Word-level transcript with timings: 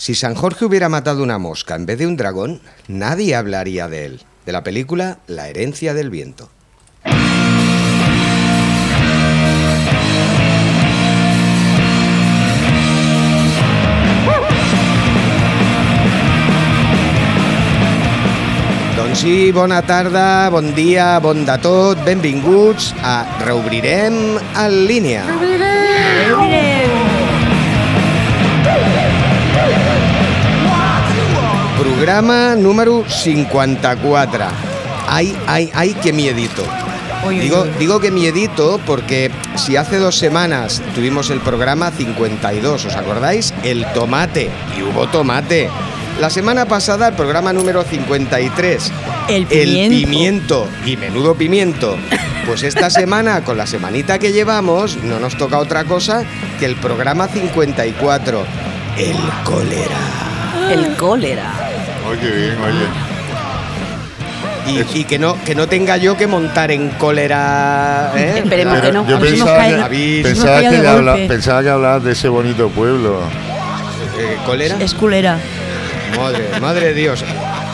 Si 0.00 0.14
San 0.14 0.34
Jorge 0.34 0.64
hubiera 0.64 0.88
matado 0.88 1.22
una 1.22 1.36
mosca 1.36 1.74
en 1.74 1.84
vez 1.84 1.98
de 1.98 2.06
un 2.06 2.16
dragón, 2.16 2.62
nadie 2.88 3.34
hablaría 3.34 3.86
de 3.86 4.06
él. 4.06 4.22
De 4.46 4.52
la 4.52 4.64
película 4.64 5.18
La 5.26 5.48
herencia 5.48 5.92
del 5.92 6.08
viento. 6.08 6.48
Doncs 18.96 19.18
sí, 19.18 19.52
bona 19.52 19.82
tarda, 19.82 20.48
bon 20.48 20.74
dia, 20.74 21.18
bon 21.20 21.44
de 21.44 21.58
tot, 21.60 22.00
benvinguts 22.08 22.94
a 23.04 23.26
Reobrirem 23.44 24.38
en 24.56 24.86
línia. 24.88 26.69
Programa 32.00 32.54
número 32.56 33.04
54. 33.06 34.44
Ay, 35.06 35.36
ay, 35.46 35.70
ay, 35.74 35.92
que 35.92 36.14
miedito. 36.14 36.62
Uy, 37.26 37.34
uy, 37.34 37.40
Digo, 37.40 37.60
uy. 37.64 37.70
digo 37.78 38.00
que 38.00 38.10
miedito 38.10 38.80
porque 38.86 39.30
si 39.56 39.76
hace 39.76 39.98
dos 39.98 40.16
semanas 40.16 40.80
tuvimos 40.94 41.28
el 41.28 41.40
programa 41.40 41.90
52, 41.90 42.86
¿os 42.86 42.96
acordáis? 42.96 43.52
El 43.64 43.84
tomate, 43.92 44.48
y 44.78 44.82
hubo 44.82 45.08
tomate. 45.08 45.68
La 46.18 46.30
semana 46.30 46.64
pasada 46.64 47.08
el 47.08 47.14
programa 47.16 47.52
número 47.52 47.82
53, 47.84 48.92
El 49.28 49.42
el 49.42 49.46
pimiento. 49.48 49.98
pimiento, 50.00 50.68
y 50.86 50.96
menudo 50.96 51.34
pimiento. 51.34 51.98
Pues 52.46 52.62
esta 52.62 52.88
semana, 53.00 53.44
con 53.44 53.58
la 53.58 53.66
semanita 53.66 54.18
que 54.18 54.32
llevamos, 54.32 54.96
no 55.04 55.20
nos 55.20 55.36
toca 55.36 55.58
otra 55.58 55.84
cosa 55.84 56.24
que 56.58 56.64
el 56.64 56.76
programa 56.76 57.28
54, 57.28 58.42
el 58.96 59.16
cólera. 59.44 60.70
El 60.70 60.96
cólera. 60.96 61.69
Oye, 62.10 62.30
bien, 62.30 62.56
oye. 62.62 62.86
Y, 64.66 64.98
y 65.00 65.04
que 65.04 65.18
no 65.18 65.36
que 65.44 65.54
no 65.54 65.66
tenga 65.68 65.96
yo 65.96 66.16
que 66.16 66.26
montar 66.26 66.70
en 66.70 66.90
cólera. 66.90 68.12
¿eh? 68.16 68.34
Esperemos 68.44 68.74
Pero 68.80 68.86
que 68.86 68.92
no. 68.92 69.08
yo 69.08 69.18
pensaba, 69.18 69.88
que, 69.88 70.20
pensaba, 70.22 70.60
que 70.60 70.86
habla- 70.86 71.16
pensaba 71.28 71.62
que 71.62 71.70
hablabas 71.70 72.04
de 72.04 72.12
ese 72.12 72.28
bonito 72.28 72.68
pueblo. 72.68 73.20
Eh, 74.18 74.36
¿Cólera? 74.44 74.76
Es 74.80 74.94
culera. 74.94 75.38
Madre, 76.16 76.48
madre 76.60 76.86
de 76.88 76.94
Dios. 76.94 77.24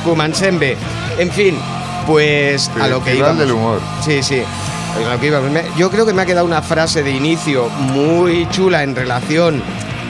Kumansembe. 0.05 0.77
En 1.18 1.30
fin, 1.30 1.58
pues 2.06 2.70
a 2.80 2.86
lo 2.89 3.02
que 3.02 3.16
íbamos. 3.16 3.39
del 3.39 3.52
humor. 3.52 3.80
Sí, 4.05 4.22
sí. 4.22 4.42
A 4.96 5.12
lo 5.14 5.20
que 5.20 5.27
íbamos. 5.27 5.50
Me- 5.50 5.64
Yo 5.77 5.91
creo 5.91 6.06
que 6.06 6.12
me 6.12 6.22
ha 6.22 6.27
quedado 6.27 6.46
una 6.46 6.62
frase 6.62 7.02
de 7.02 7.11
inicio 7.11 7.68
muy 7.68 8.46
chula 8.50 8.83
en 8.83 8.94
relación 8.94 9.62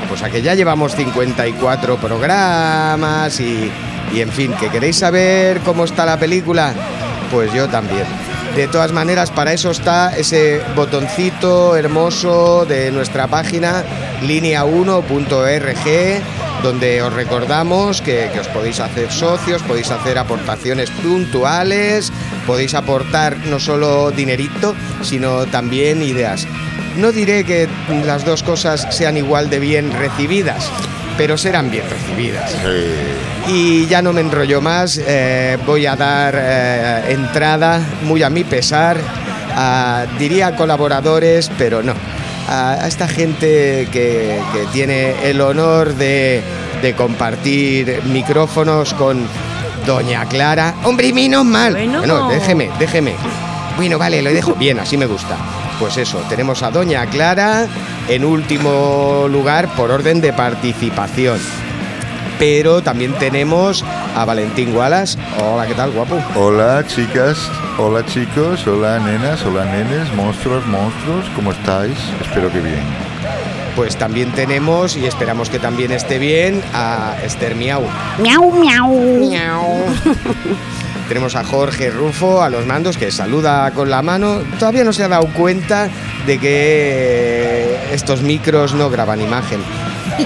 pues 0.09 0.23
a 0.23 0.31
que 0.31 0.41
ya 0.43 0.55
llevamos 0.55 0.95
54 0.95 1.97
programas 1.97 3.41
y, 3.41 3.73
y 4.15 4.21
en 4.21 4.31
fin, 4.31 4.53
que 4.59 4.71
queréis 4.71 4.97
saber 4.97 5.61
cómo 5.61 5.85
está 5.85 6.07
la 6.07 6.19
película, 6.19 6.73
pues 7.31 7.53
yo 7.53 7.69
también. 7.69 8.05
De 8.55 8.69
todas 8.69 8.93
maneras, 8.93 9.31
para 9.31 9.53
eso 9.53 9.71
está 9.71 10.17
ese 10.17 10.63
botoncito 10.75 11.77
hermoso 11.77 12.65
de 12.65 12.91
nuestra 12.91 13.27
página 13.27 13.85
línea1.org 14.23 16.23
donde 16.63 17.03
os 17.03 17.13
recordamos 17.13 18.01
que, 18.01 18.31
que 18.33 18.41
os 18.41 18.49
podéis 18.49 18.81
hacer 18.81 19.13
socios, 19.13 19.63
podéis 19.63 19.91
hacer 19.91 20.19
aportaciones 20.19 20.91
puntuales, 20.91 22.13
podéis 22.47 22.75
aportar 22.75 23.37
no 23.47 23.61
solo 23.61 24.11
dinerito, 24.11 24.75
sino 25.03 25.47
también 25.47 26.03
ideas. 26.03 26.47
No 26.97 27.13
diré 27.13 27.45
que 27.45 27.69
las 28.05 28.25
dos 28.25 28.43
cosas 28.43 28.87
sean 28.91 29.17
igual 29.17 29.51
de 29.51 29.59
bien 29.59 29.93
recibidas, 29.93 30.71
pero 31.17 31.37
serán 31.37 31.71
bien 31.71 31.85
recibidas. 31.89 32.51
Sí. 32.53 33.53
Y 33.53 33.87
ya 33.87 34.03
no 34.03 34.13
me 34.13 34.21
enrollo 34.21 34.61
más, 34.61 35.01
eh, 35.07 35.57
voy 35.67 35.87
a 35.87 35.97
dar 35.97 36.35
eh, 36.37 37.13
entrada, 37.13 37.81
muy 38.03 38.23
a 38.23 38.31
mi 38.31 38.45
pesar, 38.45 38.97
a, 39.55 40.07
diría 40.19 40.57
colaboradores, 40.57 41.51
pero 41.57 41.83
no, 41.83 41.95
a, 42.49 42.73
a 42.73 42.87
esta 42.89 43.07
gente 43.07 43.89
que, 43.93 44.41
que 44.53 44.67
tiene 44.73 45.15
el 45.29 45.41
honor 45.41 45.95
de, 45.95 46.43
de 46.83 46.95
compartir 46.95 48.03
micrófonos 48.07 48.95
con 48.95 49.27
Doña 49.87 50.27
Clara. 50.27 50.75
Hombre, 50.83 51.07
y 51.07 51.13
menos 51.13 51.45
mal. 51.45 51.73
Bueno. 51.73 52.29
déjeme, 52.29 52.71
déjeme. 52.79 53.15
Bueno, 53.77 53.99
vale, 53.99 54.23
lo 54.23 54.33
dejo 54.33 54.55
bien, 54.55 54.81
así 54.81 54.97
me 54.97 55.07
gusta. 55.07 55.37
Pues 55.79 55.97
eso, 55.97 56.19
tenemos 56.29 56.63
a 56.63 56.71
Doña 56.71 57.07
Clara 57.07 57.67
en 58.09 58.25
último 58.25 59.27
lugar 59.29 59.69
por 59.77 59.91
orden 59.91 60.21
de 60.21 60.33
participación 60.33 61.39
pero 62.39 62.83
también 62.83 63.13
tenemos 63.15 63.85
a 64.15 64.25
Valentín 64.25 64.75
Wallace. 64.75 65.19
Hola, 65.43 65.67
¿qué 65.67 65.75
tal, 65.75 65.91
guapo? 65.93 66.21
Hola, 66.35 66.85
chicas. 66.87 67.51
Hola, 67.79 68.05
chicos. 68.07 68.67
Hola, 68.67 68.99
nenas. 68.99 69.45
Hola, 69.45 69.65
nenes. 69.65 70.13
Monstruos, 70.15 70.67
monstruos. 70.67 71.27
¿Cómo 71.35 71.53
estáis? 71.53 71.97
Espero 72.21 72.51
que 72.51 72.61
bien. 72.61 72.83
Pues 73.75 73.97
también 73.97 74.33
tenemos, 74.33 74.97
y 74.97 75.05
esperamos 75.05 75.51
que 75.51 75.59
también 75.59 75.93
esté 75.93 76.19
bien, 76.19 76.63
a 76.73 77.17
Esther 77.23 77.55
Miau. 77.55 77.87
Miau, 78.19 78.51
miau. 78.53 78.95
Miau. 79.21 79.65
tenemos 81.09 81.37
a 81.37 81.45
Jorge 81.45 81.91
Rufo 81.91 82.43
a 82.43 82.51
los 82.51 82.67
mandos 82.67 82.97
que 82.97 83.11
saluda 83.11 83.71
con 83.73 83.91
la 83.91 84.03
mano. 84.03 84.43
Todavía 84.59 84.85
no 84.85 84.93
se 84.93 85.05
ha 85.05 85.09
dado 85.09 85.27
cuenta 85.29 85.89
de 86.27 86.39
que 86.39 87.79
estos 87.93 88.23
micros 88.23 88.75
no 88.75 88.91
graban 88.91 89.21
imagen. 89.21 89.61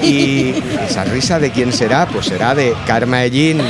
Y 0.03 0.55
esa 0.87 1.05
risa 1.05 1.39
de 1.39 1.51
quién 1.51 1.73
será, 1.73 2.07
pues 2.07 2.27
será 2.27 2.55
de 2.55 2.75
Karma 2.87 3.25
Ellín. 3.25 3.61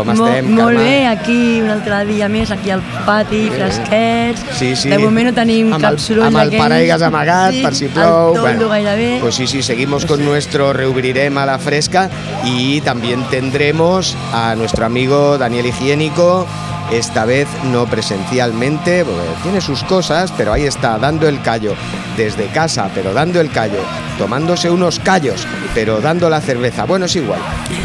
Com 0.00 0.16
Mo- 0.16 0.26
estem, 0.28 0.50
Molt 0.54 0.76
Carme? 0.76 0.82
bé, 0.84 1.06
aquí 1.06 1.60
un 1.60 1.70
altre 1.70 2.04
dia 2.06 2.28
més, 2.28 2.50
aquí 2.50 2.70
al 2.70 2.80
pati, 3.06 3.48
Bé. 3.50 3.56
fresquets. 3.56 4.44
Sí, 4.58 4.74
sí. 4.76 4.88
De 4.88 4.98
moment 4.98 5.28
no 5.28 5.34
tenim 5.34 5.72
amb 5.72 5.82
cap 5.82 5.92
el, 5.92 5.98
soroll 6.00 6.26
amb 6.26 6.38
el 6.44 6.56
paraigues 6.56 7.02
amagat 7.02 7.52
Sí, 7.52 7.62
per 7.62 7.74
si 7.74 7.84
el 7.86 7.90
plou. 7.90 8.34
toldo 8.34 8.68
gairebé. 8.68 9.18
Pues 9.20 9.34
sí, 9.34 9.46
sí, 9.46 9.62
seguimos 9.62 10.06
con 10.06 10.24
nuestro 10.24 10.72
Reubrirem 10.72 11.36
a 11.38 11.46
la 11.46 11.58
fresca 11.58 12.08
y 12.44 12.80
también 12.80 13.22
tendremos 13.30 14.16
a 14.32 14.54
nuestro 14.56 14.86
amigo 14.86 15.36
Daniel 15.38 15.66
Higiénico, 15.66 16.46
esta 16.90 17.24
vez 17.24 17.48
no 17.64 17.86
presencialmente, 17.86 19.04
porque 19.04 19.28
tiene 19.42 19.60
sus 19.60 19.82
cosas, 19.84 20.32
pero 20.36 20.52
ahí 20.52 20.64
está, 20.64 20.98
dando 20.98 21.28
el 21.28 21.40
callo, 21.42 21.74
desde 22.16 22.46
casa, 22.46 22.90
pero 22.94 23.12
dando 23.12 23.40
el 23.40 23.50
callo, 23.50 23.80
tomándose 24.18 24.70
unos 24.70 24.98
callos, 24.98 25.46
pero 25.74 26.00
dando 26.00 26.28
la 26.28 26.40
cerveza. 26.40 26.84
Bueno, 26.84 27.06
es 27.06 27.16
igual, 27.16 27.40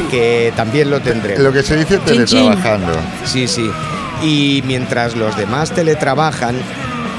que 0.10 0.52
también 0.56 0.90
lo 0.90 1.00
tendremos. 1.02 1.44
Lo 1.44 1.54
que 1.54 1.64
se 1.64 1.78
dice 1.78 1.98
teletrabajando. 2.00 2.94
Sí, 3.26 3.48
sí. 3.48 3.70
Y 4.22 4.64
mientras 4.66 5.16
los 5.16 5.36
demás 5.38 5.72
teletrabajan, 5.72 6.56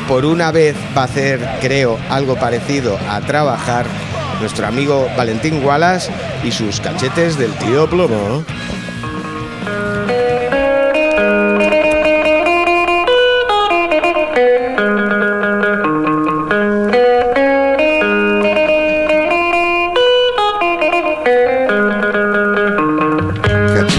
por 0.08 0.24
una 0.24 0.50
vez 0.52 0.76
va 0.96 1.02
a 1.02 1.04
hacer, 1.04 1.40
creo, 1.60 1.98
algo 2.10 2.36
parecido 2.36 2.98
a 3.08 3.20
trabajar 3.20 3.86
nuestro 4.40 4.66
amigo 4.66 5.08
Valentín 5.16 5.64
Wallace 5.64 6.10
y 6.44 6.52
sus 6.52 6.80
cachetes 6.80 7.38
del 7.38 7.52
tío 7.54 7.88
plomo. 7.88 8.44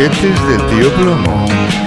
Cachetes 0.08 0.48
del 0.48 0.66
tío 0.68 0.90
Plomo. 0.96 1.87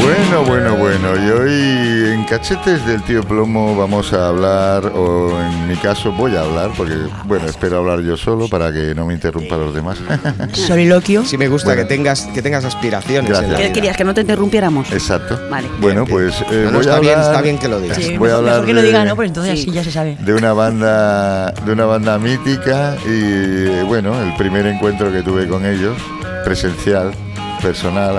Bueno, 0.00 0.44
bueno, 0.46 0.76
bueno. 0.76 1.16
Y 1.16 1.30
hoy 1.30 2.12
en 2.12 2.24
Cachetes 2.24 2.84
del 2.86 3.02
tío 3.02 3.22
Plomo 3.22 3.76
vamos 3.76 4.12
a 4.12 4.28
hablar, 4.28 4.86
o 4.94 5.30
en 5.40 5.68
mi 5.68 5.76
caso 5.76 6.12
voy 6.12 6.34
a 6.36 6.40
hablar, 6.42 6.70
porque, 6.76 6.94
bueno, 7.24 7.46
espero 7.46 7.78
hablar 7.78 8.00
yo 8.00 8.16
solo 8.16 8.48
para 8.48 8.72
que 8.72 8.94
no 8.94 9.06
me 9.06 9.14
interrumpan 9.14 9.60
los 9.60 9.74
demás. 9.74 9.98
Soliloquio. 10.52 11.24
Sí 11.24 11.36
me 11.36 11.48
gusta 11.48 11.68
Bueno. 11.68 11.82
que 11.82 11.88
tengas 11.88 12.22
que 12.34 12.42
tengas 12.42 12.64
aspiraciones. 12.64 13.28
Gracias. 13.28 13.46
en 13.46 13.52
la 13.52 13.58
¿Qué 13.58 13.64
vida. 13.64 13.72
querías? 13.74 13.96
¿Que 13.96 14.04
no 14.04 14.14
te 14.14 14.20
interrumpiéramos? 14.22 14.90
Exacto. 14.92 15.38
Vale. 15.50 15.68
Bueno, 15.80 16.04
Bien, 16.04 16.16
bien. 16.18 16.30
pues 16.30 16.40
eh, 16.52 16.62
No, 16.64 16.70
no, 16.70 16.70
voy 16.72 16.80
está 16.80 16.96
a 16.96 17.00
bien, 17.00 17.12
hablar- 17.14 17.30
está 17.30 17.42
bien 17.42 17.58
que 17.58 17.68
lo 17.68 17.80
digas. 17.80 17.98
Sí, 17.98 18.16
voy 18.16 18.30
a 18.30 18.34
hablar 18.36 18.52
mejor 18.54 18.66
que 18.66 18.74
lo 18.74 18.82
diga, 18.82 19.04
¿no? 19.04 19.16
Pues 19.16 19.28
entonces 19.28 19.54
Sí. 19.60 19.62
así 19.68 19.72
ya 19.72 19.84
se 19.84 19.90
sabe. 19.90 20.16
de 20.20 20.34
una 20.34 20.52
banda 20.52 21.50
de 21.52 21.72
una 21.72 21.84
banda 21.86 22.18
mítica 22.18 22.96
y 23.06 23.82
bueno 23.84 24.20
el 24.22 24.34
primer 24.36 24.66
encuentro 24.66 25.10
que 25.12 25.22
tuve 25.22 25.46
con 25.48 25.64
ellos 25.66 25.96
presencial 26.44 27.12
personal, 27.58 28.16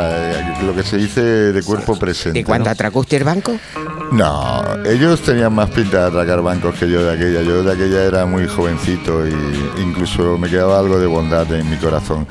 lo 0.65 0.75
que 0.75 0.83
se 0.83 0.97
dice 0.97 1.21
de 1.21 1.63
cuerpo 1.63 1.97
presente. 1.97 2.39
¿Y 2.39 2.43
cuando 2.43 2.65
¿no? 2.65 2.71
atracó 2.71 2.99
usted 2.99 3.17
el 3.17 3.23
banco? 3.23 3.57
No, 4.11 4.63
ellos 4.85 5.21
tenían 5.21 5.53
más 5.53 5.69
pinta 5.69 6.01
de 6.01 6.07
atracar 6.07 6.41
bancos 6.41 6.75
que 6.75 6.89
yo 6.89 7.03
de 7.03 7.13
aquella. 7.13 7.41
Yo 7.41 7.63
de 7.63 7.71
aquella 7.71 8.03
era 8.03 8.25
muy 8.25 8.47
jovencito 8.47 9.27
y 9.27 9.33
incluso 9.81 10.37
me 10.37 10.49
quedaba 10.49 10.79
algo 10.79 10.99
de 10.99 11.05
bondad 11.05 11.51
en 11.53 11.69
mi 11.69 11.77
corazón. 11.77 12.27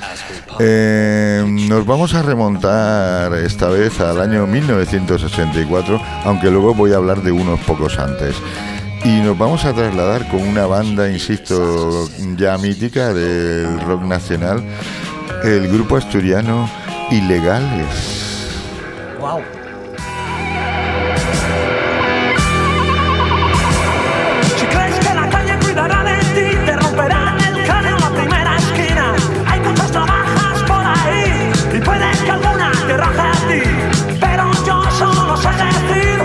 Eh, 0.59 1.45
nos 1.47 1.87
vamos 1.87 2.15
a 2.15 2.23
remontar 2.23 3.33
esta 3.35 3.69
vez 3.69 4.01
al 4.01 4.21
año 4.21 4.47
1984, 4.47 6.01
aunque 6.25 6.51
luego 6.51 6.75
voy 6.75 6.93
a 6.93 6.97
hablar 6.97 7.23
de 7.23 7.31
unos 7.31 7.61
pocos 7.61 7.99
antes. 7.99 8.35
Y 9.05 9.21
nos 9.21 9.39
vamos 9.39 9.65
a 9.65 9.73
trasladar 9.73 10.29
con 10.29 10.43
una 10.43 10.67
banda, 10.67 11.09
insisto, 11.09 12.09
ya 12.37 12.59
mítica 12.59 13.15
del 13.15 13.81
rock 13.83 14.03
nacional, 14.03 14.65
el 15.45 15.69
grupo 15.69 15.97
asturiano 15.97 16.69
Ilegales. 17.11 17.87
Si 24.59 24.67
crees 24.67 24.99
que 24.99 25.15
la 25.15 25.29
calle 25.31 25.59
cuidará 25.65 26.05
de 26.05 26.19
ti, 26.19 26.57
te 26.67 26.77
romperán 26.77 27.41
el 27.41 27.65
cráneo 27.65 27.97
en 27.97 28.03
la 28.03 28.11
primera 28.11 28.57
esquina. 28.59 29.15
Hay 29.47 29.61
muchas 29.61 29.91
navajas 29.93 30.63
por 30.65 30.85
ahí 30.85 31.51
y 31.75 31.81
puede 31.81 32.11
que 32.25 32.31
alguna 32.31 32.73
te 32.87 32.97
raje 32.97 33.21
a 33.21 33.33
ti. 33.49 33.63
Pero 34.21 34.53
yo 34.67 34.91
solo 34.99 35.37
sé 35.39 35.49
decir: 35.49 36.19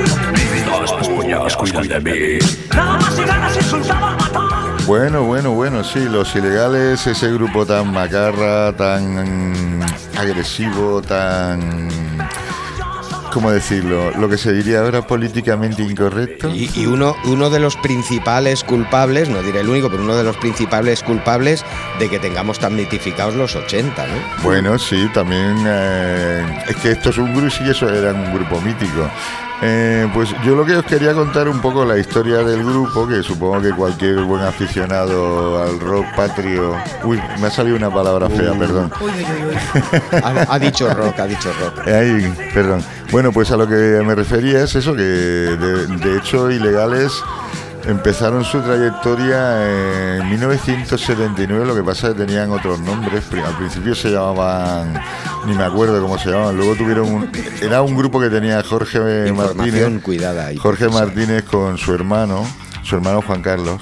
Los 0.68 0.91
puños 1.07 1.56
cuidan 1.56 1.88
de 1.88 2.00
mí. 2.01 2.39
Nada 2.75 2.97
más 2.97 3.18
y 3.18 3.24
ganas 3.24 3.56
insultado. 3.56 4.22
Bueno, 4.85 5.24
bueno, 5.24 5.51
bueno, 5.51 5.81
sí, 5.83 6.09
los 6.09 6.35
ilegales, 6.35 7.07
ese 7.07 7.31
grupo 7.31 7.65
tan 7.65 7.91
macarra, 7.94 8.75
tan 8.75 9.81
agresivo, 10.18 11.01
tan... 11.01 11.89
¿Cómo 13.33 13.50
decirlo? 13.50 14.12
Lo 14.12 14.30
que 14.30 14.38
se 14.38 14.53
diría 14.53 14.81
ahora 14.81 15.07
políticamente 15.07 15.81
incorrecto. 15.81 16.50
Y, 16.50 16.69
y 16.75 16.85
uno, 16.85 17.15
uno 17.25 17.50
de 17.50 17.59
los 17.59 17.75
principales 17.77 18.63
culpables, 18.63 19.27
no 19.27 19.41
diré 19.41 19.62
el 19.62 19.69
único, 19.69 19.89
pero 19.89 20.03
uno 20.03 20.15
de 20.15 20.24
los 20.24 20.38
principales 20.38 21.01
culpables 21.01 21.65
de 21.97 22.09
que 22.09 22.19
tengamos 22.19 22.59
tan 22.59 22.75
mitificados 22.75 23.33
los 23.33 23.56
80, 23.56 24.06
¿no? 24.06 24.13
Bueno, 24.44 24.77
sí, 24.77 25.09
también 25.15 25.56
eh, 25.65 26.63
es 26.69 26.75
que 26.75 26.91
esto 26.91 27.09
es 27.09 27.18
un 27.18 27.33
grupo, 27.33 27.50
sí, 27.50 27.63
eso 27.68 27.89
era 27.89 28.13
un 28.13 28.31
grupo 28.33 28.62
mítico. 28.62 29.09
Eh, 29.65 30.09
pues 30.13 30.29
yo 30.44 30.56
lo 30.56 30.65
que 30.65 30.75
os 30.75 30.86
quería 30.86 31.13
contar 31.13 31.47
un 31.47 31.62
poco 31.62 31.86
la 31.86 31.97
historia 31.97 32.39
del 32.39 32.63
grupo, 32.63 33.07
que 33.07 33.24
supongo 33.24 33.62
que 33.62 33.71
cualquier 33.71 34.21
buen 34.24 34.44
aficionado 34.44 35.63
al 35.63 35.79
rock 35.79 36.06
patrio... 36.15 36.75
Uy, 37.03 37.19
me 37.39 37.47
ha 37.47 37.50
salido 37.50 37.77
una 37.77 37.89
palabra 37.89 38.29
fea, 38.29 38.53
perdón. 38.53 38.91
Ha, 40.21 40.53
ha 40.53 40.59
dicho 40.59 40.94
rock, 40.94 41.18
ha 41.19 41.27
dicho 41.27 41.50
rock. 41.62 41.79
Ay, 41.88 42.33
perdón. 42.53 42.83
Bueno, 43.13 43.31
pues 43.31 43.51
a 43.51 43.57
lo 43.57 43.68
que 43.68 44.01
me 44.04 44.15
refería 44.15 44.63
es 44.63 44.74
eso, 44.74 44.95
que 44.95 45.04
de, 45.04 45.86
de 45.86 46.18
hecho 46.18 46.50
ilegales 46.50 47.13
empezaron 47.86 48.44
su 48.44 48.60
trayectoria 48.60 50.18
en 50.18 50.31
1979, 50.31 51.63
lo 51.63 51.75
que 51.75 51.83
pasa 51.83 52.07
es 52.07 52.13
que 52.15 52.25
tenían 52.25 52.50
otros 52.50 52.80
nombres, 52.80 53.24
al 53.31 53.56
principio 53.56 53.94
se 53.94 54.10
llamaban, 54.10 55.00
ni 55.45 55.54
me 55.54 55.63
acuerdo 55.63 56.01
cómo 56.01 56.18
se 56.18 56.31
llamaban, 56.31 56.57
luego 56.57 56.74
tuvieron 56.74 57.07
un, 57.07 57.31
era 57.62 57.83
un 57.83 57.95
grupo 57.95 58.19
que 58.19 58.31
tenía 58.31 58.63
Jorge 58.63 59.31
Martínez, 59.31 60.01
cuidada 60.01 60.50
Jorge. 60.60 60.89
Martínez 60.89 61.44
con 61.44 61.77
su 61.77 61.94
hermano, 61.94 62.44
su 62.81 62.95
hermano 62.95 63.21
Juan 63.21 63.44
Carlos. 63.44 63.80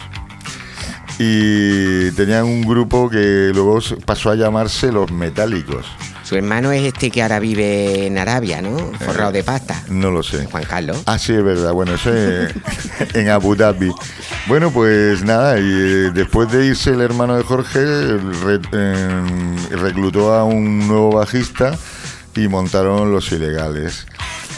Y 1.19 2.11
tenían 2.11 2.43
un 2.43 2.63
grupo 2.63 3.09
que 3.09 3.51
luego 3.53 3.79
pasó 4.05 4.29
a 4.29 4.35
llamarse 4.35 4.91
Los 4.91 5.09
Metálicos. 5.09 5.85
Su 6.31 6.37
hermano 6.37 6.71
es 6.71 6.83
este 6.83 7.11
que 7.11 7.21
ahora 7.21 7.41
vive 7.41 8.07
en 8.07 8.17
Arabia, 8.17 8.61
¿no? 8.61 8.77
Forrado 9.05 9.33
de 9.33 9.43
pasta. 9.43 9.83
No 9.89 10.11
lo 10.11 10.23
sé. 10.23 10.45
Juan 10.45 10.63
Carlos. 10.63 11.03
Ah, 11.05 11.19
sí, 11.19 11.33
es 11.33 11.43
verdad. 11.43 11.73
Bueno, 11.73 11.95
eso 11.95 12.13
es 12.15 12.53
en 13.13 13.27
Abu 13.27 13.53
Dhabi. 13.57 13.91
Bueno, 14.47 14.71
pues 14.71 15.25
nada, 15.25 15.59
y 15.59 15.63
eh, 15.65 16.11
después 16.13 16.49
de 16.49 16.67
irse 16.67 16.91
el 16.91 17.01
hermano 17.01 17.35
de 17.35 17.43
Jorge, 17.43 17.81
re- 18.45 18.61
eh, 18.71 19.55
reclutó 19.71 20.33
a 20.33 20.45
un 20.45 20.87
nuevo 20.87 21.11
bajista 21.17 21.77
y 22.33 22.47
montaron 22.47 23.11
Los 23.11 23.29
Ilegales. 23.33 24.07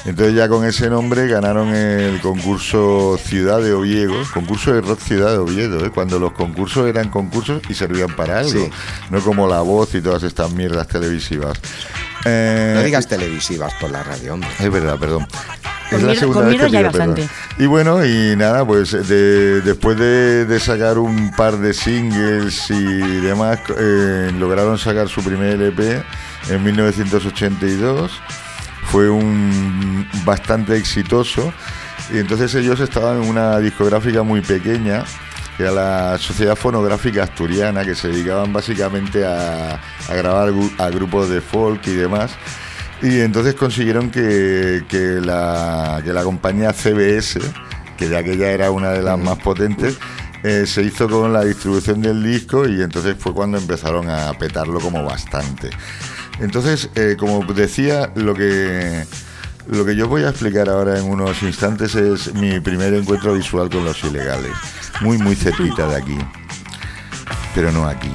Entonces 0.06 0.36
ya 0.36 0.50
con 0.50 0.66
ese 0.66 0.90
nombre 0.90 1.28
ganaron 1.28 1.70
el 1.74 2.20
concurso 2.20 3.18
Ciudad 3.24 3.62
de 3.62 3.72
Oviedo, 3.74 4.14
concurso 4.34 4.74
de 4.74 4.82
rock 4.82 5.00
Ciudad 5.00 5.32
de 5.32 5.38
Oviedo, 5.38 5.86
¿eh? 5.86 5.92
cuando 5.92 6.20
los 6.20 6.34
concursos 6.34 6.88
eran 6.88 7.10
concursos 7.10 7.62
y 7.70 7.74
servían 7.74 8.14
para 8.16 8.40
algo, 8.40 8.52
Sí. 8.52 8.70
no 9.12 9.22
como 9.22 9.48
La 9.48 9.62
Voz 9.62 9.96
y 9.96 10.02
todas 10.02 10.24
estas 10.24 10.52
mierdas 10.52 10.88
televisivas. 10.90 11.58
Eh, 12.26 12.74
No 12.76 12.84
digas 12.84 13.08
televisivas 13.08 13.74
por 13.80 13.92
la 13.92 14.04
radio, 14.04 14.34
hombre. 14.34 14.50
es 14.60 14.70
verdad, 14.72 14.98
perdón. 15.00 15.26
Con 15.90 16.00
es 16.00 16.06
la 16.08 16.16
segunda 16.16 16.42
con 16.42 16.50
vez 16.50 16.58
que 16.58 16.70
perdón. 16.72 16.84
bastante. 16.84 17.30
Y 17.60 17.66
bueno, 17.68 18.06
y 18.06 18.36
nada, 18.36 18.66
pues 18.66 18.92
de- 19.08 19.62
después 19.62 19.98
de, 19.98 20.46
de 20.46 20.60
sacar 20.60 20.98
un 20.98 21.32
par 21.32 21.58
de 21.60 21.74
singles 21.74 22.70
y 22.72 22.84
demás, 23.22 23.60
eh, 23.78 24.32
lograron 24.38 24.78
sacar 24.78 25.08
su 25.08 25.22
primer 25.24 25.54
LP 25.62 26.02
en 26.50 26.64
1982. 26.64 28.12
Fue 28.94 29.10
un 29.10 30.08
bastante 30.24 30.78
exitoso. 30.78 31.52
Y 32.14 32.20
entonces 32.20 32.54
ellos 32.54 32.80
estaban 32.80 33.24
en 33.24 33.28
una 33.28 33.58
discográfica 33.58 34.22
muy 34.22 34.42
pequeña, 34.42 35.04
que 35.58 35.64
era 35.64 35.72
la 35.72 36.18
Sociedad 36.20 36.56
Fonográfica 36.56 37.24
Asturiana, 37.24 37.84
que 37.84 37.96
se 37.96 38.10
dedicaban 38.10 38.54
básicamente 38.54 39.26
a, 39.26 39.82
a 40.10 40.14
grabar 40.14 40.54
a 40.78 40.90
grupos 40.92 41.28
de 41.30 41.42
folk 41.42 41.88
y 41.88 41.96
demás. 41.96 42.34
Y 43.02 43.22
entonces 43.22 43.56
consiguieron 43.56 44.12
que, 44.12 44.86
que 44.88 45.20
la, 45.20 46.00
que 46.04 46.14
la 46.14 46.22
compañía 46.22 46.72
CBS, 46.72 47.40
que 47.98 48.08
de 48.08 48.16
aquella 48.16 48.52
era 48.52 48.70
una 48.70 48.92
de 48.92 49.02
las 49.02 49.18
más 49.18 49.40
potentes, 49.40 49.98
eh, 50.44 50.68
se 50.68 50.84
hizo 50.84 51.10
con 51.10 51.34
la 51.34 51.44
distribución 51.44 52.00
del 52.00 52.22
disco 52.22 52.68
y 52.68 52.84
entonces 52.84 53.16
fue 53.18 53.34
cuando 53.34 53.58
empezaron 53.58 54.08
a 54.12 54.34
petarlo 54.34 54.80
como 54.80 55.04
bastante. 55.04 55.72
Entonces, 56.40 56.90
eh, 56.96 57.16
como 57.18 57.44
decía, 57.54 58.12
lo 58.16 58.34
que, 58.34 59.06
lo 59.68 59.86
que 59.86 59.96
yo 59.96 60.08
voy 60.08 60.24
a 60.24 60.30
explicar 60.30 60.70
ahora 60.70 60.98
en 60.98 61.06
unos 61.06 61.42
instantes 61.44 61.96
es 61.96 62.34
mi 62.34 62.60
primer 62.60 62.94
encuentro 62.94 63.34
visual 63.34 63.70
con 63.70 63.86
los 63.86 64.04
ilegales. 64.04 64.54
Muy, 65.02 65.18
muy 65.18 65.36
cerquita 65.36 65.88
de 65.88 65.96
aquí. 65.96 66.18
Pero 67.54 67.72
no 67.72 67.88
aquí. 67.88 68.12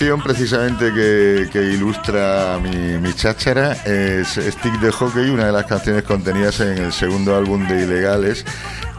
Canción 0.00 0.22
precisamente 0.22 0.94
que, 1.52 1.62
ilustra 1.62 2.58
mi, 2.58 2.96
mi 2.96 3.12
cháchara 3.12 3.72
es 3.84 4.28
Stick 4.28 4.80
de 4.80 4.90
Hockey, 4.90 5.28
una 5.28 5.44
de 5.44 5.52
las 5.52 5.66
canciones 5.66 6.04
contenidas 6.04 6.58
en 6.60 6.78
el 6.78 6.92
segundo 6.94 7.36
álbum 7.36 7.68
de 7.68 7.82
Ilegales. 7.82 8.46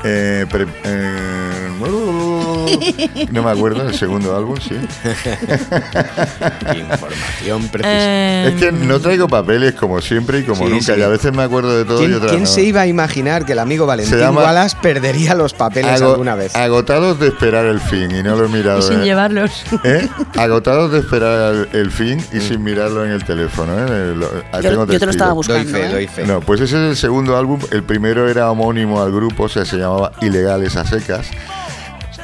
Eh, 0.03 0.46
eh, 0.84 1.41
no 3.32 3.44
me 3.44 3.51
acuerdo, 3.51 3.88
el 3.88 3.96
segundo 3.96 4.36
álbum, 4.36 4.58
sí. 4.58 4.75
Información 6.75 7.68
precisa. 7.70 7.90
Eh, 7.92 8.48
Es 8.48 8.54
que 8.56 8.72
no 8.72 9.00
traigo 9.00 9.28
papeles 9.28 9.74
como 9.75 10.01
siempre 10.01 10.40
y 10.40 10.44
como 10.44 10.66
Sí, 10.66 10.72
nunca, 10.74 10.94
sí. 10.94 11.00
y 11.00 11.04
a 11.04 11.08
veces 11.08 11.34
me 11.34 11.44
acuerdo 11.44 11.75
de 11.78 11.86
todo 11.86 11.98
y 12.01 12.06
¿Quién, 12.06 12.13
otras 12.16 12.32
quién 12.32 12.44
no. 12.44 12.50
se 12.50 12.63
iba 12.63 12.82
a 12.82 12.88
imaginar 12.88 13.46
que 13.46 13.54
el 13.54 13.60
amigo 13.60 13.86
Valentín 13.86 14.20
Wallace 14.36 14.78
perdería 14.82 15.34
los 15.36 15.54
papeles 15.54 16.01
Ago- 16.01 16.12
alguna 16.12 16.36
vez? 16.36 16.56
Agotados 16.56 17.20
de 17.20 17.28
esperar 17.28 17.66
el 17.66 17.80
fin, 17.80 18.12
y 18.16 18.24
no 18.24 18.36
lo 18.36 18.46
he 18.46 18.50
mirado. 18.50 18.80
y 18.80 18.82
sin 18.84 19.01
eh. 19.01 19.06
llevarlos. 19.06 19.51
¿Eh? 19.84 20.08
Agotados 20.38 20.92
de 20.92 21.00
esperar 21.00 21.68
el, 21.74 21.92
fin 21.92 22.24
y 22.32 22.40
sin 22.40 22.63
mirarlo 22.63 23.06
en 23.06 23.12
el 23.12 23.24
teléfono. 23.24 23.74
¿eh? 23.78 24.13
Lo- 24.16 24.30
ah, 24.51 24.62
Yo, 24.62 24.70
tengo 24.70 24.86
yo 24.88 25.00
te 25.00 25.06
lo 25.06 25.12
estaba 25.12 25.30
Doy 25.32 25.36
buscando. 25.38 25.70
fe, 25.72 25.86
¿eh? 25.86 25.90
doy 25.90 26.08
fe. 26.08 26.25
No, 26.25 26.40
pues 26.42 26.62
ese 26.62 26.75
es 26.78 26.90
el 26.92 26.98
segundo 26.98 27.38
álbum. 27.38 27.60
El 27.72 27.84
primero 27.84 28.30
era 28.30 28.50
homónimo 28.51 29.01
al 29.01 29.12
grupo, 29.12 29.44
o 29.44 29.50
sea, 29.50 29.66
se 29.66 29.78
llamaba 29.78 30.12
Ilegales 30.22 30.75
a 30.75 30.86
secas. 30.86 31.28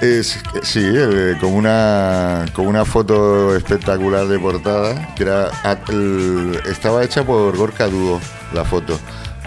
Es, 0.02 0.38
sí, 0.62 0.84
eh, 0.86 1.36
con 1.42 1.54
una 1.54 2.46
con 2.54 2.68
una 2.68 2.86
foto 2.86 3.56
espectacular 3.56 4.28
de 4.28 4.38
portada, 4.38 5.16
que 5.16 5.24
era 5.24 5.50
el- 5.90 6.60
estaba 6.70 7.04
hecha 7.04 7.24
por 7.26 7.58
Gorka 7.58 7.88
Dúo, 7.88 8.22
la 8.54 8.64
foto. 8.64 9.00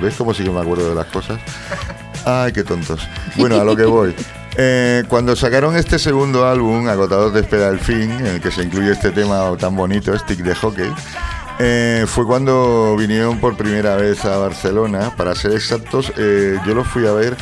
¿Ves 0.03 0.15
cómo 0.17 0.35
sí 0.35 0.43
que 0.43 0.51
me 0.51 0.61
acuerdo 0.61 0.89
de 0.89 0.95
las 0.97 1.07
cosas? 1.07 1.39
Ay, 2.25 2.53
qué 2.53 2.65
tontos. 2.65 3.01
Bueno, 3.37 3.61
a 3.61 3.65
lo 3.65 3.77
que 3.77 3.85
voy. 3.85 4.15
Eh, 4.57 5.05
cuando 5.09 5.37
sacaron 5.37 5.77
este 5.77 5.97
segundo 5.99 6.45
álbum, 6.47 6.87
Agotados 6.89 7.33
de 7.33 7.41
Esperar 7.41 7.73
el 7.73 7.79
Fin, 7.79 8.11
en 8.11 8.27
el 8.27 8.41
que 8.41 8.51
se 8.51 8.65
incluye 8.65 8.91
este 8.91 9.13
tema 9.13 9.57
tan 9.57 9.77
bonito, 9.77 10.15
Stick 10.19 10.41
de 10.41 10.57
Hockey, 10.57 10.93
eh, 11.61 12.05
fue 12.09 12.27
cuando 12.27 12.97
vinieron 12.99 13.39
por 13.39 13.57
primera 13.57 13.95
vez 13.95 14.25
a 14.25 14.37
Barcelona. 14.39 15.13
Para 15.17 15.37
ser 15.37 15.53
exactos, 15.53 16.13
eh, 16.19 16.59
yo 16.67 16.75
los 16.75 16.87
fui 16.89 17.07
a 17.07 17.13
ver 17.13 17.37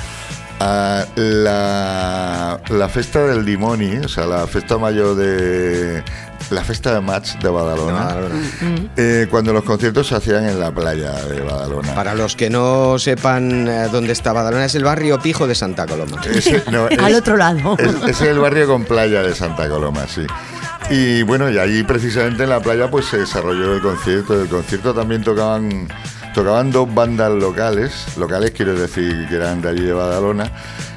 a 0.61 1.05
la, 1.17 2.61
la 2.69 2.89
festa 2.89 3.27
del 3.27 3.45
Dimoni, 3.45 3.97
o 3.99 4.09
sea, 4.09 4.27
la 4.27 4.47
festa 4.47 4.79
mayor 4.79 5.15
de 5.17 6.03
la 6.51 6.63
festa 6.65 6.95
de 6.95 7.01
match 7.01 7.35
de 7.43 7.49
Badalona, 7.51 8.17
eh, 8.97 9.27
cuando 9.31 9.53
los 9.53 9.65
conciertos 9.65 10.07
se 10.09 10.15
hacían 10.17 10.47
en 10.47 10.59
la 10.59 10.71
playa 10.73 11.13
de 11.13 11.41
Badalona. 11.43 11.95
Para 11.95 12.15
los 12.15 12.37
que 12.37 12.49
no 12.49 12.99
sepan 12.99 13.69
eh, 13.69 13.89
dónde 13.93 14.13
está 14.13 14.33
Badalona, 14.33 14.65
es 14.65 14.75
el 14.75 14.85
barrio 14.85 15.19
pijo 15.21 15.47
de 15.47 15.55
Santa 15.55 15.87
Coloma. 15.87 16.21
Ese- 16.25 16.65
no, 16.71 16.87
Al 16.99 17.13
es- 17.13 17.19
otro 17.19 17.37
lado. 17.37 17.77
Es, 17.79 17.95
ese 17.95 18.11
es 18.11 18.21
el 18.23 18.39
barrio 18.39 18.67
con 18.67 18.85
playa 18.85 19.23
de 19.23 19.35
Santa 19.35 19.69
Coloma, 19.69 20.07
sí. 20.09 20.23
Y 20.91 21.23
bueno, 21.23 21.51
y 21.51 21.59
allí 21.59 21.83
precisamente 21.83 22.45
en 22.45 22.49
la 22.51 22.61
playa 22.61 22.91
pues 22.91 23.05
se 23.07 23.19
desarrolló 23.19 23.75
el 23.75 23.83
concierto. 23.83 24.41
El 24.41 24.49
concierto 24.49 24.95
también 24.95 25.23
tocaban 25.23 25.89
tocaban 26.39 26.71
dos 26.71 26.93
bandas 26.95 27.33
locales, 27.33 28.17
locales 28.17 28.53
quiero 28.53 28.75
decir 28.75 29.27
que 29.29 29.35
eran 29.35 29.61
de 29.61 29.71
allí 29.71 29.83
de 29.83 29.93
Badalona. 29.93 30.51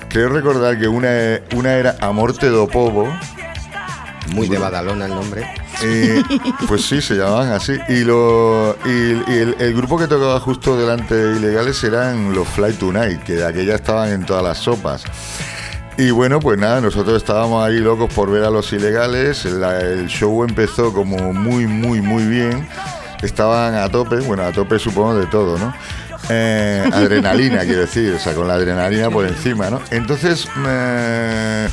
Creo 0.08 0.30
recordar 0.30 0.78
que 0.78 0.88
una, 0.88 1.40
una 1.56 1.74
era 1.74 1.96
Amorte 2.00 2.48
do 2.50 2.68
Povo, 2.68 3.08
Muy 4.36 4.48
de 4.48 4.60
Badalona 4.60 5.06
el 5.06 5.12
nombre. 5.16 5.52
eh, 5.84 6.22
pues 6.68 6.86
sí, 6.86 7.02
se 7.02 7.16
llamaban 7.16 7.52
así. 7.54 7.74
Y, 7.90 8.02
lo, 8.04 8.76
y, 8.86 8.90
y 9.32 9.38
el, 9.38 9.56
el 9.60 9.74
grupo 9.74 9.98
que 9.98 10.08
tocaba 10.08 10.40
justo 10.40 10.78
delante 10.78 11.16
de 11.16 11.38
Ilegales 11.38 11.84
eran 11.84 12.34
los 12.36 12.48
Fly 12.50 12.74
Tonight, 12.74 13.24
que 13.24 13.34
de 13.34 13.46
aquella 13.46 13.76
estaban 13.76 14.10
en 14.10 14.26
todas 14.26 14.44
las 14.44 14.60
sopas. 14.60 15.04
Y 15.98 16.12
bueno, 16.12 16.40
pues 16.40 16.60
nada, 16.60 16.82
nosotros 16.82 17.18
estábamos 17.18 17.66
ahí 17.66 17.80
locos 17.80 18.14
por 18.14 18.30
ver 18.30 18.44
a 18.44 18.50
los 18.52 18.72
ilegales. 18.74 19.46
La- 19.46 19.80
el 19.80 20.08
show 20.08 20.44
empezó 20.44 20.94
como 20.94 21.34
muy, 21.34 21.66
muy, 21.68 22.00
muy 22.02 22.26
bien. 22.26 22.68
Estaban 23.22 23.76
a 23.76 23.90
tope, 23.90 24.18
bueno, 24.22 24.44
a 24.44 24.52
tope 24.52 24.80
supongo 24.80 25.16
de 25.16 25.28
todo, 25.28 25.58
¿no? 25.58 25.74
Eh, 26.30 26.84
adrenalina, 26.92 27.60
quiero 27.66 27.82
decir, 27.82 28.14
o 28.14 28.20
sea, 28.20 28.34
con 28.34 28.48
la 28.48 28.56
adrenalina 28.56 29.10
por 29.10 29.26
encima, 29.26 29.70
¿no? 29.70 29.82
Entonces, 29.92 30.48
eh, 30.68 31.68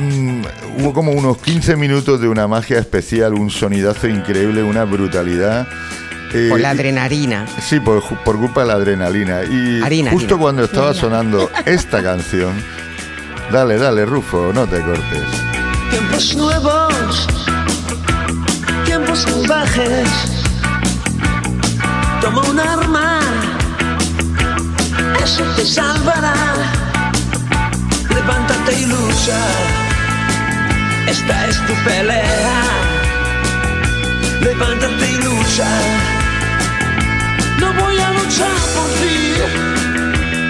Mm, 0.00 0.42
hubo 0.78 0.94
como 0.94 1.12
unos 1.12 1.36
15 1.38 1.76
minutos 1.76 2.20
de 2.20 2.28
una 2.28 2.48
magia 2.48 2.78
especial, 2.78 3.34
un 3.34 3.50
sonidazo 3.50 4.08
increíble, 4.08 4.62
una 4.62 4.84
brutalidad. 4.84 5.68
Eh, 6.32 6.46
Por 6.48 6.60
la 6.60 6.70
adrenalina. 6.70 7.46
Sí, 7.60 7.80
por, 7.80 8.02
por 8.24 8.38
culpa 8.38 8.62
de 8.62 8.68
la 8.68 8.74
adrenalina. 8.74 9.42
Y 9.42 9.82
Harina, 9.82 10.10
justo 10.12 10.34
harina. 10.34 10.42
cuando 10.42 10.64
estaba 10.64 10.94
sonando 10.94 11.50
esta 11.66 12.02
canción, 12.02 12.52
dale, 13.52 13.76
dale, 13.76 14.06
Rufo, 14.06 14.52
no 14.54 14.66
te 14.66 14.80
cortes. 14.80 15.22
Tiempos 15.90 16.36
nuevos, 16.36 16.89
Toma 22.20 22.42
un 22.48 22.60
arma, 22.60 23.18
eso 25.24 25.42
te 25.56 25.64
salvará. 25.66 26.34
Levántate 28.14 28.80
y 28.80 28.86
lucha, 28.86 29.40
esta 31.08 31.48
es 31.48 31.56
tu 31.66 31.74
pelea. 31.84 32.62
Levántate 34.40 35.10
y 35.10 35.16
lucha, 35.16 35.68
no 37.58 37.72
voy 37.72 37.98
a 37.98 38.10
luchar 38.12 38.52
por 38.76 38.88
ti. 39.00 39.34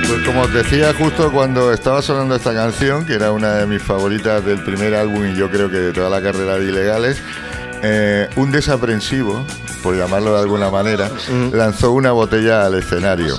Pues 0.08 0.26
como 0.26 0.42
os 0.42 0.52
decía 0.52 0.92
justo 0.92 1.32
cuando 1.32 1.72
estaba 1.72 2.02
sonando 2.02 2.36
esta 2.36 2.52
canción, 2.52 3.06
que 3.06 3.14
era 3.14 3.32
una 3.32 3.54
de 3.54 3.66
mis 3.66 3.82
favoritas 3.82 4.44
del 4.44 4.62
primer 4.62 4.94
álbum 4.94 5.24
y 5.24 5.36
yo 5.36 5.50
creo 5.50 5.70
que 5.70 5.78
de 5.78 5.92
toda 5.94 6.10
la 6.10 6.20
carrera 6.20 6.58
de 6.58 6.66
Ilegales, 6.66 7.22
eh, 7.82 8.28
un 8.36 8.52
desaprensivo, 8.52 9.44
por 9.82 9.96
llamarlo 9.96 10.34
de 10.34 10.40
alguna 10.40 10.70
manera, 10.70 11.10
lanzó 11.52 11.92
una 11.92 12.12
botella 12.12 12.66
al 12.66 12.74
escenario. 12.74 13.36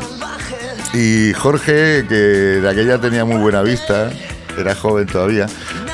Y 0.93 1.33
Jorge, 1.33 2.05
que 2.07 2.15
de 2.15 2.69
aquella 2.69 3.00
tenía 3.00 3.24
muy 3.24 3.38
buena 3.38 3.62
vista, 3.62 4.12
era 4.57 4.75
joven 4.75 5.07
todavía, 5.07 5.48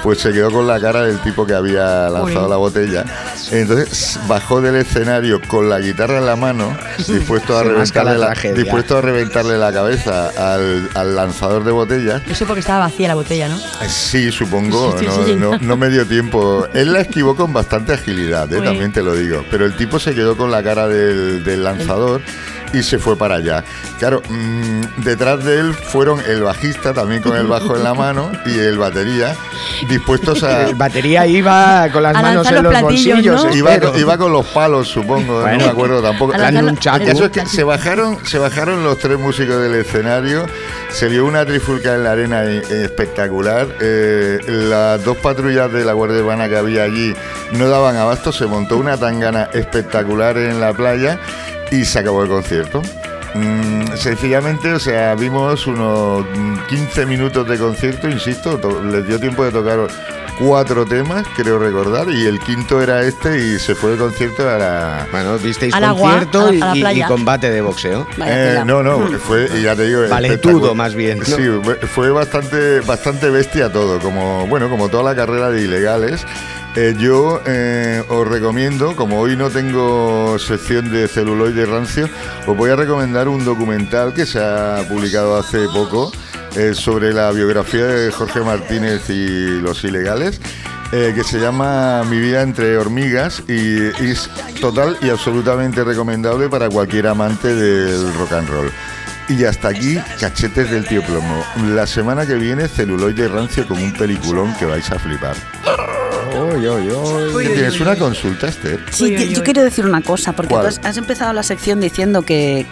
pues 0.03 0.19
se 0.19 0.31
quedó 0.31 0.51
con 0.51 0.67
la 0.67 0.79
cara 0.79 1.03
del 1.03 1.19
tipo 1.19 1.45
que 1.45 1.53
había 1.53 2.09
lanzado 2.09 2.47
la 2.47 2.55
botella. 2.57 3.03
Entonces 3.51 4.19
bajó 4.27 4.61
del 4.61 4.75
escenario 4.75 5.41
con 5.47 5.69
la 5.69 5.79
guitarra 5.79 6.17
en 6.19 6.25
la 6.25 6.35
mano, 6.35 6.75
dispuesto 7.07 7.57
a 7.57 7.63
la 7.63 7.71
reventarle 7.71 8.17
la, 8.17 8.33
dispuesto 8.53 8.97
a 8.97 9.01
reventarle 9.01 9.57
la 9.57 9.71
cabeza 9.73 10.29
al, 10.53 10.89
al 10.93 11.15
lanzador 11.15 11.63
de 11.63 11.71
botellas. 11.71 12.21
Eso 12.27 12.45
porque 12.45 12.59
estaba 12.61 12.79
vacía 12.87 13.07
la 13.09 13.15
botella, 13.15 13.47
¿no? 13.49 13.57
Eh, 13.57 13.87
Sí, 13.89 14.31
supongo, 14.31 14.97
Sí, 14.97 15.05
sí, 15.05 15.11
no, 15.17 15.25
sí. 15.25 15.35
no- 15.35 15.57
no 15.59 15.77
me 15.77 15.89
dio 15.89 16.05
tiempo. 16.05 16.67
Él 16.73 16.93
la 16.93 17.01
esquivó 17.01 17.35
con 17.35 17.51
bastante 17.53 17.93
agilidad, 17.93 18.51
eh, 18.53 18.61
también 18.61 18.91
te 18.91 19.01
lo 19.01 19.15
digo. 19.15 19.43
Pero 19.51 19.65
el 19.65 19.75
tipo 19.75 19.99
se 19.99 20.13
quedó 20.15 20.37
con 20.37 20.51
la 20.51 20.63
cara 20.63 20.87
del, 20.87 21.43
del 21.43 21.63
lanzador 21.63 22.21
y 22.73 22.83
se 22.83 22.99
fue 22.99 23.15
para 23.17 23.35
allá. 23.35 23.63
Claro, 23.99 24.21
mm, 24.29 24.81
detrás 25.03 25.43
de 25.43 25.59
él 25.59 25.73
fueron 25.73 26.19
el 26.27 26.43
bajista, 26.43 26.93
también 26.93 27.21
con 27.21 27.35
el 27.37 27.47
bajo 27.47 27.75
en 27.75 27.83
la 27.83 27.93
mano, 27.93 28.31
y 28.45 28.57
el 28.59 28.77
batería, 28.77 29.35
dispuestos 29.89 30.43
a... 30.43 30.67
El 30.67 30.75
batería 30.75 31.25
iba 31.27 31.87
con 31.91 32.03
las 32.03 32.15
A 32.15 32.21
manos 32.21 32.47
en 32.47 32.63
los 32.63 32.73
los 32.73 32.81
bolsillos. 32.81 33.45
¿no? 33.45 33.55
Iba, 33.55 33.79
con- 33.79 33.99
iba 33.99 34.17
con 34.17 34.31
los 34.31 34.45
palos, 34.47 34.87
supongo, 34.87 35.41
Bueno. 35.41 35.57
no 35.59 35.65
me 35.65 35.69
acuerdo 35.71 36.01
tampoco. 36.01 36.33
Nunchaku. 36.37 37.03
el- 37.03 37.09
Eso 37.09 37.25
es 37.25 37.31
que 37.31 37.45
se 37.45 37.63
bajaron, 37.63 38.17
se 38.25 38.37
bajaron 38.37 38.83
los 38.83 38.97
tres 38.99 39.17
músicos 39.19 39.61
del 39.61 39.75
escenario, 39.75 40.45
se 40.89 41.07
vio 41.07 41.25
una 41.25 41.45
trifulca 41.45 41.95
en 41.95 42.03
la 42.03 42.11
arena 42.11 42.43
eh, 42.45 42.61
espectacular. 42.83 43.67
eh, 43.81 44.39
las 44.47 45.03
dos 45.03 45.17
patrullas 45.17 45.71
de 45.71 45.85
la 45.85 45.93
Guardia 45.93 46.21
Urbana 46.21 46.47
que 46.49 46.57
había 46.57 46.83
allí 46.83 47.13
no 47.53 47.67
daban 47.69 47.95
abasto, 47.95 48.31
se 48.31 48.45
montó 48.45 48.77
una 48.77 48.97
tangana 48.97 49.49
espectacular 49.53 50.37
en 50.37 50.59
la 50.59 50.73
playa 50.73 51.19
y 51.71 51.85
se 51.85 51.99
acabó 51.99 52.23
el 52.23 52.29
concierto. 52.29 52.81
Mm, 53.35 53.95
sencillamente, 53.95 54.73
o 54.73 54.79
sea, 54.79 55.13
vimos 55.15 55.67
unos 55.67 56.25
mm, 56.35 56.57
15 56.69 57.05
minutos 57.05 57.47
de 57.47 57.57
concierto, 57.57 58.09
insisto, 58.09 58.57
to- 58.57 58.81
les 58.83 59.05
dio 59.05 59.19
tiempo 59.19 59.43
de 59.43 59.51
tocar 59.51 59.79
cuatro 60.39 60.85
temas, 60.85 61.25
creo 61.35 61.59
recordar, 61.59 62.09
y 62.09 62.25
el 62.25 62.39
quinto 62.39 62.81
era 62.81 63.03
este 63.03 63.37
y 63.37 63.59
se 63.59 63.75
fue 63.75 63.93
el 63.93 63.97
concierto 63.99 64.47
a 64.49 64.57
la, 64.57 65.07
Bueno, 65.11 65.37
visteis 65.39 65.73
concierto 65.75 66.47
a 66.47 66.51
la- 66.51 66.53
y- 66.55 66.61
a 66.61 66.65
la 66.67 66.75
y, 66.75 66.77
y 66.77 66.81
playa. 66.81 67.07
combate 67.07 67.51
de 67.51 67.61
boxeo. 67.61 68.07
Eh, 68.25 68.61
no, 68.65 68.81
no, 68.81 68.99
fue, 69.19 69.49
y 69.59 69.63
ya 69.63 69.75
te 69.75 69.83
digo, 69.87 70.07
Valetudo, 70.09 70.73
más 70.73 70.95
bien, 70.95 71.19
¿no? 71.19 71.25
Sí, 71.25 71.43
fue- 71.63 71.75
fue 71.75 72.09
bastante, 72.11 72.79
bastante 72.81 73.29
bestia 73.29 73.71
todo, 73.71 73.99
como 73.99 74.47
bueno, 74.47 74.69
como 74.69 74.89
toda 74.89 75.03
la 75.03 75.15
carrera 75.15 75.49
de 75.51 75.61
ilegales. 75.63 76.25
Eh, 76.79 76.93
yo 76.99 77.41
eh, 77.47 78.03
os 78.07 78.27
recomiendo, 78.27 78.95
como 78.95 79.19
hoy 79.19 79.35
no 79.35 79.49
tengo 79.49 80.37
sección 80.37 80.91
de 80.91 81.07
celuloide 81.07 81.65
rancio, 81.65 82.07
os 82.45 82.55
voy 82.55 82.69
a 82.69 82.75
recomendar 82.75 83.27
un 83.27 83.43
documental 83.43 84.13
que 84.13 84.27
se 84.27 84.37
ha 84.37 84.85
publicado 84.87 85.37
hace 85.37 85.65
poco 85.73 86.11
eh, 86.55 86.75
sobre 86.75 87.13
la 87.13 87.31
biografía 87.31 87.83
de 87.83 88.11
Jorge 88.11 88.41
Martínez 88.41 89.09
y 89.09 89.59
los 89.59 89.83
ilegales. 89.83 90.39
que 90.91 91.23
se 91.23 91.39
llama 91.39 92.03
Mi 92.03 92.19
vida 92.19 92.43
entre 92.43 92.77
hormigas 92.77 93.41
y 93.47 93.87
es 93.87 94.29
total 94.61 94.97
y 95.01 95.09
absolutamente 95.09 95.83
recomendable 95.83 96.47
para 96.47 96.69
cualquier 96.69 97.07
amante 97.07 97.55
del 97.55 98.13
rock 98.13 98.33
and 98.33 98.49
roll. 98.49 98.71
Y 99.29 99.45
hasta 99.45 99.69
aquí, 99.69 99.99
cachetes 100.19 100.69
del 100.69 100.87
tío 100.87 101.01
plomo. 101.01 101.43
La 101.73 101.87
semana 101.87 102.27
que 102.27 102.35
viene, 102.35 102.67
celuloide 102.67 103.27
rancio 103.27 103.67
con 103.67 103.81
un 103.81 103.93
peliculón 103.93 104.55
que 104.57 104.65
vais 104.65 104.89
a 104.91 104.99
flipar. 104.99 105.35
¿Qué 106.31 107.49
tienes 107.49 107.79
una 107.79 107.95
consulta, 107.95 108.47
Esther? 108.47 108.79
Sí, 108.91 109.15
yo- 109.33 109.43
quiero 109.43 109.63
decir 109.63 109.85
una 109.85 110.01
cosa, 110.01 110.33
porque 110.33 110.53
has, 110.55 110.79
has 110.83 110.97
empezado 110.97 111.33
la 111.33 111.43
sección 111.43 111.79
diciendo 111.79 112.21
que, 112.23 112.65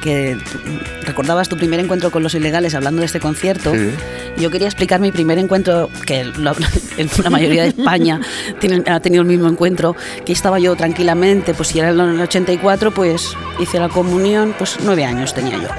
recordabas 1.05 1.47
tu 1.50 1.55
primer 1.57 1.79
encuentro 1.79 2.12
con 2.12 2.24
los 2.24 2.33
ilegales 2.33 2.74
hablando 2.75 3.00
de 3.01 3.05
este 3.05 3.19
concierto. 3.19 3.74
Sí. 3.74 3.89
Yo 4.38 4.50
quería 4.51 4.67
explicar 4.67 5.00
mi 5.00 5.12
primer 5.12 5.38
encuentro, 5.38 5.89
que 6.05 6.25
lo- 6.25 6.55
en 6.97 7.09
la 7.24 7.29
mayoría 7.29 7.63
de 7.63 7.69
España 7.69 8.19
tienen- 8.59 8.83
ha 8.89 9.00
tenido 9.00 9.21
el 9.21 9.27
mismo 9.27 9.47
encuentro, 9.47 9.95
que 10.25 10.33
estaba 10.33 10.59
yo 10.59 10.75
tranquilamente, 10.75 11.53
pues 11.53 11.69
si 11.69 11.79
era 11.79 11.89
en 11.89 12.00
el 12.00 12.21
84, 12.21 12.91
pues 12.91 13.33
hice 13.59 13.79
la 13.79 13.89
comunión, 13.89 14.53
pues 14.57 14.77
nueve 14.83 15.05
años 15.05 15.33
tenía 15.33 15.57
yo. 15.57 15.69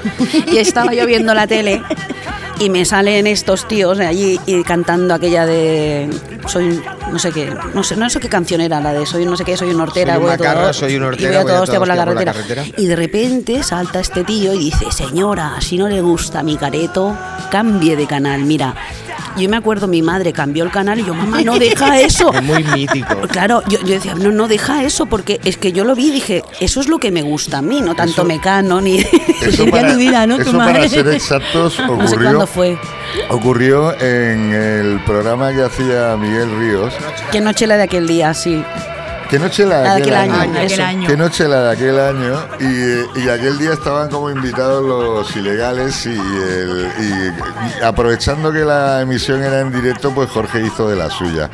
Y 0.52 0.58
estaba 0.58 0.94
yo 0.94 1.06
viendo 1.06 1.34
la 1.34 1.46
tele 1.46 1.82
y 2.58 2.70
me 2.70 2.84
salen 2.86 3.26
estos 3.26 3.68
tíos 3.68 3.98
de 3.98 4.06
allí 4.06 4.40
y 4.46 4.62
cantando 4.62 5.12
aquella 5.14 5.44
de 5.44 6.08
soy 6.46 6.80
no 7.12 7.18
sé 7.18 7.30
qué 7.32 7.50
no 7.74 7.82
sé 7.82 7.96
no 7.96 8.08
sé 8.10 8.20
qué 8.20 8.28
canción 8.28 8.60
era 8.60 8.80
la 8.80 8.92
de 8.92 9.04
soy 9.06 9.24
no 9.24 9.36
sé 9.36 9.44
qué 9.44 9.56
soy 9.56 9.70
un 9.70 9.80
hortera 9.80 10.14
Soy 10.14 10.18
un 10.20 10.24
voy 10.24 10.32
a 10.34 10.36
todo- 10.36 10.46
macarra, 10.48 10.72
soy 10.72 10.96
un 10.96 11.02
hortera, 11.04 11.28
y 11.28 11.36
voy 11.36 11.36
a 11.44 11.46
todo 11.54 11.62
hostia 11.62 11.78
por 11.78 11.88
la 11.88 11.96
carretera. 11.96 12.32
carretera. 12.32 12.64
y 12.76 12.86
de 12.86 12.96
repente 12.96 13.62
salta 13.62 14.00
este 14.00 14.24
tío 14.24 14.54
y 14.54 14.58
dice 14.58 14.90
señora 14.90 15.60
si 15.60 15.76
no 15.78 15.88
le 15.88 16.00
gusta 16.00 16.42
mi 16.42 16.56
careto 16.56 17.16
cambie 17.50 17.96
de 17.96 18.06
canal 18.06 18.42
mira 18.44 18.74
yo 19.36 19.48
me 19.48 19.56
acuerdo 19.56 19.86
mi 19.88 20.02
madre 20.02 20.32
cambió 20.32 20.64
el 20.64 20.70
canal 20.70 20.98
y 21.00 21.04
yo 21.04 21.14
mamá 21.14 21.42
no 21.42 21.58
deja 21.58 22.00
eso 22.00 22.32
Es 22.32 22.42
muy 22.42 22.62
mítico. 22.64 23.20
Claro, 23.28 23.62
yo, 23.68 23.78
yo 23.80 23.94
decía, 23.94 24.14
no, 24.14 24.30
no, 24.32 24.48
deja 24.48 24.82
eso, 24.84 25.06
porque 25.06 25.40
es 25.44 25.56
que 25.56 25.72
yo 25.72 25.84
lo 25.84 25.94
vi 25.94 26.08
y 26.08 26.10
dije, 26.12 26.42
eso 26.60 26.80
es 26.80 26.88
lo 26.88 26.98
que 26.98 27.10
me 27.10 27.22
gusta 27.22 27.58
a 27.58 27.62
mí, 27.62 27.80
no 27.80 27.94
tanto 27.94 28.12
Eso- 28.22 28.24
mecano 28.24 28.80
ni... 28.80 28.98
Eso 28.98 29.64
tu 29.92 29.96
vida, 29.96 30.26
¿no? 30.26 30.38
Tu 30.38 30.44
para 30.52 30.72
madre. 30.72 30.88
ser 30.88 31.08
exactos 31.08 31.74
ocurrió, 31.80 31.96
no 32.02 32.08
sé 32.08 32.16
cuándo 32.16 32.46
fue. 32.46 32.78
ocurrió 33.30 33.92
en 34.00 34.52
el 34.52 35.00
programa 35.04 35.52
que 35.52 35.62
hacía 35.62 36.16
Miguel 36.16 36.50
Ríos. 36.58 36.94
¿Qué 37.32 37.40
noche 37.40 37.66
la 37.66 37.76
de 37.76 37.82
aquel 37.84 38.06
día? 38.06 38.32
Sí. 38.34 38.62
Que 39.28 39.38
noche 39.40 39.66
la 39.66 39.78
de 39.78 39.84
La 39.84 39.94
de 39.96 40.02
aquel, 40.02 40.14
aquel 40.14 40.30
año. 40.30 40.40
año, 40.40 40.52
aquel 40.60 40.72
eso. 40.72 40.82
año. 40.84 41.08
Que 41.08 41.16
noche 41.16 41.48
la 41.48 41.62
de 41.64 41.70
aquel 41.72 41.98
año 41.98 42.46
y, 42.60 43.20
y 43.20 43.28
aquel 43.28 43.58
día 43.58 43.72
estaban 43.72 44.08
como 44.08 44.30
invitados 44.30 44.84
los 44.84 45.34
ilegales 45.36 46.06
y, 46.06 46.10
el- 46.16 46.88
y 47.00 47.82
aprovechando 47.84 48.52
que 48.52 48.60
la 48.64 49.00
emisión 49.00 49.42
era 49.42 49.60
en 49.60 49.72
directo, 49.72 50.12
pues 50.14 50.30
Jorge 50.30 50.62
hizo 50.64 50.88
de 50.88 50.96
la 50.96 51.10
suya. 51.10 51.50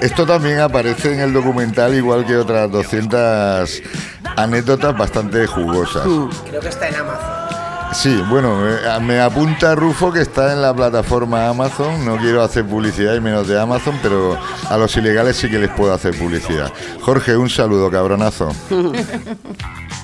Esto 0.00 0.26
también 0.26 0.58
aparece 0.60 1.14
en 1.14 1.20
el 1.20 1.32
documental 1.32 1.94
igual 1.94 2.26
que 2.26 2.36
otras 2.36 2.70
200 2.72 3.82
anécdotas 4.36 4.96
bastante 4.96 5.46
jugosas. 5.46 6.02
Creo 6.48 6.60
que 6.60 6.68
está 6.68 6.88
en 6.88 6.96
Amazon. 6.96 7.41
Sí, 7.94 8.22
bueno, 8.28 8.58
me, 9.02 9.20
apunta 9.20 9.74
Rufo 9.74 10.12
que 10.12 10.20
está 10.20 10.52
en 10.52 10.62
la 10.62 10.74
plataforma 10.74 11.48
Amazon. 11.48 12.04
No 12.04 12.16
quiero 12.16 12.42
hacer 12.42 12.64
publicidad 12.64 13.14
y 13.14 13.20
menos 13.20 13.46
de 13.46 13.60
Amazon, 13.60 13.98
pero 14.02 14.38
a 14.68 14.76
los 14.76 14.96
ilegales 14.96 15.36
sí 15.36 15.50
que 15.50 15.58
les 15.58 15.70
puedo 15.70 15.92
hacer 15.92 16.18
publicidad. 16.18 16.72
Jorge, 17.02 17.36
un 17.36 17.50
saludo, 17.50 17.90
cabronazo. 17.90 18.48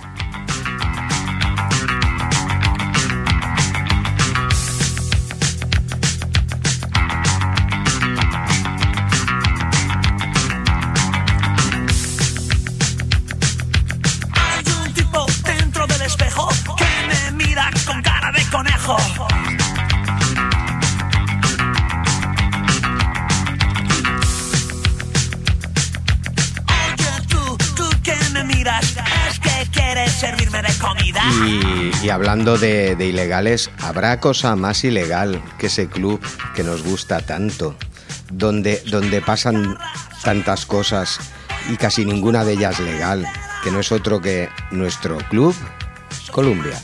hablando 32.38 32.59
de, 32.59 32.95
de 32.95 33.07
ilegales, 33.07 33.68
¿habrá 33.80 34.21
cosa 34.21 34.54
más 34.54 34.85
ilegal 34.85 35.42
que 35.59 35.66
ese 35.66 35.88
club 35.88 36.21
que 36.54 36.62
nos 36.62 36.85
gusta 36.85 37.21
tanto? 37.21 37.75
Donde, 38.30 38.80
donde 38.92 39.21
pasan 39.21 39.76
tantas 40.23 40.64
cosas 40.64 41.18
y 41.68 41.76
casi 41.76 42.04
ninguna 42.04 42.45
de 42.45 42.52
ellas 42.52 42.78
legal, 42.78 43.26
que 43.64 43.73
no 43.73 43.80
es 43.80 43.90
otro 43.90 44.21
que 44.21 44.50
nuestro 44.71 45.18
club 45.30 45.52
Columbia. 46.30 46.78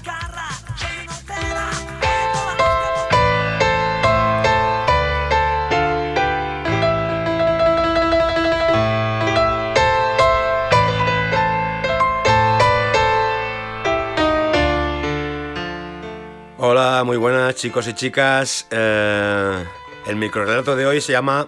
Hola, 16.67 17.05
muy 17.05 17.19
buenas 17.19 17.57
chicos 17.57 17.87
y 17.89 17.93
chicas. 17.93 18.67
Eh, 18.71 19.65
el 20.07 20.17
microrelato 20.17 20.75
de 20.75 20.87
hoy 20.87 21.03
se 21.03 21.13
llama 21.13 21.47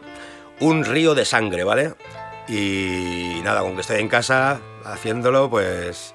Un 0.61 0.85
río 0.85 1.15
de 1.15 1.25
sangre, 1.25 1.65
¿vale? 1.65 1.95
Y 2.49 3.41
nada, 3.43 3.63
con 3.63 3.77
que 3.77 3.81
estoy 3.81 4.01
en 4.01 4.09
casa 4.09 4.61
haciéndolo, 4.85 5.49
pues 5.49 6.15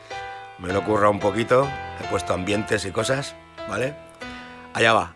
me 0.59 0.71
lo 0.71 0.81
ocurra 0.81 1.09
un 1.09 1.19
poquito. 1.19 1.67
He 1.99 2.07
puesto 2.09 2.35
ambientes 2.35 2.85
y 2.85 2.91
cosas, 2.91 3.33
¿vale? 3.67 3.95
Allá 4.75 4.93
va. 4.93 5.15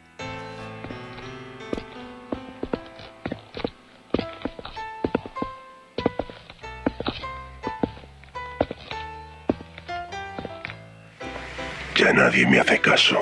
Ya 11.95 12.13
nadie 12.13 12.47
me 12.47 12.59
hace 12.59 12.81
caso. 12.81 13.19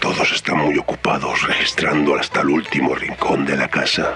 Todos 0.00 0.32
están 0.32 0.56
muy 0.56 0.78
ocupados 0.78 1.42
registrando 1.42 2.16
hasta 2.16 2.40
el 2.40 2.48
último 2.48 2.94
rincón 2.94 3.44
de 3.44 3.54
la 3.54 3.68
casa. 3.68 4.14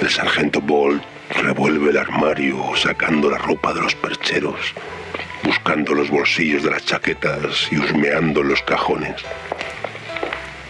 El 0.00 0.08
sargento 0.08 0.62
Bolt 0.62 1.02
revuelve 1.42 1.90
el 1.90 1.98
armario 1.98 2.74
sacando 2.74 3.30
la 3.30 3.36
ropa 3.36 3.74
de 3.74 3.82
los 3.82 3.94
percheros, 3.94 4.74
buscando 5.44 5.92
los 5.92 6.08
bolsillos 6.08 6.62
de 6.62 6.70
las 6.70 6.86
chaquetas 6.86 7.68
y 7.70 7.76
husmeando 7.76 8.42
los 8.42 8.62
cajones. 8.62 9.16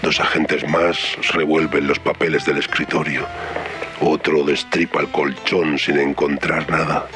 Dos 0.03 0.19
agentes 0.19 0.69
más 0.69 0.99
revuelven 1.33 1.87
los 1.87 2.01
papeles 2.01 2.45
del 2.45 2.59
escritorio. 2.59 3.25
Otro 4.01 4.43
destripa 4.43 5.01
el 5.01 5.13
colchón 5.13 5.79
sin 5.79 5.99
encontrar 5.99 6.69
nada. 6.69 7.07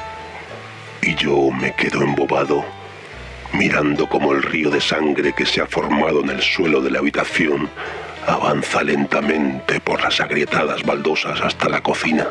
Y 1.02 1.16
yo 1.16 1.50
me 1.50 1.74
quedo 1.74 2.02
embobado 2.02 2.64
mirando 3.54 4.08
como 4.08 4.32
el 4.32 4.42
río 4.42 4.70
de 4.70 4.80
sangre 4.80 5.32
que 5.32 5.46
se 5.46 5.60
ha 5.60 5.66
formado 5.66 6.20
en 6.20 6.30
el 6.30 6.42
suelo 6.42 6.80
de 6.80 6.90
la 6.90 6.98
habitación 6.98 7.70
avanza 8.26 8.82
lentamente 8.82 9.80
por 9.80 10.02
las 10.02 10.20
agrietadas 10.20 10.82
baldosas 10.82 11.40
hasta 11.40 11.68
la 11.68 11.82
cocina. 11.82 12.26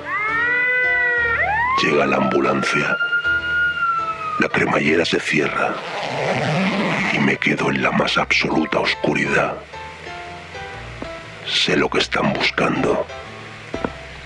Llega 1.82 2.06
la 2.06 2.18
ambulancia. 2.18 2.98
La 4.40 4.50
cremallera 4.50 5.06
se 5.06 5.20
cierra 5.20 5.76
y 7.14 7.20
me 7.20 7.38
quedo 7.38 7.70
en 7.70 7.84
la 7.84 7.92
más 7.92 8.18
absoluta 8.18 8.80
oscuridad. 8.80 9.56
Sé 11.46 11.76
lo 11.78 11.90
que 11.90 12.00
están 12.00 12.34
buscando, 12.34 13.06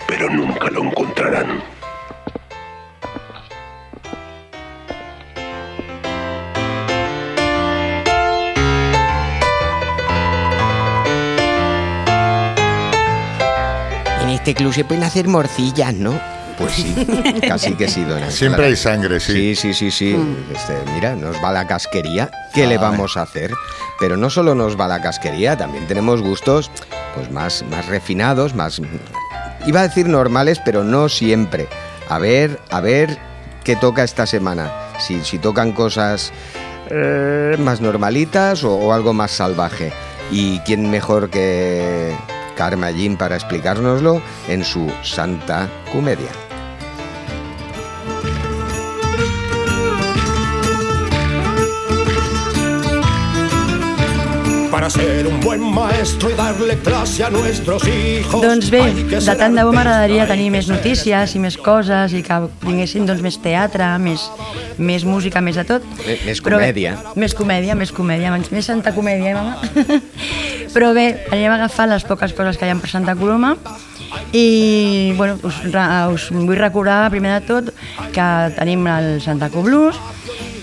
pero 0.08 0.30
nunca 0.30 0.70
lo 0.70 0.84
encontrarán. 0.84 1.77
Este 14.48 14.64
club 14.64 14.74
se 14.74 14.86
pueden 14.86 15.04
hacer 15.04 15.28
morcillas, 15.28 15.94
¿no? 15.94 16.18
Pues 16.58 16.72
sí, 16.72 16.96
casi 17.50 17.74
que 17.74 17.90
sí, 17.90 18.06
don 18.06 18.20
Ángel. 18.20 18.32
Siempre 18.32 18.68
hay 18.68 18.78
sangre, 18.78 19.20
sí. 19.20 19.34
Sí, 19.34 19.56
sí, 19.56 19.74
sí, 19.74 19.92
sí. 19.92 20.18
Este, 20.56 20.74
mira, 20.94 21.18
nos 21.18 21.36
va 21.44 21.52
la 21.52 21.68
casquería. 21.68 22.32
¿Qué 22.54 22.66
le 22.66 22.78
vamos 22.78 23.18
a 23.18 23.24
hacer? 23.24 23.52
Pero 24.00 24.16
no 24.16 24.30
solo 24.30 24.56
nos 24.56 24.80
va 24.80 24.88
la 24.88 25.02
casquería, 25.02 25.58
también 25.58 25.86
tenemos 25.86 26.22
gustos 26.22 26.72
pues 27.14 27.30
más, 27.30 27.66
más 27.70 27.88
refinados, 27.88 28.56
más... 28.56 28.82
Iba 29.66 29.82
a 29.82 29.88
decir 29.90 30.08
normales, 30.08 30.62
pero 30.64 30.86
no 30.86 31.10
siempre. 31.10 31.68
A 32.08 32.18
ver, 32.18 32.58
a 32.70 32.80
ver 32.80 33.18
qué 33.66 33.76
toca 33.76 34.06
esta 34.06 34.26
semana. 34.26 34.72
Si, 34.98 35.26
si 35.26 35.40
tocan 35.40 35.74
cosas 35.74 36.32
eh, 36.90 37.58
más 37.60 37.82
normalitas 37.82 38.64
o, 38.64 38.76
o 38.76 38.94
algo 38.94 39.12
más 39.12 39.32
salvaje. 39.32 39.92
¿Y 40.32 40.60
quién 40.60 40.90
mejor 40.90 41.30
que 41.30 42.16
Karma 42.58 42.92
Jim 42.92 43.16
para 43.16 43.36
explicárnoslo 43.36 44.22
en 44.50 44.64
su 44.66 44.92
Santa 45.04 45.70
Comedia? 45.94 46.32
Para 54.72 54.90
ser 54.90 55.26
un 55.26 55.40
buen 55.40 55.62
maestro 55.62 56.30
y 56.30 56.34
darle 56.34 56.78
clase 56.80 57.24
a 57.24 57.30
nuestros 57.30 57.82
hijos. 57.88 58.42
Doncs 58.42 58.70
bé, 58.70 58.84
de 59.10 59.36
tant 59.40 59.56
de 59.56 59.64
bo 59.64 59.72
m'agradaria 59.74 60.28
tenir 60.30 60.50
que 60.52 60.56
més 60.58 60.68
notícies 60.70 61.34
i 61.34 61.42
més 61.42 61.56
coses 61.58 62.14
i 62.14 62.22
que 62.22 62.38
vinguessin 62.66 63.08
doncs, 63.08 63.24
més 63.26 63.40
teatre, 63.42 63.88
més, 64.04 64.28
més 64.78 65.06
música, 65.08 65.42
més 65.42 65.56
de 65.58 65.64
tot. 65.66 65.88
Més- 66.06 66.26
més 66.28 66.44
Però 66.44 66.60
comèdia. 66.60 66.94
més 67.16 67.34
comèdia, 67.34 67.76
més 67.80 67.92
comèdia, 67.96 68.30
més, 68.36 68.52
més 68.52 68.66
Santa 68.70 68.94
Comèdia, 68.94 69.32
eh, 69.32 69.34
mama? 69.34 69.58
Però 70.74 70.94
bé, 70.94 71.08
anem 71.32 71.52
a 71.52 71.56
agafar 71.56 71.88
les 71.90 72.06
poques 72.08 72.34
coses 72.38 72.58
que 72.58 72.68
hi 72.68 72.74
ha 72.74 72.80
per 72.82 72.90
Santa 72.92 73.16
Coloma 73.18 73.56
i 74.32 75.14
bueno, 75.18 75.38
us, 75.44 75.62
us 75.68 76.28
vull 76.32 76.58
recordar 76.60 77.10
primer 77.12 77.34
de 77.38 77.42
tot 77.48 77.72
que 78.16 78.28
tenim 78.58 78.86
el 78.92 79.18
Santa 79.24 79.50
Co 79.54 79.64
Blues, 79.66 80.00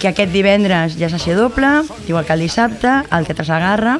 que 0.00 0.10
aquest 0.10 0.32
divendres 0.32 0.98
hi 0.98 1.06
ha 1.06 1.12
sessió 1.12 1.36
doble, 1.38 1.82
igual 2.08 2.26
que 2.26 2.36
el 2.36 2.44
dissabte, 2.44 2.90
al 3.08 3.28
Teatre 3.28 3.46
Sagarra, 3.48 3.98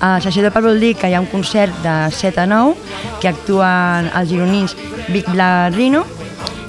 a 0.00 0.16
sessió 0.20 0.44
doble 0.44 0.64
vol 0.68 0.80
dir 0.80 0.94
que 0.96 1.08
hi 1.08 1.16
ha 1.16 1.22
un 1.24 1.30
concert 1.32 1.72
de 1.84 1.96
7 2.12 2.44
a 2.44 2.46
9 2.50 2.74
que 3.22 3.32
actuen 3.32 4.10
els 4.12 4.28
gironins 4.28 4.76
Big 5.08 5.28
Black 5.32 5.76
Rino 5.76 6.04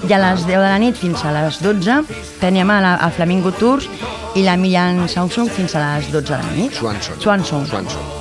i 0.07 0.13
a 0.13 0.19
les 0.21 0.45
10 0.45 0.53
de 0.53 0.63
la 0.63 0.77
nit 0.79 0.95
fins 0.95 1.25
a 1.25 1.33
les 1.35 1.59
12 1.63 2.03
teníem 2.39 2.69
a, 2.71 2.79
la, 2.83 2.93
a 2.95 3.09
Flamingo 3.11 3.51
Tours 3.51 3.89
i 4.37 4.45
la 4.45 4.55
Millan 4.55 5.07
Samsung 5.09 5.49
fins 5.51 5.75
a 5.75 5.83
les 5.83 6.11
12 6.13 6.29
de 6.29 6.37
la 6.37 6.55
nit. 6.55 6.77
Swanson. 6.77 7.19
Swanson. 7.19 7.67
Swanson. 7.67 8.16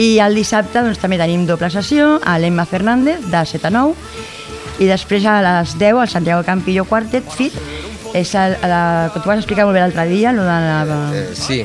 I 0.00 0.16
el 0.24 0.34
dissabte 0.38 0.80
doncs, 0.80 0.98
també 1.02 1.18
tenim 1.20 1.42
doble 1.48 1.68
sessió 1.72 2.14
a 2.24 2.38
l'Emma 2.40 2.64
Fernández 2.64 3.20
de 3.28 3.42
7 3.44 3.68
a 3.68 3.70
9 3.74 3.94
i 4.80 4.86
després 4.88 5.26
a 5.28 5.38
les 5.44 5.74
10 5.78 5.98
al 6.00 6.08
Santiago 6.08 6.42
Campillo 6.46 6.86
Quartet 6.88 7.26
Fit 7.36 7.52
és 8.16 8.32
el, 8.34 8.56
la, 8.64 9.10
que 9.12 9.20
tu 9.20 9.28
vas 9.28 9.38
explicar 9.38 9.66
molt 9.68 9.76
bé 9.76 9.82
l'altre 9.84 10.06
dia, 10.08 10.32
lo 10.32 10.42
de 10.42 10.48
la, 10.48 11.10
Eh, 11.14 11.28
sí. 11.36 11.60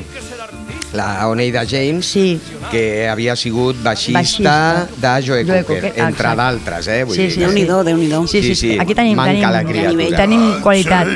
la 0.92 1.26
Oneida 1.28 1.64
James, 1.66 2.04
Sí. 2.06 2.38
que 2.70 3.08
havia 3.08 3.34
sigut 3.36 3.80
baixista, 3.82 4.20
Baixista. 4.20 4.86
de 5.00 5.26
Joe 5.26 5.44
Joe 5.44 5.64
Cocker, 5.64 5.82
Cocker, 5.90 6.04
entre 6.06 6.34
d'altres, 6.36 6.86
eh? 6.88 7.02
Vull 7.04 7.16
Sí, 7.16 7.22
dir 7.22 7.30
sí, 7.32 7.38
que- 7.40 7.46
Déu-n'hi-do, 7.46 7.82
Déu-n'hi-do. 7.84 8.26
Sí, 8.28 8.42
sí, 8.42 8.48
Sí, 8.48 8.54
sí. 8.54 8.72
sí, 8.74 8.78
Aquí 8.78 8.94
tenim, 8.94 9.16
manca 9.16 9.32
tenim, 9.32 9.50
la 9.50 9.64
criatura. 9.64 10.16
tenim 10.16 10.60
qualitat. 10.60 11.06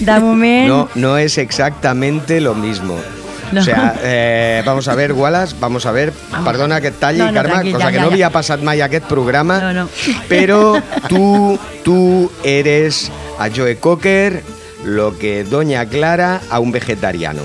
De 0.00 0.20
moment, 0.20 0.68
No, 0.68 0.88
no 0.94 1.18
es 1.18 1.36
exactamente 1.38 2.40
lo 2.40 2.54
mismo. 2.54 2.96
No. 3.52 3.60
O 3.60 3.64
sea, 3.64 3.94
eh, 4.02 4.62
vamos 4.64 4.88
a 4.88 4.94
ver, 4.94 5.12
Wallace, 5.12 5.54
vamos 5.60 5.86
a 5.86 5.92
ver, 5.92 6.12
perdona 6.44 6.80
que 6.80 6.88
et 6.88 6.98
talli, 6.98 7.18
No, 7.18 7.26
no, 7.26 7.34
Carme, 7.34 7.50
tranquil, 7.52 7.72
cosa 7.74 7.84
ja, 7.86 7.90
que 7.92 7.98
ja, 7.98 8.02
no 8.04 8.08
ja. 8.10 8.14
havia 8.14 8.30
passat 8.30 8.60
mai 8.62 8.80
a 8.80 8.86
aquest 8.86 9.06
programa, 9.06 9.58
No, 9.60 9.72
no. 9.72 9.88
pero 10.28 10.80
tú, 11.08 11.58
tú 11.84 12.30
eres 12.42 13.10
a 13.38 13.48
Joe 13.54 13.76
Cocker 13.76 14.42
lo 14.84 15.16
que 15.18 15.44
Doña 15.44 15.86
Clara 15.86 16.40
a 16.50 16.58
un 16.60 16.72
vegetariano. 16.72 17.42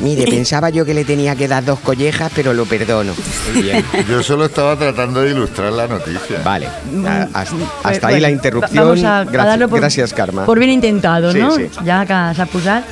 Mire, 0.00 0.24
pensaba 0.26 0.68
yo 0.70 0.84
que 0.84 0.94
le 0.94 1.04
tenía 1.04 1.36
que 1.36 1.46
dar 1.46 1.64
dos 1.64 1.78
collejas, 1.78 2.32
pero 2.34 2.52
lo 2.54 2.64
perdono. 2.66 3.12
Muy 3.52 3.62
bien. 3.62 3.84
Yo 4.08 4.20
solo 4.22 4.46
estaba 4.46 4.74
tratando 4.76 5.20
de 5.22 5.30
ilustrar 5.30 5.70
la 5.72 5.86
noticia. 5.86 6.40
Vale, 6.42 6.66
a- 6.66 7.28
hasta, 7.32 7.56
hasta 7.84 8.00
Bueno, 8.08 8.08
ahí 8.08 8.20
la 8.20 8.30
interrupción. 8.30 8.84
Vamos 8.84 9.04
a, 9.04 9.20
a 9.20 9.24
Gracias, 9.24 9.46
darlo 9.46 9.68
por, 9.68 9.78
gracias, 9.80 10.12
Carme. 10.12 10.42
por 10.42 10.58
bien 10.58 10.72
intentado, 10.72 11.30
Sí, 11.30 11.38
no? 11.38 11.54
sí. 11.54 11.68
Ja 11.86 12.04
que 12.04 12.34
s'ha 12.34 12.46
posat. 12.46 12.84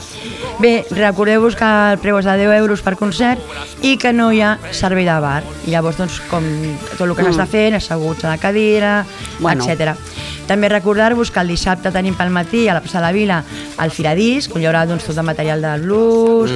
Bé, 0.61 0.85
recordeu-vos 0.91 1.55
que 1.57 1.65
el 1.65 1.99
preu 2.03 2.19
és 2.21 2.27
de 2.29 2.35
10 2.37 2.59
euros 2.59 2.83
per 2.85 2.93
concert 3.01 3.41
i 3.81 3.95
que 3.97 4.11
no 4.13 4.27
hi 4.29 4.43
ha 4.45 4.59
servei 4.77 5.07
de 5.09 5.15
bar. 5.25 5.41
I 5.65 5.73
llavors, 5.73 5.97
doncs, 5.97 6.19
com 6.29 6.45
tot 6.99 7.07
el 7.07 7.15
que 7.17 7.25
s'està 7.25 7.47
fent, 7.49 7.79
asseguts 7.79 8.27
a 8.27 8.35
la 8.35 8.41
cadira, 8.43 9.07
Bueno. 9.41 9.65
etc. 9.65 9.97
També 10.47 10.69
recordar-vos 10.69 11.31
que 11.31 11.41
el 11.41 11.49
dissabte 11.49 11.93
tenim 11.95 12.17
pel 12.19 12.29
matí 12.29 12.67
a 12.69 12.75
la 12.75 12.83
plaça 12.83 12.99
de 12.99 13.05
la 13.07 13.13
Vila 13.13 13.39
el 13.81 13.91
Firadisc, 13.91 14.53
on 14.55 14.61
hi 14.61 14.67
haurà 14.69 14.85
doncs, 14.85 15.07
tot 15.07 15.17
el 15.17 15.25
material 15.25 15.63
del 15.63 15.81
blues, 15.87 16.51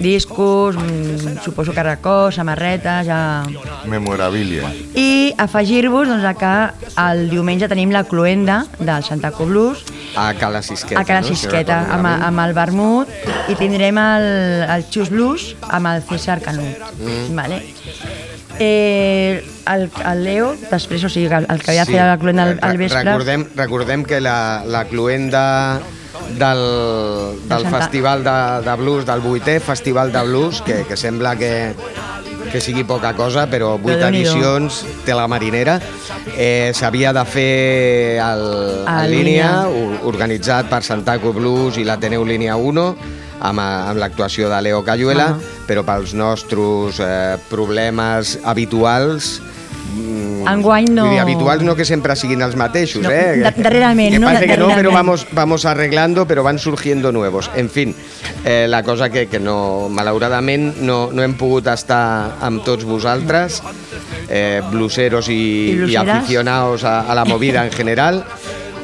discos, 0.00 0.76
mm, 0.76 1.42
suposo 1.44 1.74
que 1.74 1.82
racó, 1.82 2.30
samarretes, 2.32 3.04
ja... 3.04 3.42
Memorabilia. 3.84 4.70
I 4.94 5.34
afegir-vos 5.36 6.08
doncs, 6.08 6.24
que 6.38 6.54
el 7.02 7.28
diumenge 7.28 7.68
tenim 7.68 7.92
la 7.92 8.04
cluenda 8.04 8.64
del 8.78 9.04
Santaco 9.04 9.44
Blues 9.44 9.84
A 10.16 10.34
Cala 10.34 10.62
Sisqueta. 10.62 11.00
a 11.00 11.04
Cala 11.04 11.20
no? 11.22 11.28
Si 11.28 11.34
Sisqueta 11.36 11.80
recordo 11.84 12.08
amb, 12.08 12.24
amb 12.28 12.44
el 12.46 12.52
vermut 12.54 13.08
i 13.48 13.56
tindrem 13.58 13.98
el, 13.98 14.26
el 14.76 14.84
Xus 14.92 15.10
Blues 15.10 15.54
amb 15.68 15.86
el 15.94 16.02
César 16.08 16.40
Canut. 16.44 16.78
Mm. 16.98 17.34
Vale. 17.36 17.62
Eh, 18.58 19.42
el, 19.66 19.90
el 20.04 20.24
Leo, 20.24 20.52
després, 20.70 21.02
o 21.04 21.08
sigui, 21.10 21.30
el, 21.32 21.46
el 21.48 21.62
que 21.62 21.72
havia 21.72 21.86
Sí. 21.88 21.94
fet 21.96 22.04
la 22.04 22.18
cluenda 22.20 22.44
al, 22.44 22.58
al 22.60 22.76
vespre... 22.78 23.02
Recordem, 23.02 23.46
recordem 23.56 24.04
que 24.04 24.20
la, 24.20 24.62
la 24.66 24.84
cluenda 24.84 25.80
del, 26.38 26.62
del 27.48 27.66
festival 27.72 28.22
de, 28.24 28.36
de 28.68 28.76
blues, 28.76 29.06
del 29.08 29.20
vuitè 29.24 29.58
festival 29.60 30.12
de 30.12 30.22
blues, 30.28 30.60
que, 30.62 30.82
que 30.86 30.96
sembla 31.00 31.34
que, 31.36 31.72
que 32.52 32.60
sigui 32.60 32.84
poca 32.84 33.14
cosa, 33.16 33.46
però 33.50 33.74
vuit 33.80 33.96
edicions 34.04 34.82
té 35.06 35.14
la 35.16 35.24
marinera. 35.30 35.78
Eh, 36.36 36.70
S'havia 36.76 37.12
de 37.16 37.24
fer 37.24 38.18
el, 38.20 38.42
A 38.86 39.02
línia, 39.08 39.48
línia. 39.64 40.02
organitzat 40.08 40.68
per 40.70 40.82
Santaco 40.84 41.32
Blues 41.32 41.78
i 41.80 41.84
l'Ateneu 41.88 42.24
Línia 42.28 42.56
1, 42.60 42.84
amb, 43.40 43.58
amb 43.64 43.98
l'actuació 43.98 44.50
de 44.52 44.60
Leo 44.62 44.82
Cayuela, 44.84 45.30
Ah. 45.32 45.38
però 45.66 45.82
pels 45.84 46.12
nostres 46.14 47.00
eh, 47.00 47.38
problemes 47.50 48.38
habituals 48.44 49.40
Enguany 50.48 50.86
no- 50.90 51.10
dir, 51.10 51.20
habituals 51.20 51.62
no 51.62 51.74
que 51.76 51.84
sempre 51.84 52.16
siguin 52.16 52.40
els 52.42 52.56
mateixos, 52.56 53.02
No, 53.02 53.10
eh? 53.10 53.38
da- 53.42 53.52
darrerament, 53.56 54.12
que 54.14 54.18
no? 54.18 54.26
parece 54.26 54.46
que 54.46 54.56
no, 54.56 54.68
Darrerament. 54.68 54.94
vamos, 54.94 55.26
vamos 55.32 55.64
arreglando, 55.66 56.26
pero 56.26 56.42
van 56.42 56.58
surgiendo 56.58 57.12
nuevos. 57.12 57.50
En 57.54 57.68
fin, 57.70 57.94
eh, 58.44 58.66
la 58.68 58.82
cosa 58.82 59.10
que, 59.10 59.26
que 59.28 59.38
no, 59.38 59.88
malauradament 59.90 60.78
no, 60.80 61.10
no 61.12 61.22
hem 61.22 61.34
pogut 61.34 61.66
estar 61.68 62.38
amb 62.40 62.64
tots 62.64 62.84
vosaltres, 62.84 63.62
eh, 64.28 64.62
bluseros 64.70 65.28
i, 65.28 65.78
I 65.86 65.92
i 65.92 65.96
aficionados 65.96 66.84
a, 66.84 67.00
a 67.02 67.14
la 67.14 67.24
movida 67.24 67.64
en 67.64 67.70
general. 67.72 68.24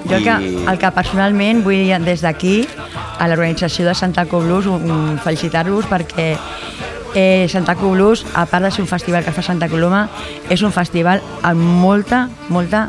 Jo 0.08 0.14
el 0.16 0.22
que, 0.24 0.30
el 0.70 0.78
que 0.78 0.90
personalment 0.94 1.64
vull 1.64 1.74
dir 1.84 1.98
des 2.04 2.20
d'aquí 2.22 2.62
a 3.18 3.26
l'organització 3.28 3.84
de 3.88 3.94
Santaco 3.98 4.38
Blues 4.40 4.66
um, 4.70 5.18
felicitar-vos 5.18 5.84
perquè 5.90 6.36
eh, 7.14 7.46
Santaco 7.48 7.90
Blues, 7.90 8.24
a 8.34 8.46
part 8.46 8.64
de 8.64 8.70
ser 8.70 8.82
un 8.82 8.88
festival 8.88 9.24
que 9.24 9.32
fa 9.32 9.42
Santa 9.42 9.68
Coloma, 9.68 10.08
és 10.50 10.62
un 10.62 10.72
festival 10.72 11.22
amb 11.42 11.60
molta, 11.60 12.28
molta 12.48 12.88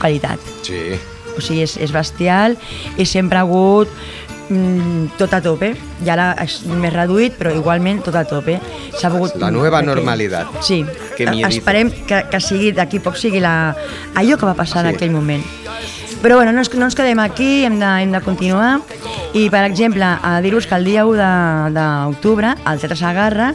qualitat. 0.00 0.38
Sí. 0.66 0.94
O 1.36 1.40
sigui, 1.42 1.62
és, 1.66 1.76
és 1.82 1.90
bestial 1.94 2.56
i 2.96 3.04
sempre 3.06 3.38
ha 3.38 3.42
hagut 3.42 3.90
mm, 4.48 5.16
tot 5.18 5.32
a 5.34 5.40
tope. 5.42 5.72
I 6.04 6.10
ara 6.14 6.28
és 6.44 6.60
més 6.66 6.92
reduït, 6.94 7.34
però 7.38 7.50
igualment 7.54 8.02
tot 8.06 8.14
a 8.14 8.24
tope. 8.28 8.60
S'ha 8.98 9.10
pogut... 9.10 9.34
La 9.42 9.50
nueva 9.50 9.80
perquè- 9.80 9.88
normalidad. 9.90 10.46
Sí. 10.62 10.84
Que. 11.16 11.26
Esperem 11.48 11.90
que, 12.06 12.24
que 12.30 12.40
sigui 12.42 12.70
d'aquí 12.74 13.00
poc 13.02 13.16
sigui 13.18 13.40
la, 13.42 13.74
allò 14.14 14.38
que 14.38 14.46
va 14.46 14.54
passar 14.54 14.82
Sí. 14.84 14.88
en 14.88 14.94
aquell 14.94 15.10
moment. 15.14 15.42
Però 16.24 16.36
bueno, 16.36 16.52
no 16.56 16.62
ens, 16.62 16.70
no 16.72 16.86
ens 16.88 16.94
quedem 16.96 17.20
aquí, 17.20 17.66
hem 17.68 17.74
de, 17.76 17.88
hem 18.00 18.12
de 18.14 18.20
continuar. 18.24 18.78
I, 19.36 19.50
per 19.52 19.60
exemple, 19.66 20.06
a 20.08 20.38
dir-vos 20.40 20.64
que 20.66 20.78
el 20.78 20.86
dia 20.88 21.04
1 21.04 21.18
de- 21.20 21.74
d'octubre, 21.76 22.54
al 22.64 22.80
Teatre 22.80 22.96
Sagarra, 22.96 23.50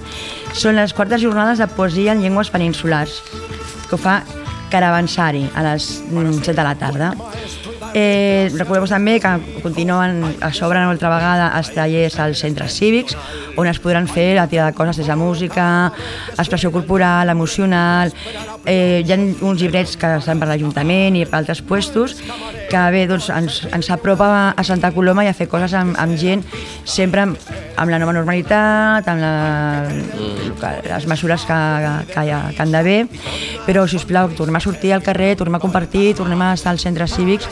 són 0.53 0.77
les 0.77 0.93
quartes 0.93 1.23
jornades 1.23 1.57
de 1.57 1.65
poesia 1.73 2.13
en 2.13 2.21
llengües 2.21 2.51
peninsulars, 2.53 3.23
que 3.89 3.97
ho 3.97 3.97
fa 3.97 4.19
Caravansari, 4.69 5.47
a 5.57 5.63
les 5.65 6.03
mm, 6.11 6.43
7 6.45 6.53
de 6.53 6.67
la 6.67 6.75
tarda. 6.77 7.09
Eh, 7.97 8.51
recordeu 8.53 8.85
també 8.85 9.15
que 9.17 9.31
continuen, 9.63 10.19
s'obren 10.53 10.85
una 10.85 10.93
altra 10.93 11.09
vegada 11.09 11.47
els 11.57 11.71
tallers 11.73 12.19
als 12.21 12.43
centres 12.45 12.75
cívics, 12.77 13.17
on 13.57 13.65
es 13.65 13.79
podran 13.81 14.05
fer 14.05 14.35
la 14.37 14.45
tira 14.45 14.67
de 14.67 14.77
coses 14.77 15.01
des 15.01 15.09
de 15.09 15.15
música, 15.17 15.91
expressió 16.37 16.69
corporal, 16.71 17.33
emocional... 17.33 18.13
Eh, 18.65 19.03
hi 19.05 19.11
ha 19.11 19.17
uns 19.17 19.61
llibrets 19.61 19.95
que 19.97 20.15
estan 20.19 20.39
per 20.41 20.49
l'Ajuntament 20.49 21.15
i 21.15 21.25
per 21.25 21.39
altres 21.39 21.61
puestos 21.65 22.17
que 22.69 22.81
bé, 22.93 23.05
doncs, 23.09 23.29
ens, 23.33 23.63
ens 23.73 23.89
apropa 23.89 24.51
a 24.51 24.63
Santa 24.67 24.91
Coloma 24.93 25.23
i 25.25 25.29
a 25.31 25.33
fer 25.33 25.47
coses 25.49 25.73
amb, 25.73 25.95
amb 25.97 26.17
gent 26.19 26.43
sempre 26.85 27.23
amb, 27.23 27.49
amb 27.79 27.89
la 27.89 27.97
nova 28.01 28.13
normalitat, 28.13 29.07
amb 29.09 29.23
la, 29.23 29.33
que, 30.59 30.71
les 30.85 31.07
mesures 31.09 31.45
que, 31.47 31.59
que, 32.11 32.25
ha, 32.27 32.41
que 32.53 32.61
han 32.61 32.75
d'haver, 32.75 32.99
però, 33.65 33.85
si 33.89 33.97
us 33.97 34.05
plau, 34.05 34.29
tornem 34.37 34.59
a 34.59 34.63
sortir 34.63 34.93
al 34.93 35.03
carrer, 35.05 35.31
tornem 35.39 35.57
a 35.57 35.63
compartir, 35.63 36.13
tornem 36.17 36.41
a 36.45 36.51
estar 36.57 36.75
als 36.75 36.85
centres 36.85 37.15
cívics 37.15 37.47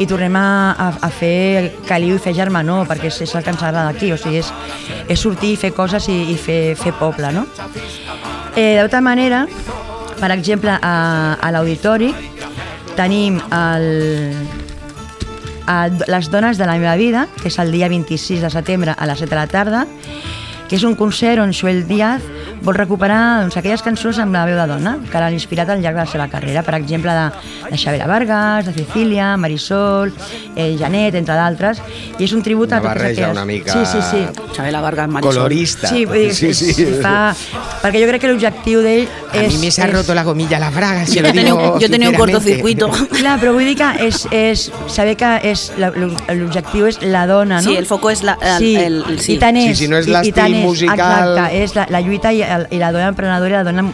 i 0.00 0.08
tornem 0.08 0.36
a, 0.38 0.46
a, 0.72 0.88
a 1.08 1.12
fer 1.12 1.72
caliu 1.88 2.16
i 2.16 2.22
fer 2.22 2.36
germanor, 2.38 2.86
perquè 2.88 3.10
és, 3.12 3.20
és 3.26 3.36
el 3.36 3.44
que 3.44 3.52
ens 3.52 3.62
agrada 3.62 3.90
aquí, 3.92 4.12
o 4.14 4.20
sigui, 4.20 4.40
és, 4.40 4.52
és 5.08 5.20
sortir 5.20 5.52
i 5.56 5.60
fer 5.60 5.74
coses 5.76 6.08
i, 6.08 6.18
i 6.32 6.38
fer, 6.40 6.62
fer 6.80 6.94
poble, 7.00 7.34
no? 7.34 7.46
Eh, 8.56 8.76
D'altra 8.76 9.00
manera, 9.04 9.46
per 10.22 10.30
exemple, 10.30 10.70
a, 10.70 11.34
a 11.34 11.48
l'auditori 11.50 12.12
tenim 12.94 13.40
el, 13.50 13.86
a 15.66 15.88
Les 15.90 16.28
dones 16.30 16.60
de 16.60 16.68
la 16.68 16.76
meva 16.78 16.94
vida, 16.94 17.24
que 17.40 17.50
és 17.50 17.58
el 17.58 17.74
dia 17.74 17.88
26 17.90 18.44
de 18.46 18.50
setembre 18.54 18.94
a 18.94 19.08
les 19.10 19.18
7 19.18 19.32
de 19.32 19.40
la 19.40 19.48
tarda, 19.50 19.82
que 20.70 20.78
és 20.78 20.84
un 20.86 20.94
concert 20.94 21.42
on 21.42 21.50
Joel 21.50 21.82
Díaz 21.90 22.22
vol 22.62 22.74
recuperar 22.78 23.42
doncs, 23.42 23.56
aquelles 23.58 23.82
cançons 23.82 24.18
amb 24.22 24.32
la 24.34 24.44
veu 24.46 24.56
de 24.56 24.66
dona 24.70 24.96
que 25.10 25.18
l'han 25.20 25.34
inspirat 25.34 25.68
al 25.74 25.80
llarg 25.82 25.96
de 25.98 26.04
la 26.04 26.10
seva 26.10 26.28
carrera, 26.30 26.62
per 26.62 26.74
exemple 26.78 27.10
de, 27.10 27.24
de 27.70 27.76
Xaviera 27.78 28.06
Vargas, 28.06 28.66
de 28.66 28.72
Cecília, 28.72 29.36
Marisol, 29.36 30.12
eh, 30.54 30.76
Janet, 30.78 31.14
entre 31.18 31.34
d'altres, 31.34 31.82
i 32.18 32.24
és 32.24 32.32
un 32.36 32.42
tribut 32.42 32.70
Una 32.70 32.78
a 32.78 32.82
totes 32.82 33.02
aquelles... 33.02 33.30
una 33.32 33.44
mica 33.44 33.72
Sí, 33.72 33.84
sí, 33.90 33.98
sí. 34.10 34.22
Xabela 34.54 34.80
Vargas, 34.80 35.08
Marisol. 35.08 35.34
Colorista. 35.34 35.88
Sí, 35.88 36.04
vull 36.06 36.28
dir, 36.28 36.34
sí, 36.34 36.52
sí. 36.54 36.86
Fa, 37.02 37.32
perquè 37.82 38.02
jo 38.04 38.08
crec 38.12 38.22
que 38.22 38.30
l'objectiu 38.30 38.82
d'ell 38.84 39.08
és... 39.32 39.46
A 39.46 39.48
mí 39.48 39.58
me 39.64 39.70
se 39.72 39.82
ha 39.82 39.88
és- 39.88 39.94
roto 39.96 40.14
la 40.14 40.22
gomilla 40.22 40.58
las 40.60 40.74
bragas. 40.74 41.08
se 41.10 41.16
Yo 41.16 41.22
lo 41.22 41.32
digo 41.32 41.78
yo 41.80 41.86
he 41.86 41.90
tenido 41.90 42.10
un 42.12 42.16
cortocircuito. 42.16 42.90
Clar, 43.18 43.38
però 43.40 43.52
vull 43.56 43.66
dir 43.66 43.76
que 43.80 43.90
és, 44.06 44.22
és 44.30 44.68
saber 44.86 45.16
que 45.16 45.32
és 45.50 45.72
la- 45.78 45.90
l'objectiu 45.92 46.86
és 46.86 47.00
la 47.02 47.26
dona, 47.26 47.60
no? 47.60 47.70
Sí, 47.70 47.76
el 47.76 47.86
foco 47.86 48.10
és 48.10 48.22
la- 48.22 48.38
el- 48.40 48.58
sí, 48.58 48.76
el- 48.76 49.02
el- 49.08 49.20
sí. 49.20 49.34
i 49.34 49.38
tant 49.42 49.56
és. 49.56 49.72
Sí, 49.76 49.84
si 49.86 49.88
no 49.90 49.98
és 49.98 50.06
l'estil 50.06 50.56
musical- 50.62 51.32
Exacte, 51.38 51.62
és 51.62 51.74
la, 51.74 51.86
la 51.90 52.00
lluita 52.04 52.32
i, 52.32 52.42
i 52.70 52.78
la 52.82 52.92
dona 52.92 53.08
emprenedora 53.12 53.54
i 53.54 53.58
la 53.60 53.64
dona 53.64 53.86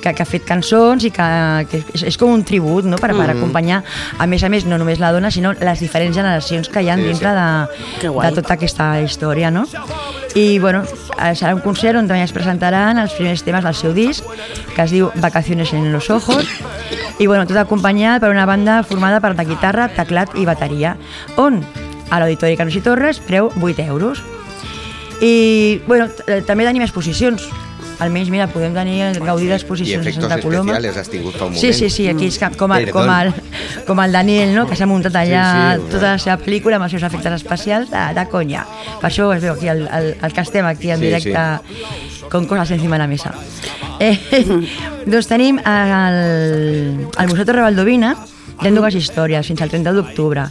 que, 0.00 0.14
que 0.16 0.22
ha 0.24 0.26
fet 0.28 0.46
cançons 0.48 1.04
i 1.04 1.10
que, 1.12 1.24
que 1.68 1.82
és, 1.92 2.04
és 2.08 2.16
com 2.16 2.32
un 2.32 2.42
tribut, 2.46 2.86
no?, 2.88 2.96
per, 2.96 3.10
per 3.12 3.26
Mm. 3.26 3.36
acompanyar, 3.36 3.82
a 4.18 4.26
més 4.26 4.42
a 4.42 4.48
més, 4.48 4.64
no 4.64 4.78
només 4.80 4.98
la 4.98 5.12
dona, 5.12 5.30
sinó 5.30 5.52
les 5.52 5.80
diferents 5.80 6.16
generacions 6.16 6.70
que 6.72 6.80
hi 6.82 6.88
ha 6.88 6.96
Sí, 6.96 7.02
dintre 7.04 7.28
sí. 7.28 7.36
de, 7.36 8.08
de 8.08 8.32
tota 8.38 8.54
aquesta 8.56 8.94
història, 9.02 9.50
no? 9.50 9.66
I, 10.34 10.58
bueno, 10.58 10.84
eh, 11.18 11.34
serà 11.36 11.52
un 11.54 11.60
concert 11.60 11.98
on 11.98 12.08
també 12.08 12.22
es 12.24 12.32
presentaran 12.32 12.98
els 13.02 13.12
primers 13.18 13.42
temes 13.44 13.64
del 13.66 13.74
seu 13.74 13.92
disc, 13.92 14.24
que 14.74 14.82
es 14.82 14.90
diu 14.90 15.10
Vacaciones 15.16 15.72
en 15.74 15.92
los 15.92 16.08
ojos, 16.08 16.46
i, 17.18 17.26
bueno, 17.26 17.44
tot 17.46 17.58
acompanyat 17.60 18.22
per 18.22 18.30
una 18.30 18.46
banda 18.46 18.82
formada 18.82 19.20
per 19.20 19.34
de 19.36 19.44
guitarra, 19.44 19.88
teclat 19.92 20.32
i 20.38 20.46
bateria, 20.48 20.96
on 21.36 21.60
a 22.10 22.18
l'Auditori 22.18 22.56
Canós 22.56 22.74
i 22.74 22.80
Torres 22.80 23.20
preu 23.20 23.52
8 23.60 23.84
euros. 23.84 24.22
I, 25.20 25.82
bueno, 25.86 26.08
eh, 26.26 26.40
també 26.46 26.64
tenim 26.64 26.82
exposicions. 26.86 27.44
Almenys, 28.00 28.30
mira, 28.32 28.46
podem 28.50 28.74
tenir, 28.74 28.98
gaudir 29.20 29.48
I 29.48 29.52
d'exposicions 29.54 30.04
a 30.04 30.08
efectos 30.08 30.28
Santa 30.28 30.40
Coloma. 30.42 30.72
especiales 30.72 30.96
has 30.96 31.10
tingut 31.12 31.36
fa 31.36 31.46
un 31.46 31.54
moment. 31.54 31.60
Sí, 31.60 31.72
sí, 31.76 31.90
sí, 31.90 32.08
aquí 32.08 32.26
és 32.30 32.38
com, 32.58 32.72
el, 32.76 32.90
com, 32.90 33.10
el, 33.12 33.32
com 33.86 34.00
el 34.04 34.12
Daniel, 34.16 34.54
no? 34.56 34.66
que 34.68 34.78
s'ha 34.78 34.88
muntat 34.90 35.16
allà 35.20 35.44
Sí, 35.50 35.84
sí, 35.84 35.90
tota 35.94 36.14
la 36.14 36.18
seva 36.22 36.38
pel·lícula 36.42 36.80
amb 36.80 36.88
els 36.88 36.96
seus 36.96 37.06
efectes 37.06 37.36
especials 37.40 37.92
de, 37.92 38.04
de 38.16 38.26
conya. 38.32 38.64
Per 39.00 39.10
això 39.10 39.30
es 39.36 39.44
veu 39.44 39.54
aquí 39.54 39.68
el, 39.68 39.86
el, 39.86 40.12
el 40.20 40.32
que 40.36 40.46
estem 40.46 40.66
aquí 40.66 40.90
en 40.90 41.00
Sí, 41.00 41.08
directe 41.10 41.46
con 42.30 42.46
coses 42.46 42.70
encima 42.70 42.96
de 42.96 43.04
la 43.04 43.08
mesa. 43.10 43.34
Eh, 44.00 44.16
doncs 45.10 45.28
tenim 45.28 45.58
el, 45.60 46.20
el 47.18 47.28
Museu 47.28 47.44
Torre 47.44 47.64
Valdovina, 47.66 48.14
ha 48.60 48.76
dues 48.76 48.94
històries, 48.94 49.46
fins 49.48 49.62
al 49.64 49.72
30 49.72 49.92
d'octubre, 49.96 50.46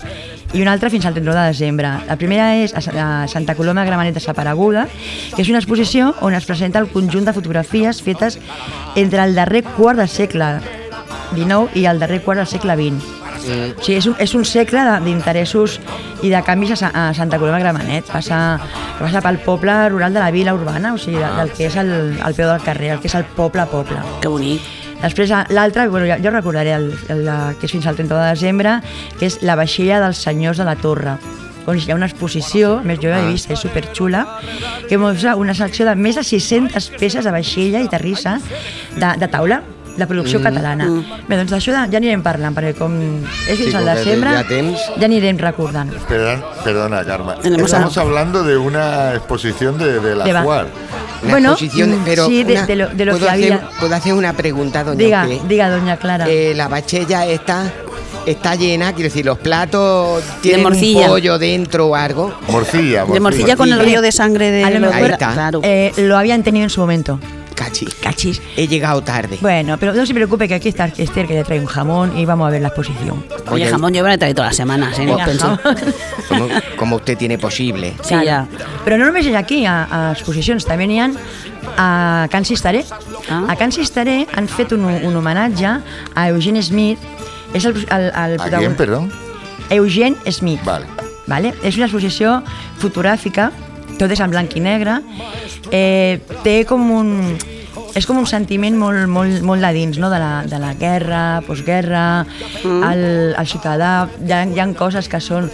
i 0.53 0.61
una 0.63 0.71
altra 0.73 0.89
fins 0.89 1.05
al 1.05 1.13
31 1.13 1.39
de 1.41 1.47
desembre. 1.47 1.89
La 2.07 2.15
primera 2.17 2.55
és 2.57 2.73
a 2.73 2.81
Sa- 2.81 3.23
a 3.23 3.27
Santa 3.27 3.53
Coloma 3.55 3.85
Gramenet 3.85 4.15
desapareguda, 4.15 4.87
que 5.35 5.41
és 5.43 5.49
una 5.49 5.59
exposició 5.59 6.15
on 6.21 6.33
es 6.33 6.45
presenta 6.45 6.79
el 6.79 6.87
conjunt 6.89 7.25
de 7.25 7.33
fotografies 7.33 8.01
fetes 8.01 8.39
entre 8.95 9.23
el 9.23 9.35
darrer 9.35 9.63
quart 9.63 9.99
del 9.99 10.09
segle 10.09 10.59
XIX 11.35 11.69
i 11.77 11.85
el 11.85 11.99
darrer 11.99 12.21
quart 12.23 12.39
del 12.41 12.47
segle 12.47 12.75
XX. 12.75 13.15
Mm. 13.39 13.77
Sigui, 13.81 13.95
és 13.97 14.05
un, 14.09 14.15
és 14.19 14.33
un 14.35 14.43
segle 14.45 14.81
de- 14.83 14.99
d'interessos 15.05 15.79
i 16.23 16.29
de 16.29 16.41
canvis 16.43 16.81
a, 16.83 16.89
a 16.93 17.13
Santa 17.13 17.37
Coloma 17.39 17.59
Gramenet. 17.61 18.05
Passa, 18.11 18.59
passa 18.99 19.21
pel 19.21 19.37
poble 19.45 19.77
rural 19.89 20.13
de 20.13 20.19
la 20.19 20.31
vila 20.31 20.53
urbana, 20.53 20.93
o 20.93 20.97
sigui, 20.97 21.17
de, 21.21 21.29
del 21.37 21.51
que 21.55 21.67
és 21.69 21.77
el, 21.79 22.17
el 22.19 22.33
peu 22.35 22.49
del 22.49 22.61
carrer, 22.65 22.91
el 22.97 22.99
que 22.99 23.07
és 23.07 23.15
el 23.15 23.23
poble 23.37 23.61
a 23.61 23.65
poble. 23.69 24.01
Que 24.21 24.27
bonic. 24.27 24.61
Després 25.01 25.31
a- 25.31 25.45
l'altre, 25.49 25.87
bueno, 25.87 26.05
ja, 26.09 26.17
jo 26.21 26.31
recordaré 26.31 26.73
el, 26.75 26.89
el, 27.09 27.23
de- 27.25 27.55
que 27.59 27.65
és 27.67 27.71
fins 27.71 27.87
al 27.87 27.95
30 27.95 28.17
de 28.19 28.29
desembre, 28.33 28.79
que 29.19 29.25
és 29.29 29.39
la 29.47 29.55
vaixella 29.55 30.01
dels 30.03 30.17
senyors 30.17 30.57
de 30.59 30.65
la 30.67 30.75
Torre. 30.75 31.17
On 31.69 31.77
hi 31.77 31.91
ha 31.91 31.95
una 31.95 32.07
exposició, 32.09 32.79
més 32.83 32.97
jo 32.99 33.11
ja 33.11 33.19
he 33.21 33.27
vist, 33.31 33.51
és 33.53 33.59
superxula, 33.61 34.23
que 34.89 34.97
mostra 34.97 35.35
una 35.37 35.53
selecció 35.53 35.85
de 35.85 35.93
més 35.95 36.15
de 36.17 36.23
600 36.23 36.89
peces 36.99 37.23
de 37.23 37.31
vaixella 37.31 37.81
i 37.83 37.87
terrissa 37.91 38.39
de, 38.95 39.11
de 39.21 39.27
taula, 39.29 39.61
de 39.99 40.07
producció 40.07 40.39
Mm. 40.39 40.43
catalana. 40.43 40.89
Bé, 41.27 41.35
doncs 41.37 41.51
d'això 41.51 41.71
ja, 41.73 41.83
anirem 41.97 42.23
parlant, 42.23 42.55
perquè 42.57 42.73
com 42.75 42.93
és 43.47 43.57
fins 43.57 43.71
Sí, 43.71 43.77
que 43.77 43.83
desembre, 43.95 44.31
ja 44.31 44.43
temps. 44.47 44.79
ja 44.97 45.05
anirem 45.05 45.37
recordant. 45.37 45.91
Perdón, 46.07 46.43
perdona. 46.63 47.03
Tenemos 47.41 47.65
Estamos 47.71 47.97
hablando 47.97 48.43
de 48.43 48.57
una 48.57 49.13
exposición 49.15 49.77
de, 49.77 49.99
de 49.99 50.15
la 50.15 50.23
De 50.25 50.33
Juar. 50.33 50.67
Una 51.21 51.31
Bueno, 51.31 51.51
exposición, 51.51 51.99
mm, 51.99 52.03
pero 52.05 52.25
sí, 52.27 52.43
de- 52.43 52.53
una- 52.53 52.65
de 52.65 52.75
lo- 52.77 52.87
de 52.89 53.05
lo 53.05 53.11
¿puedo 53.13 53.25
que 53.25 53.31
hacer, 53.31 53.53
había. 53.53 53.69
¿Puedo 53.79 53.95
hacer 53.95 54.13
una 54.13 54.33
pregunta, 54.33 54.83
doña 54.85 54.97
Diga, 55.25 55.27
diga, 55.47 55.69
doña 55.69 55.97
Clara. 55.97 56.25
Eh, 56.29 56.53
la 56.55 56.69
bachella 56.69 57.25
está, 57.25 57.65
está 58.25 58.55
llena, 58.55 58.93
quiero 58.93 59.09
decir, 59.09 59.25
los 59.25 59.37
platos 59.37 60.23
tienen 60.41 60.61
un 60.65 60.71
morcilla. 60.71 61.07
pollo 61.07 61.37
dentro 61.37 61.87
o 61.87 61.95
algo. 61.95 62.33
Morcilla, 62.47 63.03
De 63.05 63.19
morcilla 63.19 63.57
con 63.57 63.67
el 63.67 63.75
Morcilla. 63.75 63.91
río 63.91 64.01
de 64.01 64.11
sangre 64.13 64.49
de 64.51 64.63
A 64.63 64.69
lo 64.69 64.79
mejor, 64.79 65.11
está. 65.11 65.33
Claro. 65.33 65.59
eh, 65.63 65.91
lo 65.97 66.17
habían 66.17 66.41
tenido 66.43 66.63
en 66.63 66.69
su 66.69 66.79
momento. 66.79 67.19
Cachis. 67.59 67.93
Cachis. 67.95 68.41
He 68.55 68.67
llegado 68.67 69.01
tarde. 69.01 69.37
Bueno, 69.41 69.77
pero 69.77 69.93
no 69.93 70.05
se 70.05 70.13
preocupe 70.13 70.47
que 70.47 70.55
aquí 70.55 70.69
está 70.69 70.85
Esther 70.85 71.27
que 71.27 71.33
le 71.33 71.43
trae 71.43 71.59
un 71.59 71.65
jamón 71.65 72.17
y 72.17 72.23
vamos 72.25 72.47
a 72.47 72.51
ver 72.51 72.61
la 72.61 72.69
exposición. 72.69 73.21
Oye, 73.47 73.65
Oye, 73.65 73.67
jamón 73.67 73.93
yo 73.93 74.01
me 74.01 74.09
lo 74.09 74.17
traído 74.17 74.35
todas 74.35 74.51
las 74.51 74.55
semanas, 74.55 74.97
¿eh? 74.97 75.07
Como, 76.29 76.47
como 76.77 76.95
usted 76.95 77.17
tiene 77.17 77.37
posible. 77.37 77.95
Sí, 78.01 78.15
ja. 78.15 78.47
Però 78.85 78.95
no 78.97 79.09
només 79.09 79.27
és 79.27 79.35
aquí, 79.35 79.65
a, 79.67 79.83
a 79.91 79.99
exposicions, 80.13 80.63
també 80.63 80.87
n'hi 80.87 81.01
ha 81.03 81.09
a 81.75 82.27
Can 82.31 82.47
Cisteré. 82.47 82.85
Ah. 83.27 83.43
A 83.51 83.57
Can 83.59 83.73
Cisteré 83.75 84.21
han 84.31 84.47
fet 84.47 84.71
un, 84.71 84.85
un 84.87 85.15
homenatge 85.19 85.67
a 86.15 86.27
Eugene 86.29 86.63
Smith. 86.63 86.99
És 87.53 87.65
el, 87.65 87.75
el, 87.89 88.11
el 88.13 88.39
¿A 88.39 88.49
quién, 88.55 88.77
perdón? 88.79 89.11
Eugene 89.69 90.15
Smith. 90.31 90.63
Vale. 90.63 90.87
Vale? 91.27 91.53
És 91.61 91.75
una 91.77 91.89
exposició 91.89 92.39
fotogràfica, 92.81 93.51
tot 93.99 94.11
és 94.15 94.21
en 94.23 94.31
blanc 94.31 94.55
i 94.55 94.63
negre. 94.63 94.99
Eh, 95.71 96.19
té 96.45 96.61
com 96.69 96.89
un... 96.95 97.15
És 97.97 98.05
com 98.05 98.19
un 98.21 98.27
sentiment 98.29 98.75
molt, 98.77 99.07
molt, 99.09 99.41
molt 99.45 99.65
de 99.65 99.71
dins, 99.75 99.97
no? 100.01 100.09
de, 100.11 100.19
la, 100.21 100.43
de 100.49 100.59
la 100.61 100.73
guerra, 100.77 101.41
postguerra, 101.47 102.25
mm. 102.63 102.83
el, 102.91 103.03
el 103.33 103.49
ciutadà... 103.49 103.93
Hi 104.19 104.33
ha, 104.35 104.43
hi 104.45 104.61
ha 104.61 104.67
coses 104.77 105.09
que 105.09 105.21
són 105.23 105.49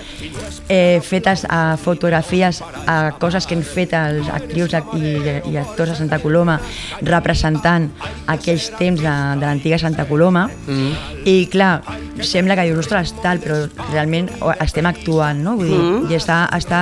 eh, 0.70 1.00
fetes 1.04 1.46
a 1.50 1.78
fotografies, 1.78 2.62
a 2.88 3.16
coses 3.20 3.48
que 3.48 3.56
han 3.56 3.64
fet 3.66 3.94
els 3.98 4.30
actrius 4.34 4.76
i, 4.98 5.14
i 5.52 5.58
actors 5.62 5.94
de 5.94 5.98
Santa 6.00 6.20
Coloma 6.24 6.58
representant 7.06 7.90
aquells 8.32 8.70
temps 8.80 9.02
de, 9.02 9.16
de 9.40 9.46
l'antiga 9.46 9.80
Santa 9.82 10.08
Coloma 10.10 10.48
mm. 10.50 11.22
i 11.30 11.38
clar, 11.52 11.80
sembla 12.26 12.58
que 12.58 12.68
dius, 12.70 12.86
ostres, 12.86 13.14
tal, 13.24 13.42
però 13.44 13.64
realment 13.92 14.30
estem 14.60 14.88
actuant, 14.90 15.44
no? 15.46 15.56
Vull 15.60 15.72
dir, 15.72 15.82
mm. 15.82 16.10
i 16.12 16.20
està, 16.20 16.44
està, 16.56 16.82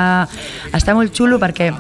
està 0.74 0.96
molt 0.98 1.14
xulo 1.16 1.40
perquè 1.42 1.72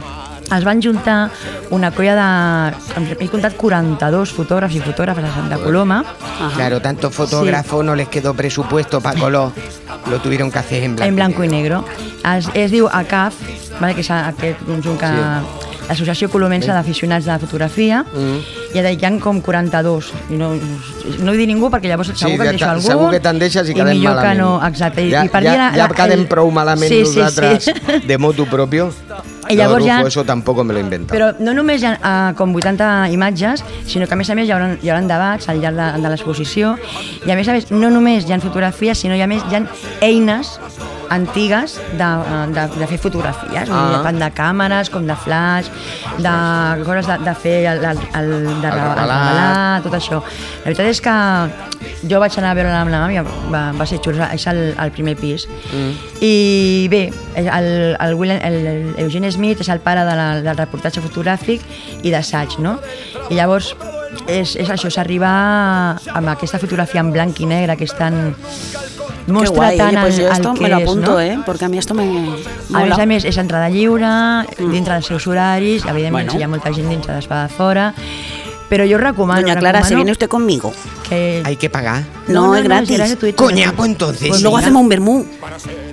es 0.58 0.63
van 0.63 0.82
juntar 0.82 1.30
una 1.72 1.92
colla 1.92 2.16
de... 2.16 2.76
He 3.20 3.28
comptat 3.30 3.56
42 3.58 4.34
fotògrafs 4.36 4.76
i 4.76 4.82
fotògrafes 4.84 5.24
a 5.26 5.34
Santa 5.34 5.58
Coloma. 5.58 6.04
Claro, 6.56 6.82
tantos 6.82 7.13
fotógrafos 7.13 7.84
no 7.86 7.96
les 7.96 8.08
quedó 8.10 8.34
presupuesto 8.34 9.02
para 9.02 9.20
color. 9.20 9.52
Lo 10.10 10.20
tuvieron 10.20 10.52
que 10.52 10.60
hacer 10.60 10.84
en 10.84 10.96
blanco. 10.96 11.10
en 11.10 11.16
blanco 11.16 11.44
i 11.44 11.48
negro. 11.48 11.84
Es, 12.38 12.48
es 12.54 12.72
diu 12.72 12.88
ACAF, 12.92 13.36
vale, 13.80 13.96
que 13.96 14.02
és 14.02 14.12
aquest 14.12 14.63
conjunt 14.66 14.98
que... 15.00 15.12
L'Associació 15.84 16.30
Colomensa 16.32 16.72
d'Aficionats 16.72 17.26
de 17.28 17.34
Fotografia, 17.42 18.06
Mm. 18.08 18.38
i 18.74 18.80
hi 18.80 19.06
ha 19.06 19.12
com 19.20 19.42
42. 19.42 20.13
I 20.32 20.38
no, 20.39 20.54
no 21.20 21.32
ho 21.32 21.36
dic 21.36 21.46
ningú 21.50 21.68
perquè 21.70 21.92
llavors 21.92 22.08
segur 22.16 22.38
que 22.39 22.46
ja 22.46 22.52
em 22.54 22.56
deixo 22.56 22.70
algú. 22.70 22.88
segur 22.88 23.10
que 23.12 23.20
te'n 23.20 23.38
deixes 23.38 23.68
i 23.70 23.74
quedem 23.76 23.98
millor 24.00 24.16
que 24.16 24.22
malament. 24.32 24.39
no, 24.39 24.66
exacte. 24.66 25.04
I, 25.04 25.12
ja, 25.12 25.26
i 25.26 25.30
per 25.30 25.44
ja, 25.44 25.52
dir 25.52 25.60
la- 25.60 25.72
ja 25.76 25.88
la- 25.89 25.94
quedem 26.00 26.20
el- 26.22 26.28
prou 26.32 26.50
malament 26.52 26.88
sí, 26.89 27.04
sí, 27.06 27.20
nosaltres 27.20 27.66
sí. 27.66 27.74
de 28.08 28.18
motu 28.18 28.46
propio. 28.48 28.94
I 29.54 29.58
llavors 29.58 29.86
ja- 29.86 30.02
Eso 30.08 30.24
tampoco 30.26 30.63
me 30.63 30.74
lo 30.74 30.80
he 30.80 30.84
inventado. 30.84 31.13
Però 31.18 31.32
no 31.39 31.54
només 31.54 31.82
hi 31.84 31.88
ha 31.88 31.94
uh, 32.32 32.36
com 32.38 32.54
80 32.56 33.10
imatges, 33.12 33.63
sinó 33.86 34.08
que 34.08 34.13
a 34.13 34.18
més 34.18 34.30
a 34.30 34.36
més 34.36 34.48
hi 34.48 34.52
haurà, 34.56 34.72
hi 34.82 34.89
haurà 34.89 35.02
debats 35.08 35.50
al 35.50 35.62
llarg 35.62 35.78
de, 35.78 36.02
de 36.04 36.10
l'exposició 36.13 36.76
i 37.26 37.32
a 37.32 37.36
més 37.36 37.48
a 37.48 37.54
més 37.58 37.70
no 37.72 37.89
només 37.94 38.28
hi 38.28 38.34
ha 38.34 38.39
fotografies, 38.44 38.98
sinó 39.00 39.16
hi 39.16 39.22
ha 39.22 39.28
més 39.28 39.44
hi 39.52 39.56
ha 39.60 39.63
eines 40.02 40.58
antigues 41.10 41.80
de, 42.00 42.10
de, 42.56 42.68
de 42.80 42.88
fer 42.88 43.00
fotografies, 43.02 43.70
ah. 43.72 44.02
Tant 44.06 44.20
de 44.22 44.30
càmeres 44.36 44.89
com 44.94 45.06
de 45.08 45.16
flash, 45.26 45.70
de 46.20 46.34
coses 46.86 47.08
de, 47.10 47.18
de 47.26 47.36
fer 47.36 47.58
el, 47.72 47.84
el, 47.84 48.02
el, 48.20 48.32
de, 48.62 48.68
El 48.68 48.68
el 48.68 48.72
revelat. 48.72 48.98
revelar, 49.00 49.82
tot 49.86 49.98
això. 50.00 50.22
La 50.63 50.72
veritat 50.72 50.92
és 50.92 51.02
que 51.04 51.16
jo 52.10 52.20
vaig 52.24 52.36
anar 52.39 52.52
a 52.54 52.58
veure 52.58 52.74
amb 52.76 52.92
la 52.92 53.02
mama 53.04 53.24
va, 53.52 53.63
va 53.78 53.88
ser 53.88 54.00
xulo, 54.04 54.24
és 54.34 54.46
el, 54.52 54.62
el 54.80 54.92
primer 54.96 55.16
pis. 55.20 55.48
Mm. 55.72 55.92
I 56.24 56.34
bé, 56.92 57.04
el, 57.39 57.50
el, 58.00 58.13
William, 58.16 58.39
el, 58.44 58.60
el 58.68 58.94
Eugene 59.06 59.32
Smith 59.32 59.62
és 59.63 59.70
el 59.70 59.82
pare 59.84 60.06
de 60.08 60.16
la, 60.20 60.30
del 60.46 60.58
reportatge 60.58 61.04
fotogràfic 61.04 61.63
i 62.04 62.13
d'assaig, 62.13 62.60
no? 62.63 62.78
I 63.30 63.39
llavors 63.39 63.74
és, 64.28 64.56
és 64.56 64.70
això, 64.70 64.92
s'arriba 64.94 65.30
amb 66.13 66.32
aquesta 66.36 66.60
fotografia 66.62 67.02
en 67.02 67.12
blanc 67.12 67.39
i 67.42 67.50
negre 67.50 67.76
que 67.80 67.88
és 67.89 67.96
tan... 67.98 68.36
Qué 69.25 69.31
Mostra 69.31 69.55
guay, 69.55 69.77
tant 69.77 69.93
oye, 69.93 70.01
pues 70.01 70.17
el, 70.19 70.43
yo 70.43 70.53
que 70.53 70.63
me 70.63 70.69
lo 70.69 70.77
és, 70.77 70.83
apunto, 70.83 71.12
no? 71.12 71.21
¿eh? 71.21 71.39
Porque 71.45 71.65
a 71.65 71.69
mí 71.69 71.77
esto 71.77 71.93
me 71.93 72.03
A 72.73 72.83
més 72.83 72.99
a 72.99 73.05
més, 73.05 73.23
és 73.23 73.38
entrada 73.38 73.69
lliure, 73.69 74.09
dintre 74.57 74.97
dels 74.97 75.07
seus 75.07 75.27
horaris, 75.27 75.86
evidentment 75.86 76.27
Bueno. 76.27 76.31
si 76.31 76.39
hi 76.39 76.43
ha 76.43 76.49
molta 76.51 76.73
gent 76.73 76.89
dintre 76.89 77.13
d'espada 77.15 77.47
fora, 77.47 77.93
però 78.73 78.86
jo 78.89 78.97
recomano... 78.97 79.41
Doña 79.41 79.55
Clara, 79.55 79.83
¿se 79.83 79.93
viene 79.93 80.12
usted 80.12 80.27
conmigo? 80.27 80.73
que... 81.07 81.43
Hay 81.45 81.57
que 81.57 81.69
pagar. 81.69 82.01
No, 82.27 82.55
es 82.55 82.63
gratis. 82.63 82.99
Coña, 83.36 83.71
pues 83.75 83.89
entonces. 83.91 84.27
Pues 84.29 84.38
sí. 84.38 84.43
luego 84.43 84.57
hacemos 84.57 84.81
un 84.81 84.89
vermú. 84.89 85.25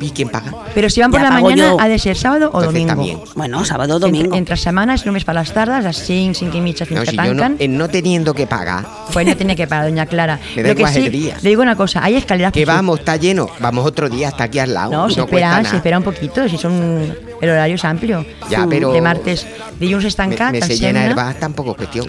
¿Y 0.01 0.11
quién 0.13 0.31
paga? 0.31 0.55
Pero 0.75 0.89
si 0.89 1.03
van 1.03 1.11
por 1.11 1.21
Ya 1.21 1.29
la 1.29 1.35
mañana, 1.43 1.63
yo. 1.73 1.77
ha 1.81 1.89
de 1.89 1.99
ser 1.99 2.17
sábado 2.17 2.47
o 2.55 2.63
Entonces 2.63 2.67
domingo. 2.73 2.89
también. 2.89 3.21
Bueno, 3.35 3.65
sábado, 3.67 3.97
Entre, 3.97 4.09
domingo. 4.09 4.37
entre 4.37 4.57
setmanes, 4.57 5.05
només 5.05 5.25
per 5.29 5.35
les 5.35 5.53
tardes, 5.53 5.85
a 5.85 5.93
5, 5.93 6.33
5 6.35 6.57
i 6.57 6.61
mitja, 6.63 6.87
fins 6.87 7.01
No, 7.01 7.05
que 7.05 7.17
yo 7.17 7.35
no, 7.35 7.57
en 7.59 7.77
no 7.77 7.89
teniendo 7.89 8.33
que 8.33 8.47
pagar, 8.47 8.87
Pues 9.13 9.27
no 9.27 9.37
tiene 9.37 9.55
que 9.55 9.67
parar, 9.67 9.91
doña 9.91 10.07
Clara. 10.07 10.39
Me 10.57 10.63
da 10.63 10.69
Lo 10.71 10.75
que 10.75 10.81
igual 10.81 10.95
sí, 10.95 11.05
el 11.07 11.13
día. 11.13 11.37
le 11.43 11.49
digo 11.51 11.61
una 11.61 11.77
cosa, 11.77 12.03
hay 12.03 12.17
escaleras 12.17 12.53
que 12.53 12.65
vamos, 12.65 13.01
está 13.01 13.17
lleno. 13.17 13.49
Vamos 13.61 13.85
otro 13.85 14.09
día, 14.09 14.29
hasta 14.29 14.45
aquí 14.45 14.59
al 14.59 14.73
lado. 14.73 14.93
No, 14.93 15.11
se 15.11 15.17
cuesta 15.17 15.25
espera, 15.37 15.49
nada. 15.51 15.71
se 15.71 15.77
espera 15.77 15.99
un 15.99 16.05
poquito, 16.05 16.49
si 16.49 16.57
son 16.57 17.15
el 17.41 17.51
horario 17.51 17.75
es 17.77 17.85
amplio. 17.85 18.25
Ja, 18.51 18.67
però- 18.67 18.93
De 18.93 19.01
martes, 19.01 19.47
dilluns 19.79 20.05
és 20.05 20.17
Me, 20.19 20.27
me 20.61 20.61
se 20.67 20.77
llena 20.79 21.07
el 21.07 21.15
bar, 21.15 21.35
tampoco 21.37 21.71
es 21.73 21.77
cuestión. 21.79 22.09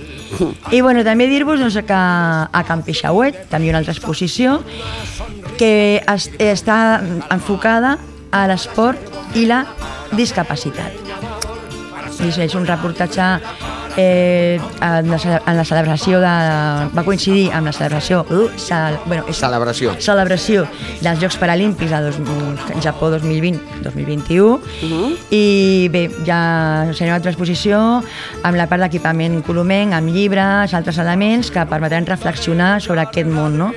I 0.72 0.82
bueno, 0.82 1.04
també 1.04 1.28
dir-vos 1.28 1.60
doncs, 1.60 1.76
que 1.86 1.94
a 1.94 2.64
Can 2.68 2.84
Peixauet 2.84 3.48
també 3.50 3.70
una 3.70 3.78
altra 3.80 3.94
exposició 3.94 4.62
que 5.58 6.02
es, 6.08 6.32
està 6.40 7.02
enfocada 7.30 7.98
a 8.32 8.48
l'esport 8.48 9.00
i 9.36 9.46
la 9.46 9.66
discapacitat. 10.12 10.92
I 12.22 12.28
és- 12.28 12.38
és 12.38 12.56
un 12.56 12.66
reportatge 12.68 13.40
eh, 13.98 14.60
en, 14.82 15.10
la, 15.10 15.18
ce- 15.20 15.40
en 15.46 15.58
la 15.58 15.66
celebració 15.66 16.20
de... 16.20 16.32
va 16.96 17.04
coincidir 17.04 17.52
amb 17.54 17.68
la 17.70 17.74
celebració... 17.74 18.22
Uh, 18.30 18.48
cel, 18.58 18.98
bueno, 19.06 19.26
és, 19.28 19.38
Celebració. 19.42 19.94
celebració 20.00 20.66
dels 21.02 21.20
Jocs 21.22 21.38
Paralímpics 21.42 21.92
de 21.92 22.02
dos, 22.06 22.20
Japó 22.84 23.10
2020-2021 23.12 24.42
uh 24.42 24.60
-huh. 24.62 25.18
i 25.30 25.90
bé, 25.92 26.10
ja 26.26 26.88
serà 26.94 27.12
una 27.12 27.16
altra 27.16 27.32
exposició 27.32 28.04
amb 28.44 28.56
la 28.58 28.68
part 28.68 28.82
d'equipament 28.84 29.42
colomenc, 29.44 29.94
amb 29.94 30.10
llibres, 30.10 30.74
altres 30.74 30.98
elements 30.98 31.52
que 31.52 31.66
permetran 31.66 32.06
reflexionar 32.06 32.82
sobre 32.82 33.02
aquest 33.02 33.28
món, 33.28 33.58
no? 33.58 33.74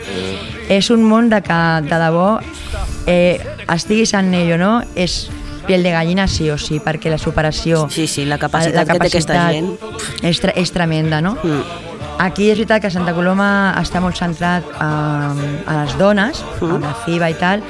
És 0.69 0.91
un 0.91 1.03
món 1.05 1.29
de 1.29 1.43
que, 1.43 1.61
de 1.83 1.97
debò, 1.99 2.41
eh, 3.07 3.41
estiguis 3.69 4.15
en 4.15 4.33
ell 4.35 4.53
o 4.55 4.59
no, 4.59 4.83
és 4.95 5.31
piel 5.67 5.83
de 5.83 5.91
gallina 5.93 6.27
sí 6.29 6.51
o 6.51 6.59
sí, 6.59 6.81
perquè 6.85 7.11
la 7.11 7.19
superació... 7.19 7.87
Sí, 7.91 8.07
sí, 8.07 8.25
la 8.25 8.39
capacitat 8.39 8.87
que 8.89 8.99
té 8.99 9.07
aquesta 9.13 9.41
gent. 9.51 9.73
És, 10.23 10.41
tre- 10.41 10.55
és 10.61 10.71
tremenda, 10.73 11.21
no? 11.25 11.37
Mm. 11.43 11.63
Aquí 12.23 12.47
és 12.53 12.59
veritat 12.59 12.81
que 12.85 12.91
Santa 12.95 13.11
Coloma 13.17 13.75
està 13.81 13.99
molt 14.01 14.15
centrat 14.17 14.63
a, 14.79 14.91
a 15.67 15.79
les 15.83 15.97
dones, 15.99 16.45
Mm. 16.61 16.77
amb 16.77 16.85
la 16.87 16.95
FIBA 17.05 17.31
i 17.33 17.35
tal, 17.41 17.65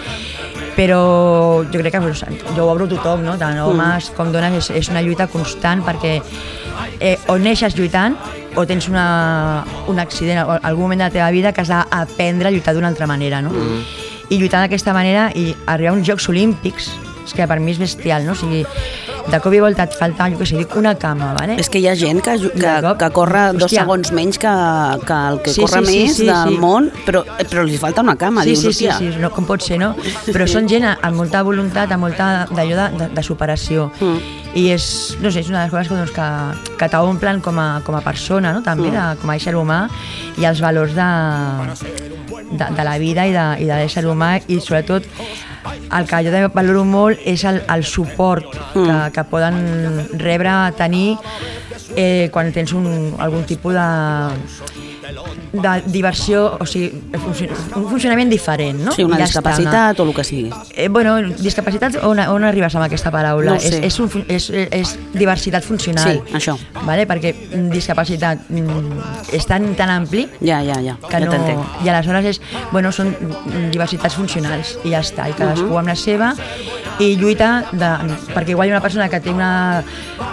però 0.77 1.63
jo 1.71 1.79
crec 1.81 1.93
que 1.95 2.01
pues, 2.03 2.25
jo 2.57 2.65
ho 2.67 2.71
obro 2.73 2.85
a 2.85 2.89
tothom, 2.91 3.23
no? 3.25 3.37
tant 3.39 3.59
homes 3.63 4.11
com 4.17 4.33
dones, 4.35 4.53
és, 4.59 4.71
és 4.83 4.89
una 4.91 5.01
lluita 5.03 5.27
constant 5.31 5.83
perquè 5.87 6.17
eh, 7.01 7.17
o 7.31 7.39
neixes 7.39 7.77
lluitant 7.79 8.17
o 8.57 8.67
tens 8.67 8.89
una, 8.91 9.65
un 9.91 9.99
accident 10.03 10.45
o 10.45 10.59
algun 10.63 10.85
moment 10.89 11.01
de 11.01 11.07
la 11.09 11.15
teva 11.15 11.31
vida 11.35 11.53
que 11.53 11.63
has 11.63 11.71
d'aprendre 11.71 12.49
a 12.49 12.53
lluitar 12.55 12.75
d'una 12.75 12.89
altra 12.91 13.07
manera. 13.07 13.41
No? 13.43 13.51
I 14.31 14.39
lluitar 14.39 14.61
d'aquesta 14.65 14.93
manera 14.95 15.31
i 15.35 15.55
arribar 15.67 15.95
a 15.95 15.97
uns 15.99 16.07
Jocs 16.07 16.29
Olímpics 16.29 16.91
és 17.25 17.33
que 17.33 17.47
per 17.49 17.59
mi 17.61 17.73
és 17.73 17.79
bestial, 17.81 18.25
no? 18.27 18.33
O 18.33 18.39
sigui, 18.39 18.65
de 19.25 19.39
cop 19.41 19.55
i 19.57 19.61
volta 19.63 19.87
et 19.89 19.95
falta, 19.97 20.27
jo 20.29 20.37
què 20.37 20.47
sé, 20.47 20.59
dic, 20.61 20.75
una 20.77 20.93
cama, 21.01 21.31
vale? 21.39 21.55
És 21.59 21.71
que 21.73 21.81
hi 21.81 21.87
ha 21.89 21.95
gent 21.97 22.21
que, 22.21 22.35
que, 22.53 22.75
cop, 22.85 22.99
que 23.01 23.09
corre 23.17 23.47
dos 23.55 23.65
hòstia. 23.71 23.81
segons 23.87 24.13
menys 24.13 24.37
que, 24.39 24.53
que 25.09 25.21
el 25.31 25.41
que 25.41 25.55
Sí, 25.55 25.63
corre 25.65 25.81
sí, 25.81 25.87
sí, 25.87 26.03
més 26.05 26.17
sí, 26.19 26.27
del 26.29 26.53
sí. 26.53 26.59
món, 26.61 26.91
però, 27.07 27.25
però 27.49 27.65
li 27.65 27.79
falta 27.81 28.03
una 28.05 28.17
cama, 28.21 28.45
sí, 28.45 28.51
dius, 28.53 28.61
sí, 28.67 28.73
sí, 28.73 28.89
hòstia. 28.91 28.99
sí, 29.17 29.23
no, 29.23 29.31
com 29.33 29.47
pot 29.49 29.65
ser, 29.65 29.79
no? 29.81 29.95
Però 30.29 30.47
són 30.51 30.69
gent 30.69 30.85
amb 30.93 31.17
molta 31.17 31.41
voluntat, 31.43 31.91
amb 31.97 32.05
molta 32.05 32.47
d'allò 32.53 32.77
de, 32.83 32.89
de, 33.01 33.09
de 33.17 33.23
superació. 33.25 33.91
Mm. 34.01 34.41
I 34.55 34.69
és, 34.71 34.85
no 35.19 35.33
sé, 35.35 35.41
és 35.41 35.49
una 35.51 35.65
de 35.65 35.73
les 35.73 35.89
coses 35.89 36.13
que, 36.13 36.21
doncs, 36.21 36.61
que, 36.69 36.77
que 36.79 36.87
t'omplen 36.93 37.41
com, 37.43 37.57
a, 37.59 37.81
com 37.83 37.97
a 37.99 38.03
persona, 38.05 38.53
no? 38.55 38.61
també, 38.63 38.91
Mm. 38.93 38.95
de, 38.95 39.21
com 39.23 39.31
a 39.33 39.37
ésser 39.41 39.57
humà, 39.59 39.81
i 40.39 40.45
els 40.47 40.61
valors 40.63 40.93
de, 40.95 41.09
de, 42.51 42.67
de 42.77 42.85
la 42.85 42.99
vida 42.99 43.27
i 43.27 43.33
de, 43.33 43.47
i 43.65 43.69
de 43.69 43.79
l'ésser 43.81 44.05
humà, 44.07 44.37
i 44.49 44.61
sobretot 44.61 45.07
el 45.65 46.07
que 46.09 46.21
jo 46.27 46.33
també 46.35 46.49
valoro 46.53 46.85
molt 46.85 47.21
és 47.25 47.45
el, 47.49 47.63
el 47.73 47.85
suport 47.85 48.51
Mm. 48.75 48.87
que, 48.87 49.13
que 49.15 49.23
poden 49.31 49.55
rebre, 50.19 50.51
tenir 50.77 51.17
eh, 51.95 52.29
quan 52.33 52.51
tens 52.53 52.73
un, 52.75 53.15
algun 53.23 53.45
tipus 53.47 53.75
de, 53.75 53.85
de 55.53 55.75
diversió, 55.93 56.57
o 56.61 56.67
sigui, 56.67 56.91
un 57.15 57.89
funcionament 57.91 58.31
diferent, 58.31 58.81
no? 58.85 58.93
Sí, 58.93 59.05
una 59.05 59.19
ja 59.21 59.27
està, 59.29 59.41
discapacitat 59.41 60.01
o 60.01 60.07
el 60.09 60.15
que 60.17 60.25
sigui. 60.25 60.51
Eh, 60.75 60.89
bueno, 60.89 61.17
discapacitat, 61.39 61.99
on, 62.03 62.19
on 62.19 62.45
arribes 62.45 62.75
amb 62.75 62.87
aquesta 62.87 63.13
paraula? 63.15 63.55
No 63.55 63.57
és, 63.61 63.79
és, 63.91 63.99
un, 64.01 64.11
és, 64.29 64.49
és 64.51 64.95
diversitat 65.15 65.65
funcional. 65.67 66.21
Sí, 66.25 66.37
això. 66.37 66.57
Vale? 66.85 67.07
Perquè 67.11 67.35
discapacitat 67.73 68.49
mm, 68.51 69.31
és 69.37 69.47
tan, 69.47 69.71
tan 69.79 69.91
ampli 69.91 70.27
Ja, 70.41 70.61
ja, 70.65 70.81
ja, 70.83 70.97
que 71.01 71.21
ja 71.21 71.27
no, 71.27 71.67
i 71.85 71.89
aleshores 71.89 72.31
és, 72.35 72.41
bueno, 72.73 72.93
són 72.93 73.15
diversitats 73.73 74.17
funcionals 74.19 74.77
i 74.85 74.95
ja 74.95 75.01
està, 75.05 75.29
i 75.31 75.37
cadascú 75.37 75.71
Mhm. 75.71 75.79
amb 75.79 75.89
la 75.89 75.97
seva 75.97 76.35
i 77.03 77.17
lluita 77.19 77.65
de, 77.73 77.89
perquè 78.35 78.51
igual 78.55 78.69
hi 78.69 78.73
ha 78.73 78.77
una 78.77 78.83
persona 78.85 79.09
que 79.09 79.19
té 79.21 79.31
una, 79.31 79.83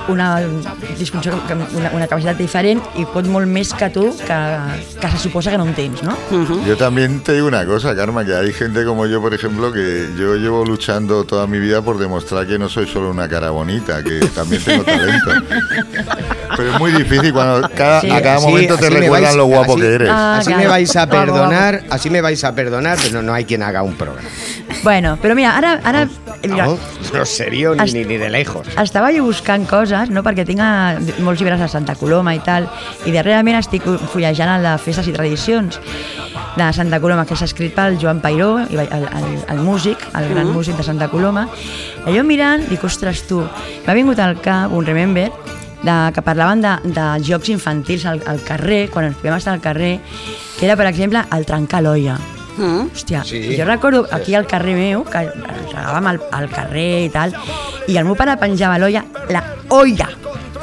una 0.10 0.28
disfunció, 1.00 1.34
una, 1.78 1.89
una 1.95 2.08
capacitat 2.08 2.38
diferent 2.38 2.82
i 3.02 3.06
pot 3.10 3.26
molt 3.26 3.47
més 3.50 3.71
que 3.74 3.89
tu 3.89 4.10
que, 4.17 4.38
que 5.02 5.12
se 5.15 5.17
suposa 5.26 5.50
que 5.52 5.58
no 5.58 5.65
en 5.65 5.74
tens, 5.74 6.04
no? 6.04 6.15
Yo 6.67 6.78
también 6.78 7.21
te 7.21 7.34
digo 7.34 7.47
una 7.47 7.65
cosa, 7.65 7.95
Karma, 7.95 8.24
que 8.26 8.36
hay 8.36 8.54
gente 8.54 8.86
como 8.86 9.06
yo, 9.08 9.21
por 9.21 9.34
ejemplo, 9.34 9.71
que 9.74 10.10
yo 10.17 10.36
llevo 10.36 10.63
luchando 10.65 11.24
toda 11.24 11.47
mi 11.47 11.60
vida 11.60 11.82
por 11.82 11.97
demostrar 11.97 12.45
que 12.45 12.60
no 12.60 12.69
soy 12.69 12.88
solo 12.88 13.10
una 13.10 13.28
cara 13.28 13.50
bonita, 13.50 14.04
que 14.04 14.19
también 14.36 14.62
tengo 14.63 14.84
talento. 14.84 15.32
Pero 16.58 16.74
es 16.74 16.80
muy 16.80 16.91
difícil 16.91 17.34
cuando 17.34 17.67
cada- 17.76 18.00
a 18.00 18.21
cada 18.21 18.36
así- 18.36 18.45
momento 18.45 18.78
te 18.78 18.89
recuerdan 18.89 19.32
vais- 19.34 19.38
lo 19.38 19.45
guapo 19.45 19.74
así- 19.74 19.82
que 19.82 19.93
eres. 19.93 20.10
Ah, 20.12 20.38
así 20.38 20.47
claro. 20.47 20.62
me 20.63 20.67
vais 20.67 20.95
a 20.95 21.08
perdonar, 21.08 21.84
así 21.89 22.10
me 22.10 22.21
vais 22.21 22.43
a 22.43 22.54
perdonar, 22.54 22.97
pero 23.02 23.21
no 23.21 23.34
hay 23.34 23.45
quien 23.45 23.63
haga 23.63 23.82
un 23.84 23.95
programa. 23.95 24.28
Bueno, 24.84 25.17
però 25.21 25.36
mira, 25.36 25.58
ara 25.58 25.80
mira, 25.84 26.08
No, 26.56 26.78
no 27.14 27.26
serio 27.26 27.74
ni, 27.76 27.84
Est- 27.84 27.96
ni, 27.96 28.04
ni 28.06 28.18
de 28.18 28.30
lejos. 28.30 28.68
estava 28.82 29.12
jo 29.16 29.24
buscant 29.26 29.66
coses, 29.70 30.10
no? 30.10 30.24
perquè 30.24 30.46
tinc 30.46 30.60
eh, 30.60 31.22
molts 31.24 31.40
llibres 31.42 31.60
de 31.60 31.68
Santa 31.68 31.96
Coloma 31.96 32.34
i 32.36 32.40
tal, 32.40 32.68
i 33.06 33.12
darrerament 33.12 33.58
estic 33.60 33.84
fullejant 34.12 34.56
el 34.58 34.64
de 34.68 34.78
festes 34.82 35.08
i 35.08 35.14
tradicions 35.16 35.80
de 36.58 36.74
Santa 36.74 37.00
Coloma, 37.00 37.26
que 37.26 37.36
s'ha 37.36 37.46
escrit 37.48 37.74
pel 37.76 37.98
Joan 38.02 38.20
Pairó, 38.22 38.60
el, 38.60 38.80
el, 38.80 39.08
el 39.50 39.60
músic, 39.64 39.98
el 40.16 40.28
gran 40.30 40.48
Mhm. 40.48 40.54
músic 40.56 40.76
de 40.78 40.84
Santa 40.84 41.08
Coloma. 41.08 41.48
I 42.08 42.18
jo 42.18 42.24
mirant, 42.24 42.68
dic, 42.70 42.84
ostres, 42.84 43.24
tu, 43.28 43.40
m'ha 43.86 43.94
vingut 43.94 44.20
al 44.20 44.40
cap 44.42 44.72
un 44.74 44.86
remember 44.86 45.32
de, 45.84 45.96
que 46.14 46.22
parlaven 46.22 46.62
de, 46.62 46.76
de 46.84 47.06
jocs 47.24 47.50
infantils 47.50 48.06
al, 48.06 48.22
al 48.28 48.42
carrer, 48.44 48.90
quan 48.90 49.06
ens 49.06 49.18
vam 49.24 49.38
estar 49.38 49.54
al 49.54 49.62
carrer, 49.62 50.00
que 50.60 50.66
era, 50.66 50.76
per 50.76 50.88
exemple, 50.88 51.24
el 51.32 51.46
trencar 51.46 51.82
l'olla. 51.84 52.18
Mm. 52.58 52.90
Hòstia, 52.94 53.24
Sí. 53.24 53.56
jo 53.58 53.66
recordo 53.66 54.08
aquí 54.12 54.36
al 54.36 54.46
carrer 54.46 54.76
meu, 54.76 55.04
que 55.06 55.30
jugàvem 55.72 56.08
al, 56.08 56.20
al 56.32 56.50
carrer 56.50 57.06
i 57.06 57.10
tal, 57.10 57.34
i 57.88 57.96
el 57.98 58.06
meu 58.06 58.16
pare 58.16 58.36
penjava 58.38 58.78
l'olla, 58.78 59.06
la 59.30 59.44
olla, 59.70 60.10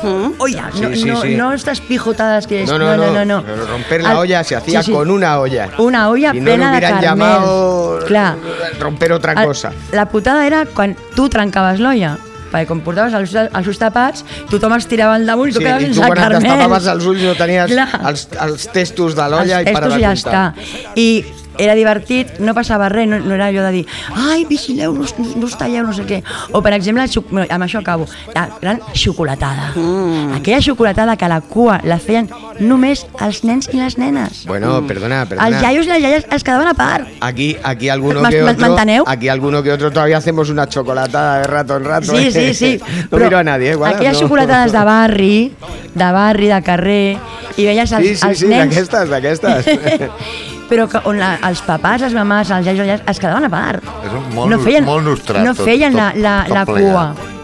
Mm. 0.03 0.35
olla, 0.39 0.71
no, 0.81 0.89
Sí, 0.91 0.97
sí, 1.03 1.05
no, 1.11 1.23
sí. 1.23 1.35
no 1.35 1.53
estas 1.53 1.81
pijotadas 1.81 2.47
que 2.47 2.63
es, 2.63 2.69
No, 2.71 2.79
no, 2.79 2.97
no, 2.97 3.11
no, 3.13 3.25
no. 3.25 3.43
pero 3.43 3.67
romper 3.67 4.03
la 4.03 4.11
Al- 4.11 4.17
olla 4.19 4.45
se 4.45 4.55
hacía 4.55 4.81
sí, 4.81 4.87
sí. 4.87 4.93
con 4.93 5.11
una 5.11 5.41
olla. 5.41 5.71
Una 5.79 6.09
olla 6.09 6.33
no 6.33 6.45
plena 6.45 6.69
lo 6.69 6.75
de 6.77 6.81
carmels. 6.83 7.03
llamado 7.03 7.99
Clar. 8.07 8.37
romper 8.79 9.13
otra 9.13 9.33
El- 9.33 9.45
cosa. 9.49 9.73
La 9.91 10.07
putada 10.09 10.47
era 10.47 10.67
quan 10.67 10.95
tu 11.17 11.29
trencaves 11.29 11.81
l'olla, 11.81 12.17
perquè 12.53 12.67
quan 12.69 12.81
portaves 12.83 13.13
els, 13.13 13.35
els 13.35 13.67
ulls 13.67 13.79
tapats, 13.81 14.25
tothom 14.49 14.75
es 14.75 14.87
tirava 14.87 15.17
al 15.17 15.27
damunt 15.27 15.51
i 15.51 15.53
tu 15.55 15.59
Sí, 15.59 15.65
quedaves 15.65 15.83
i 15.83 15.87
tu 15.89 15.95
sense 15.95 16.07
quan 16.07 16.33
et 16.33 16.43
tapaves 16.47 16.87
els 16.87 17.05
ulls 17.05 17.23
no 17.23 17.35
tenies 17.35 17.67
Clar. 17.73 17.89
els, 18.07 18.29
els 18.41 18.69
testos 18.69 19.17
de 19.17 19.29
l'olla 19.29 19.63
i 19.63 19.65
para 19.73 19.89
testos 19.89 19.95
de 19.95 19.99
i 19.99 20.03
ja 20.03 20.15
comptar. 20.15 20.55
està. 20.55 20.93
I 20.95 21.25
era 21.59 21.75
divertit, 21.75 22.39
no 22.41 22.55
passava 22.55 22.89
res, 22.89 23.09
no, 23.09 23.19
no 23.21 23.35
era 23.35 23.49
allò 23.51 23.65
de 23.67 23.73
dir 23.81 23.85
ai, 24.15 24.45
vigileu, 24.49 24.95
no, 24.95 25.05
no 25.19 25.47
us 25.47 25.57
talleu, 25.59 25.85
no 25.87 25.93
sé 25.97 26.05
què. 26.09 26.23
O, 26.53 26.63
per 26.65 26.73
exemple, 26.77 27.05
amb 27.05 27.67
això 27.67 27.83
acabo, 27.83 28.07
la 28.35 28.49
gran 28.61 28.81
xocolatada. 28.95 29.73
Mm. 29.75 30.39
Aquella 30.39 30.61
xocolatada 30.63 31.17
que 31.17 31.29
la 31.29 31.41
cua 31.41 31.81
la 31.85 31.99
feien 32.03 32.29
només 32.61 33.05
els 33.25 33.43
nens 33.45 33.69
i 33.73 33.79
les 33.81 33.99
nenes. 33.99 34.45
Bueno, 34.47 34.79
perdona, 34.87 35.23
Els 35.23 35.35
perdona. 35.35 35.63
iaios 35.63 35.87
i 35.87 35.93
les 35.95 36.03
iaies 36.03 36.29
es 36.31 36.45
quedaven 36.45 36.69
a 36.69 36.75
part. 36.75 37.09
Aquí, 37.21 37.57
aquí 37.63 37.89
alguno 37.89 38.23
que 38.29 38.43
otro, 38.43 38.77
aquí 39.07 39.29
alguno 39.29 39.63
que 39.63 39.73
otro 39.73 39.91
todavía 39.91 40.19
hacemos 40.19 40.51
una 40.51 40.69
chocolatada 40.69 41.41
de 41.41 41.47
rato 41.47 41.77
en 41.77 41.85
rato. 41.85 42.17
Sí, 42.17 42.29
¿eh? 42.29 42.33
sí, 42.33 42.55
sí. 42.55 42.81
no 43.11 43.19
miro 43.19 43.39
a 43.39 43.45
nadie, 43.45 43.73
¿eh? 43.73 43.75
Guada? 43.75 43.97
Aquelles 43.97 44.15
no. 44.15 44.21
xocolatades 44.21 44.73
de 44.73 44.85
barri, 44.85 45.53
de 45.95 46.13
barri, 46.13 46.49
de 46.49 46.63
carrer, 46.63 47.19
i 47.57 47.67
veies 47.67 47.93
els, 47.93 48.07
Sí, 48.07 48.15
sí, 48.17 48.27
els 48.29 48.39
sí, 48.39 48.47
nens... 48.47 48.75
d'aquestes, 48.75 49.11
d'aquestes. 49.11 50.55
però 50.69 50.87
que 50.91 51.01
on 51.09 51.19
la, 51.19 51.35
els 51.49 51.63
papàs, 51.65 52.03
les 52.05 52.15
mamàs, 52.17 52.51
els 52.53 52.67
iaios, 52.67 52.87
les 52.87 53.03
es 53.09 53.19
quedaven 53.23 53.45
a 53.49 53.51
part. 53.53 53.85
És 54.05 54.13
un 54.13 54.29
molt, 54.35 54.51
no 54.53 54.59
feien, 54.61 54.85
molt 54.85 55.05
nostrat, 55.07 55.43
no 55.45 55.55
feien 55.57 55.95
la, 55.97 56.11
tot- 56.13 56.23
la, 56.23 56.37
tot 56.47 56.55
la 56.59 56.65
plegat. 56.69 56.93
cua. 56.93 57.35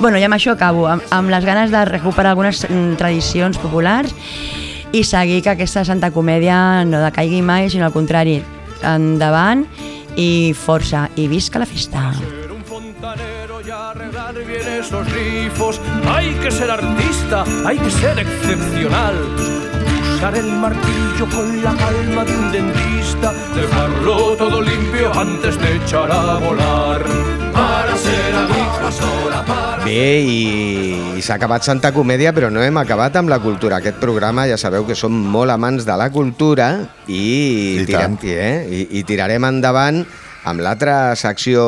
Bueno, 0.00 0.18
i 0.18 0.24
amb 0.24 0.34
això 0.34 0.52
acabo, 0.56 0.86
amb, 0.88 1.02
amb 1.10 1.30
les 1.30 1.44
ganes 1.44 1.70
de 1.70 1.84
recuperar 1.84 2.32
algunes 2.32 2.64
mm, 2.68 2.96
tradicions 2.98 3.58
populars 3.58 4.14
i 4.92 5.04
seguir 5.04 5.42
que 5.42 5.50
aquesta 5.54 5.84
Santa 5.84 6.10
Comèdia 6.12 6.84
no 6.84 7.00
decaigui 7.04 7.40
mai, 7.42 7.68
sinó 7.70 7.86
al 7.86 7.92
contrari, 7.94 8.40
endavant 8.82 9.64
i 10.16 10.52
força, 10.58 11.06
i 11.16 11.28
visca 11.28 11.58
la 11.62 11.66
festa. 11.66 12.10
Ser 12.18 12.50
un 12.52 12.64
fontanero 12.64 13.60
y 13.64 13.70
arreglar 13.70 14.34
bien 14.34 14.68
esos 14.80 15.06
grifos. 15.12 15.80
Hay 16.08 16.32
que 16.42 16.50
ser 16.50 16.70
artista, 16.70 17.44
hay 17.64 17.78
que 17.78 17.90
ser 17.90 18.18
excepcional. 18.18 19.14
Usar 20.22 20.36
el 20.36 20.52
martillo 20.52 21.26
con 21.34 21.64
la 21.64 21.74
calma 21.74 22.24
de 22.24 22.36
un 22.36 22.52
dentista. 22.52 23.32
Dejarlo 23.56 24.36
todo 24.36 24.62
limpio 24.62 25.12
antes 25.18 25.58
de 25.60 25.78
echar 25.78 26.12
a 26.12 26.38
volar. 26.38 27.02
Para 27.52 27.96
ser 27.96 28.32
agrícola, 28.32 29.44
para 29.44 29.84
Bé, 29.84 30.20
i, 30.22 31.18
i 31.18 31.22
s'ha 31.26 31.40
acabat 31.40 31.66
Santa 31.66 31.90
Comèdia, 31.90 32.30
però 32.30 32.52
no 32.54 32.62
hem 32.62 32.78
acabat 32.78 33.18
amb 33.18 33.34
la 33.34 33.40
cultura. 33.42 33.80
Aquest 33.82 33.98
programa 33.98 34.46
ja 34.46 34.54
sabeu 34.54 34.86
que 34.86 34.94
som 34.94 35.10
molt 35.10 35.50
amants 35.50 35.82
de 35.90 35.98
la 35.98 36.12
cultura 36.14 36.70
i, 37.08 37.82
I 37.82 37.90
i, 37.90 38.30
eh? 38.30 38.54
I, 38.70 38.86
i 39.02 39.02
tirarem 39.02 39.42
endavant 39.50 40.04
amb 40.46 40.62
l'altra 40.62 41.16
secció... 41.18 41.66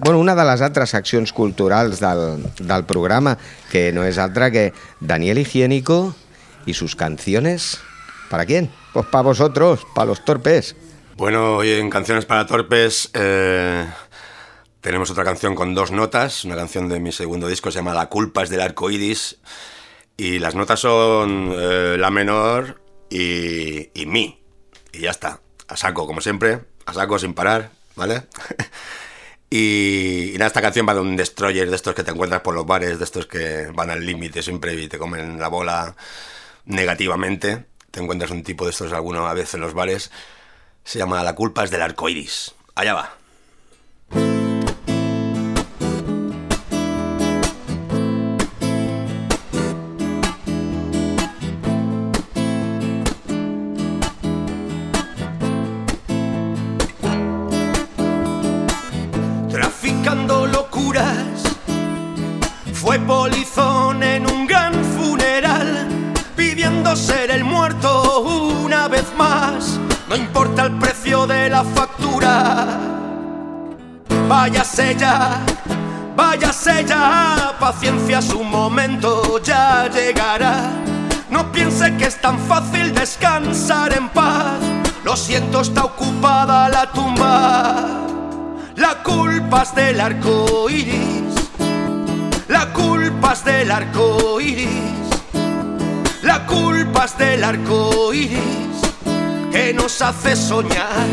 Bueno, 0.00 0.24
una 0.24 0.32
de 0.32 0.48
les 0.48 0.64
altres 0.64 0.96
seccions 0.96 1.36
culturals 1.36 2.00
del, 2.00 2.48
del 2.64 2.88
programa, 2.88 3.36
que 3.68 3.90
no 3.92 4.08
és 4.08 4.16
altra 4.16 4.48
que 4.48 4.70
Daniel 5.04 5.44
Higiénico 5.44 6.14
y 6.66 6.74
sus 6.74 6.96
canciones. 6.96 7.80
¿Para 8.30 8.46
quién? 8.46 8.70
Pues 8.92 9.06
para 9.06 9.22
vosotros, 9.22 9.86
para 9.94 10.06
los 10.06 10.24
torpes. 10.24 10.76
Bueno, 11.16 11.56
hoy 11.56 11.70
en 11.70 11.90
Canciones 11.90 12.24
para 12.24 12.44
Torpes 12.44 13.10
eh, 13.14 13.86
tenemos 14.80 15.10
otra 15.10 15.22
canción 15.22 15.54
con 15.54 15.72
dos 15.72 15.92
notas, 15.92 16.44
una 16.44 16.56
canción 16.56 16.88
de 16.88 16.98
mi 16.98 17.12
segundo 17.12 17.46
disco, 17.46 17.70
se 17.70 17.78
llama 17.78 17.94
La 17.94 18.08
culpa 18.08 18.42
es 18.42 18.50
del 18.50 18.60
arco 18.60 18.90
iris, 18.90 19.38
y 20.16 20.40
las 20.40 20.56
notas 20.56 20.80
son 20.80 21.54
eh, 21.56 21.96
La 21.98 22.10
menor 22.10 22.82
y, 23.08 23.90
y 23.94 24.06
Mi, 24.06 24.42
y 24.92 25.02
ya 25.02 25.10
está, 25.10 25.40
a 25.68 25.76
saco, 25.76 26.04
como 26.04 26.20
siempre, 26.20 26.64
a 26.84 26.92
saco 26.92 27.16
sin 27.20 27.32
parar, 27.32 27.70
¿vale? 27.94 28.24
y, 29.50 30.32
y 30.34 30.38
nada, 30.38 30.48
esta 30.48 30.62
canción 30.62 30.88
va 30.88 30.94
de 30.94 31.00
un 31.00 31.14
destroyer 31.14 31.70
de 31.70 31.76
estos 31.76 31.94
que 31.94 32.02
te 32.02 32.10
encuentras 32.10 32.40
por 32.40 32.54
los 32.54 32.66
bares, 32.66 32.98
de 32.98 33.04
estos 33.04 33.26
que 33.26 33.68
van 33.72 33.90
al 33.90 34.04
límite 34.04 34.42
siempre 34.42 34.74
y 34.74 34.88
te 34.88 34.98
comen 34.98 35.38
la 35.38 35.46
bola 35.46 35.94
negativamente. 36.66 37.66
Te 37.90 38.00
encuentras 38.00 38.30
un 38.30 38.42
tipo 38.42 38.64
de 38.64 38.70
estos 38.70 38.92
alguna 38.92 39.32
vez 39.32 39.54
en 39.54 39.60
los 39.60 39.74
bares. 39.74 40.10
Se 40.84 40.98
llama 40.98 41.22
La 41.22 41.34
culpa 41.34 41.64
es 41.64 41.70
del 41.70 41.82
arco 41.82 42.08
iris. 42.08 42.54
Allá 42.74 42.94
va. 42.94 43.16
Traficando 59.50 60.46
locuras, 60.46 61.42
fue 62.72 62.98
polizón 62.98 64.02
en 64.02 64.26
un 64.26 64.33
importa 70.54 70.66
el 70.66 70.78
precio 70.78 71.26
de 71.26 71.48
la 71.48 71.64
factura. 71.64 72.66
Váyase 74.28 74.94
ya, 74.96 75.40
váyase 76.16 76.84
ya, 76.84 77.56
paciencia, 77.58 78.22
su 78.22 78.42
momento 78.42 79.40
ya 79.42 79.88
llegará. 79.88 80.70
No 81.30 81.50
piense 81.50 81.96
que 81.96 82.06
es 82.06 82.20
tan 82.20 82.38
fácil 82.38 82.94
descansar 82.94 83.92
en 83.96 84.08
paz. 84.10 84.60
Lo 85.04 85.16
siento, 85.16 85.60
está 85.60 85.84
ocupada 85.84 86.68
la 86.68 86.90
tumba. 86.92 87.86
La 88.76 89.02
culpa 89.02 89.62
es 89.62 89.74
del 89.74 90.00
arco 90.00 90.70
iris. 90.70 91.34
La 92.48 92.72
culpa 92.72 93.32
es 93.32 93.44
del 93.44 93.70
arco 93.70 94.40
iris. 94.40 94.68
La 96.22 96.46
culpa 96.46 97.04
es 97.04 97.18
del 97.18 97.44
arco 97.44 98.14
iris 98.14 98.73
que 99.54 99.72
nos 99.72 100.02
hace 100.02 100.34
soñar. 100.34 101.06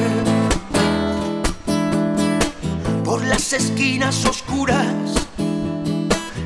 Por 3.05 3.23
las 3.23 3.53
esquinas 3.53 4.25
oscuras 4.25 4.95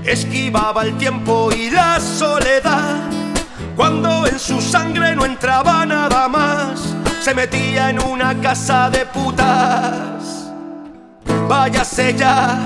esquivaba 0.03 0.83
el 0.83 0.97
tiempo 0.97 1.53
y 1.53 1.69
la 1.69 2.01
soledad. 2.01 2.99
Cuando 3.77 4.27
en 4.27 4.37
su 4.39 4.59
sangre 4.59 5.15
no 5.15 5.23
entraba 5.25 5.85
nada 5.85 6.27
más, 6.27 6.81
se 7.21 7.33
metía 7.33 7.91
en 7.91 8.03
una 8.03 8.41
casa 8.41 8.89
de 8.89 9.05
putas. 9.05 10.51
Váyase 11.47 12.13
ya, 12.13 12.59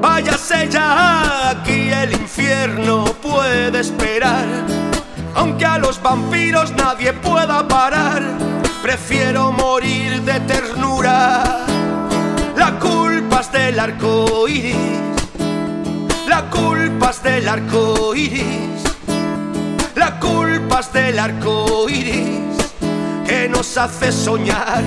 váyase 0.00 0.68
ya, 0.70 1.50
aquí 1.50 1.90
el 1.90 2.12
infierno 2.12 3.06
puede 3.20 3.80
esperar. 3.80 4.91
Aunque 5.34 5.64
a 5.64 5.78
los 5.78 6.02
vampiros 6.02 6.72
nadie 6.72 7.12
pueda 7.12 7.66
parar, 7.66 8.22
prefiero 8.82 9.52
morir 9.52 10.22
de 10.22 10.40
ternura. 10.40 11.66
La 12.56 12.78
culpa 12.78 13.40
es 13.40 13.52
del 13.52 13.80
arco 13.80 14.46
iris, 14.46 14.76
la 16.28 16.50
culpa 16.50 17.10
es 17.10 17.22
del 17.22 17.48
arco 17.48 18.14
iris, 18.14 18.82
la 19.96 20.20
culpa 20.20 20.80
es 20.80 20.92
del 20.92 21.18
arco 21.18 21.88
iris 21.88 22.72
que 23.26 23.48
nos 23.48 23.76
hace 23.76 24.12
soñar. 24.12 24.84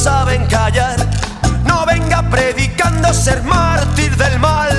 Saben 0.00 0.46
callar. 0.46 0.96
No 1.64 1.84
venga 1.84 2.22
predicando 2.30 3.12
ser 3.12 3.42
mártir 3.42 4.16
del 4.16 4.38
mal. 4.38 4.70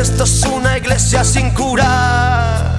Esto 0.00 0.24
es 0.24 0.42
una 0.42 0.76
iglesia 0.76 1.22
sin 1.22 1.50
curar. 1.50 2.78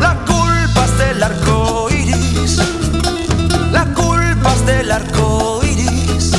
La 0.00 0.14
culpa 0.26 0.84
es 0.84 0.98
del 0.98 1.22
arco 1.22 1.88
iris. 1.90 2.58
La 3.70 3.84
culpa 3.86 4.52
es 4.52 4.66
del 4.66 4.92
arco 4.92 5.60
iris. 5.64 6.32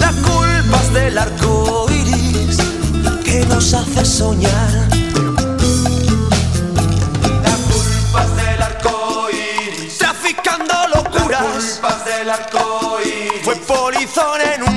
La 0.00 0.10
culpa 0.28 0.76
es 0.82 0.92
del 0.92 1.16
arco 1.16 1.86
iris 1.90 2.56
que 3.24 3.46
nos 3.46 3.74
hace 3.74 4.04
soñar. 4.04 4.96
Del 12.06 12.30
arco 12.30 12.85
polizón 13.66 14.40
en 14.40 14.62
un 14.62 14.75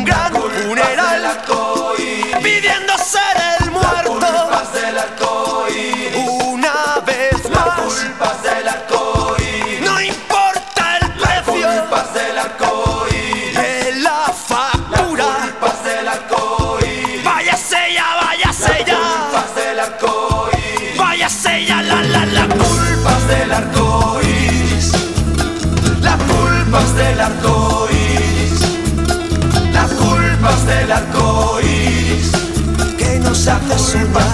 del 30.69 30.91
arco 30.91 31.59
iris 31.61 32.31
que 32.97 33.19
nos 33.19 33.47
hace 33.47 33.79
soñar 33.79 34.28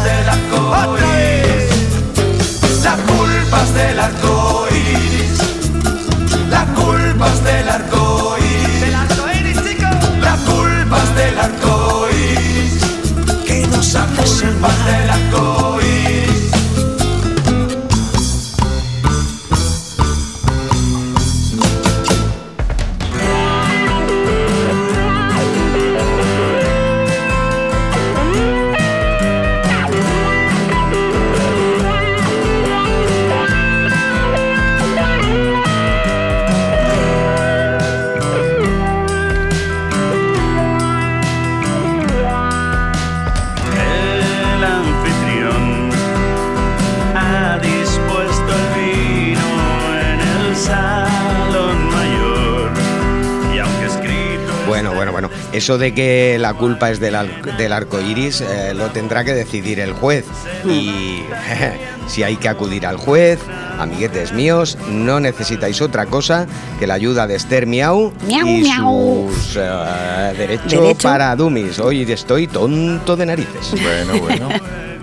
Eso 55.56 55.78
de 55.78 55.94
que 55.94 56.38
la 56.38 56.54
culpa 56.54 56.92
es 56.92 57.00
del, 57.00 57.16
del 57.58 57.72
arco 57.72 58.02
iris 58.02 58.42
eh, 58.42 58.74
lo 58.76 58.88
tendrá 58.90 59.24
que 59.24 59.34
decidir 59.34 59.80
el 59.80 59.94
juez. 59.94 60.26
Y 60.66 61.22
si 62.08 62.24
hay 62.24 62.36
que 62.36 62.50
acudir 62.50 62.86
al 62.86 62.98
juez, 62.98 63.40
amiguetes 63.80 64.34
míos, 64.34 64.78
no 64.90 65.22
necesitáis 65.22 65.82
otra 65.82 66.08
cosa 66.08 66.46
que 66.78 66.88
la 66.88 66.96
ayuda 66.96 67.26
de 67.26 67.36
Esther 67.36 67.68
Miau 67.68 68.12
Miau, 68.28 68.46
y 68.46 68.62
miau. 68.64 69.30
sus 69.34 69.56
eh, 69.56 70.34
derechos 70.38 70.72
Derecho. 70.72 70.98
para 71.08 71.34
dummies. 71.38 71.80
Hoy 71.80 72.02
estoy 72.12 72.48
tonto 72.48 73.16
de 73.16 73.26
narices. 73.26 73.72
Bueno, 73.82 74.20
bueno. 74.22 74.50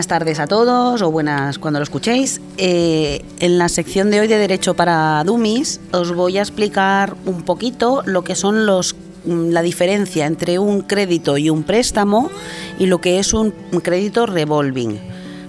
buenas 0.00 0.08
tardes 0.08 0.40
a 0.40 0.46
todos 0.46 1.02
o 1.02 1.10
buenas 1.10 1.58
cuando 1.58 1.78
lo 1.78 1.82
escuchéis. 1.82 2.40
Eh, 2.56 3.22
en 3.38 3.58
la 3.58 3.68
sección 3.68 4.10
de 4.10 4.20
hoy 4.20 4.28
de 4.28 4.38
Derecho 4.38 4.72
para 4.72 5.22
Dummies 5.24 5.78
os 5.92 6.14
voy 6.14 6.38
a 6.38 6.40
explicar 6.40 7.16
un 7.26 7.42
poquito 7.42 8.02
lo 8.06 8.24
que 8.24 8.34
son 8.34 8.64
los 8.64 8.96
mm, 9.26 9.50
la 9.50 9.60
diferencia 9.60 10.24
entre 10.24 10.58
un 10.58 10.80
crédito 10.80 11.36
y 11.36 11.50
un 11.50 11.64
préstamo 11.64 12.30
y 12.78 12.86
lo 12.86 13.02
que 13.02 13.18
es 13.18 13.34
un 13.34 13.50
crédito 13.82 14.24
revolving. 14.24 14.98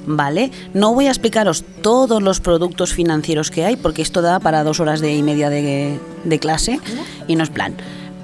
¿Vale? 0.05 0.51
No 0.73 0.93
voy 0.93 1.07
a 1.07 1.11
explicaros 1.11 1.63
todos 1.81 2.21
los 2.21 2.41
productos 2.41 2.93
financieros 2.93 3.51
que 3.51 3.63
hay 3.63 3.77
porque 3.77 4.01
esto 4.01 4.21
da 4.21 4.41
para 4.41 4.65
dos 4.65 4.81
horas 4.81 4.99
de 4.99 5.15
y 5.15 5.23
media 5.23 5.49
de, 5.49 5.97
de 6.25 6.39
clase 6.39 6.81
y 7.25 7.37
no 7.37 7.45
es 7.45 7.49
plan. 7.49 7.77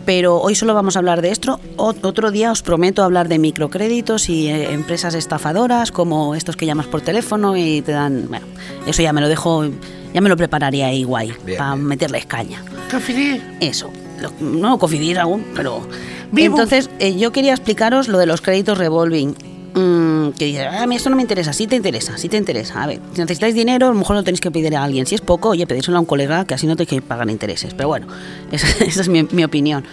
Pero 0.07 0.37
hoy 0.39 0.55
solo 0.55 0.73
vamos 0.73 0.95
a 0.95 0.99
hablar 0.99 1.21
de 1.21 1.31
esto. 1.31 1.59
Otro 1.75 2.31
día 2.31 2.53
os 2.53 2.61
prometo 2.61 3.03
hablar 3.03 3.27
de 3.27 3.39
microcréditos 3.39 4.29
y 4.29 4.47
eh, 4.47 4.71
empresas 4.71 5.13
estafadoras 5.15 5.91
como 5.91 6.33
estos 6.33 6.55
que 6.55 6.65
llamas 6.65 6.87
por 6.87 7.01
teléfono 7.01 7.57
y 7.57 7.81
te 7.81 7.91
dan. 7.91 8.25
Bueno, 8.29 8.45
eso 8.87 9.01
ya 9.01 9.11
me 9.11 9.19
lo 9.19 9.27
dejo, 9.27 9.65
ya 10.13 10.21
me 10.21 10.29
lo 10.29 10.37
prepararía 10.37 10.87
ahí 10.87 11.03
guay 11.03 11.33
Bien, 11.45 11.57
para 11.57 11.73
bien. 11.75 11.87
meterles 11.87 12.25
caña. 12.25 12.63
Cofidis. 12.89 13.41
Eso. 13.59 13.89
Lo- 14.21 14.31
no 14.39 14.79
cofidir 14.79 15.19
aún, 15.19 15.45
pero. 15.53 15.85
Vivo. 16.31 16.55
Entonces, 16.55 16.89
eh, 16.99 17.17
yo 17.17 17.33
quería 17.33 17.51
explicaros 17.53 18.07
lo 18.07 18.17
de 18.17 18.27
los 18.27 18.39
créditos 18.39 18.77
revolving. 18.77 19.35
Mm, 19.77 20.31
que 20.31 20.45
dice, 20.45 20.65
"Ah, 20.65 20.85
esto 20.91 21.09
no 21.11 21.15
me 21.15 21.21
interesa, 21.21 21.53
sí 21.53 21.67
te 21.67 21.75
interesa, 21.75 22.17
sí 22.17 22.29
te 22.29 22.37
interesa. 22.37 22.81
A 22.83 22.87
ver, 22.87 22.99
si 23.13 23.21
necesitáis 23.21 23.53
dinero, 23.53 23.85
a 23.87 23.89
lo 23.89 23.95
mejor 23.95 24.15
lo 24.15 24.23
tenéis 24.23 24.41
que 24.41 24.49
pedir 24.49 24.75
a 24.75 24.83
alguien. 24.83 25.05
Si 25.05 25.13
es 25.13 25.21
poco, 25.21 25.49
oye, 25.49 25.67
pedírselo 25.67 25.97
a 25.97 25.99
un 25.99 26.05
colega 26.07 26.45
que 26.45 26.55
así 26.55 26.65
no 26.65 26.75
tenéis 26.75 26.89
que 26.89 27.01
pagar 27.03 27.29
intereses. 27.29 27.73
Pero 27.75 27.87
bueno, 27.89 28.07
esa, 28.51 28.67
esa 28.83 29.01
es 29.01 29.07
mi, 29.07 29.23
mi 29.23 29.43
opinión. 29.43 29.83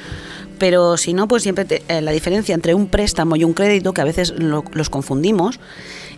Pero 0.58 0.96
si 0.96 1.12
no, 1.12 1.28
pues 1.28 1.42
siempre 1.42 1.64
te- 1.66 1.82
eh, 1.88 2.00
la 2.00 2.12
diferencia 2.12 2.54
entre 2.54 2.74
un 2.74 2.86
préstamo 2.86 3.36
y 3.36 3.44
un 3.44 3.52
crédito, 3.52 3.92
que 3.92 4.00
a 4.00 4.04
veces 4.04 4.32
lo- 4.38 4.64
los 4.72 4.88
confundimos, 4.88 5.58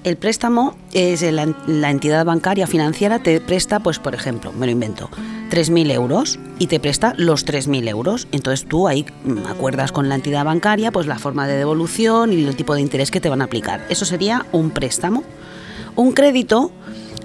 el 0.06 0.16
préstamo 0.16 0.76
es 0.92 1.20
la, 1.22 1.90
entidad 1.90 2.24
bancaria 2.24 2.68
financiera 2.68 3.18
te 3.18 3.40
presta, 3.40 3.80
pues 3.80 3.98
por 3.98 4.14
ejemplo, 4.14 4.52
me 4.52 4.66
lo 4.66 4.70
invento, 4.70 5.10
3.000 5.50 5.90
euros 5.90 6.38
y 6.60 6.68
te 6.68 6.78
presta 6.78 7.12
los 7.16 7.44
3.000 7.44 7.88
euros. 7.88 8.28
Entonces 8.30 8.68
tú 8.68 8.86
ahí 8.86 9.04
mm, 9.24 9.48
acuerdas 9.48 9.90
con 9.90 10.08
la 10.08 10.14
entidad 10.14 10.44
bancaria 10.44 10.92
pues 10.92 11.08
la 11.08 11.18
forma 11.18 11.48
de 11.48 11.56
devolución 11.56 12.32
y 12.32 12.44
el 12.44 12.54
tipo 12.54 12.76
de 12.76 12.82
interés 12.82 13.10
que 13.10 13.20
te 13.20 13.28
van 13.28 13.42
a 13.42 13.46
aplicar. 13.46 13.84
Eso 13.88 14.04
sería 14.04 14.46
un 14.52 14.70
préstamo. 14.70 15.24
Un 15.96 16.12
crédito 16.12 16.70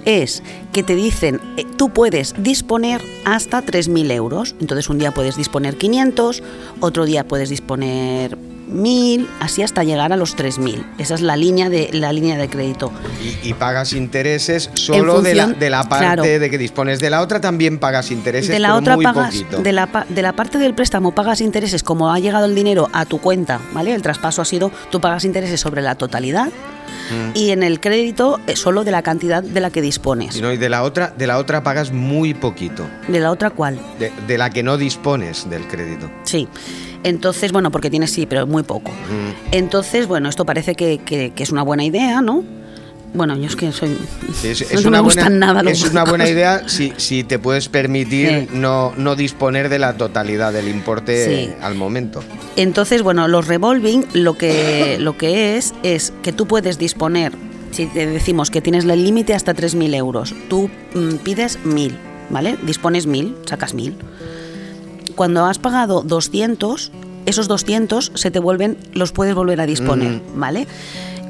es 0.06 0.42
que 0.74 0.82
te 0.82 0.96
dicen, 0.96 1.40
eh, 1.58 1.66
tú 1.78 1.92
puedes 1.92 2.34
disponer 2.42 3.00
hasta 3.26 3.64
3.000 3.64 4.12
euros. 4.12 4.56
Entonces 4.60 4.90
un 4.90 4.98
día 4.98 5.12
puedes 5.12 5.38
disponer 5.38 5.78
500, 5.78 6.42
otro 6.80 7.06
día 7.06 7.28
puedes 7.28 7.50
disponer 7.50 8.40
1.000, 8.72 9.28
así 9.40 9.64
hasta 9.64 9.84
llegar 9.84 10.14
a 10.14 10.18
los 10.18 10.36
3.000. 10.38 10.84
Esa 10.98 11.16
es 11.16 11.22
la 11.22 11.36
línea 11.36 11.70
de, 11.70 11.90
la 11.94 12.14
línea 12.14 12.38
de 12.38 12.50
crédito. 12.50 12.92
Y, 13.24 13.50
y 13.50 13.54
pagas 13.54 13.94
intereses 13.94 14.70
solo 14.74 15.22
de, 15.22 15.36
la, 15.36 15.48
de 15.48 15.70
la 15.70 15.84
parte 15.84 16.06
claro. 16.06 16.24
de 16.24 16.50
que 16.50 16.58
dispones. 16.58 17.00
De 17.00 17.10
la 17.10 17.22
otra 17.22 17.42
también 17.42 17.80
pagas 17.80 18.12
intereses, 18.12 18.50
de 18.50 18.60
la 18.60 18.70
pero 18.70 18.80
otra 18.80 18.96
muy 18.96 19.06
pagas 19.06 19.36
poquito. 19.36 19.62
de 19.62 19.72
la, 19.72 20.06
de 20.08 20.22
la 20.22 20.34
parte 20.34 20.58
del 20.58 20.74
préstamo 20.74 21.14
pagas 21.14 21.42
intereses 21.42 21.84
como 21.84 22.12
ha 22.12 22.20
llegado 22.20 22.46
el 22.46 22.56
dinero 22.56 22.90
a 22.94 23.06
tu 23.06 23.20
cuenta, 23.20 23.60
¿vale? 23.74 23.94
El 23.94 24.02
traspaso 24.02 24.42
ha 24.42 24.46
sido 24.46 24.72
tú 24.90 25.02
pagas 25.02 25.26
intereses 25.26 25.60
sobre 25.60 25.82
la 25.82 25.96
totalidad 25.96 26.50
Mm. 27.12 27.32
y 27.34 27.50
en 27.52 27.64
el 27.64 27.80
crédito 27.80 28.40
eh, 28.48 28.56
solo 28.56 28.84
de 28.84 28.92
la 28.92 29.02
cantidad 29.02 29.44
de 29.44 29.60
la 29.60 29.70
que 29.70 29.82
dispones. 29.82 30.36
Y 30.38 30.42
no, 30.42 30.52
y 30.52 30.58
de 30.58 30.70
la 30.70 30.84
otra, 30.84 31.14
de 31.18 31.28
la 31.28 31.38
otra 31.38 31.64
pagas 31.64 31.92
muy 31.92 32.34
poquito. 32.34 32.86
De 33.08 33.20
la 33.20 33.32
otra 33.32 33.50
cuál? 33.50 33.80
De, 34.00 34.12
de 34.28 34.38
la 34.38 34.50
que 34.50 34.64
no 34.64 34.78
dispones 34.78 35.50
del 35.50 35.68
crédito. 35.68 36.10
Sí. 36.24 36.48
Entonces, 37.04 37.52
bueno, 37.52 37.72
porque 37.72 37.90
tienes 37.90 38.12
sí, 38.12 38.26
pero 38.28 38.46
muy 38.46 38.64
poco. 38.64 38.92
Mm. 38.92 39.54
Entonces, 39.54 40.08
bueno, 40.08 40.30
esto 40.30 40.46
parece 40.46 40.76
que, 40.76 41.00
que- 41.00 41.32
que 41.36 41.44
es 41.44 41.52
una 41.52 41.64
buena 41.64 41.84
idea, 41.84 42.22
¿no? 42.22 42.44
Bueno, 43.14 43.36
yo 43.36 43.46
es 43.48 43.56
que 43.58 43.72
soy. 43.74 43.98
Sí, 44.34 44.50
es, 44.50 44.62
no 44.72 44.80
es 44.80 44.82
me 44.84 44.88
una 44.90 45.00
gustan 45.02 45.26
buena, 45.26 45.48
nada 45.48 45.64
los 45.64 45.84
es 45.84 45.92
una 45.92 46.06
buena 46.06 46.30
idea 46.30 46.70
si, 46.70 46.94
si 46.96 47.24
te 47.26 47.40
puedes 47.40 47.68
permitir 47.68 48.30
Sí. 48.30 48.48
no, 48.54 48.94
no 48.96 49.16
disponer 49.18 49.68
de 49.68 49.80
la 49.80 49.98
totalidad 49.98 50.54
del 50.54 50.70
importe 50.70 51.46
Sí. 51.48 51.54
al 51.62 51.76
momento. 51.76 52.24
Entonces, 52.56 53.02
bueno, 53.04 53.28
los 53.28 53.48
revolving 53.48 54.06
lo 54.14 54.38
que, 54.38 54.98
lo 55.02 55.18
que 55.18 55.58
es 55.58 55.74
es 55.84 56.14
que 56.24 56.32
tú 56.32 56.48
puedes 56.48 56.78
disponer, 56.78 57.34
si 57.72 57.86
te 57.88 58.06
decimos 58.08 58.50
que 58.50 58.62
tienes 58.62 58.86
el 58.86 59.04
límite 59.04 59.34
hasta 59.34 59.54
3.000 59.54 59.94
euros, 59.96 60.34
tú 60.50 60.70
mm, 60.94 61.16
pides 61.18 61.60
1.000, 61.66 61.98
¿vale? 62.30 62.58
Dispones 62.64 63.08
1.000, 63.10 63.36
sacas 63.46 63.76
1.000. 63.76 63.94
Cuando 65.16 65.46
has 65.46 65.60
pagado 65.60 66.02
200, 66.02 66.92
esos 67.26 67.48
200 67.50 68.14
se 68.16 68.32
te 68.32 68.40
vuelven, 68.40 68.78
los 68.94 69.12
puedes 69.12 69.36
volver 69.36 69.60
a 69.60 69.66
disponer, 69.66 70.22
¿vale? 70.36 70.66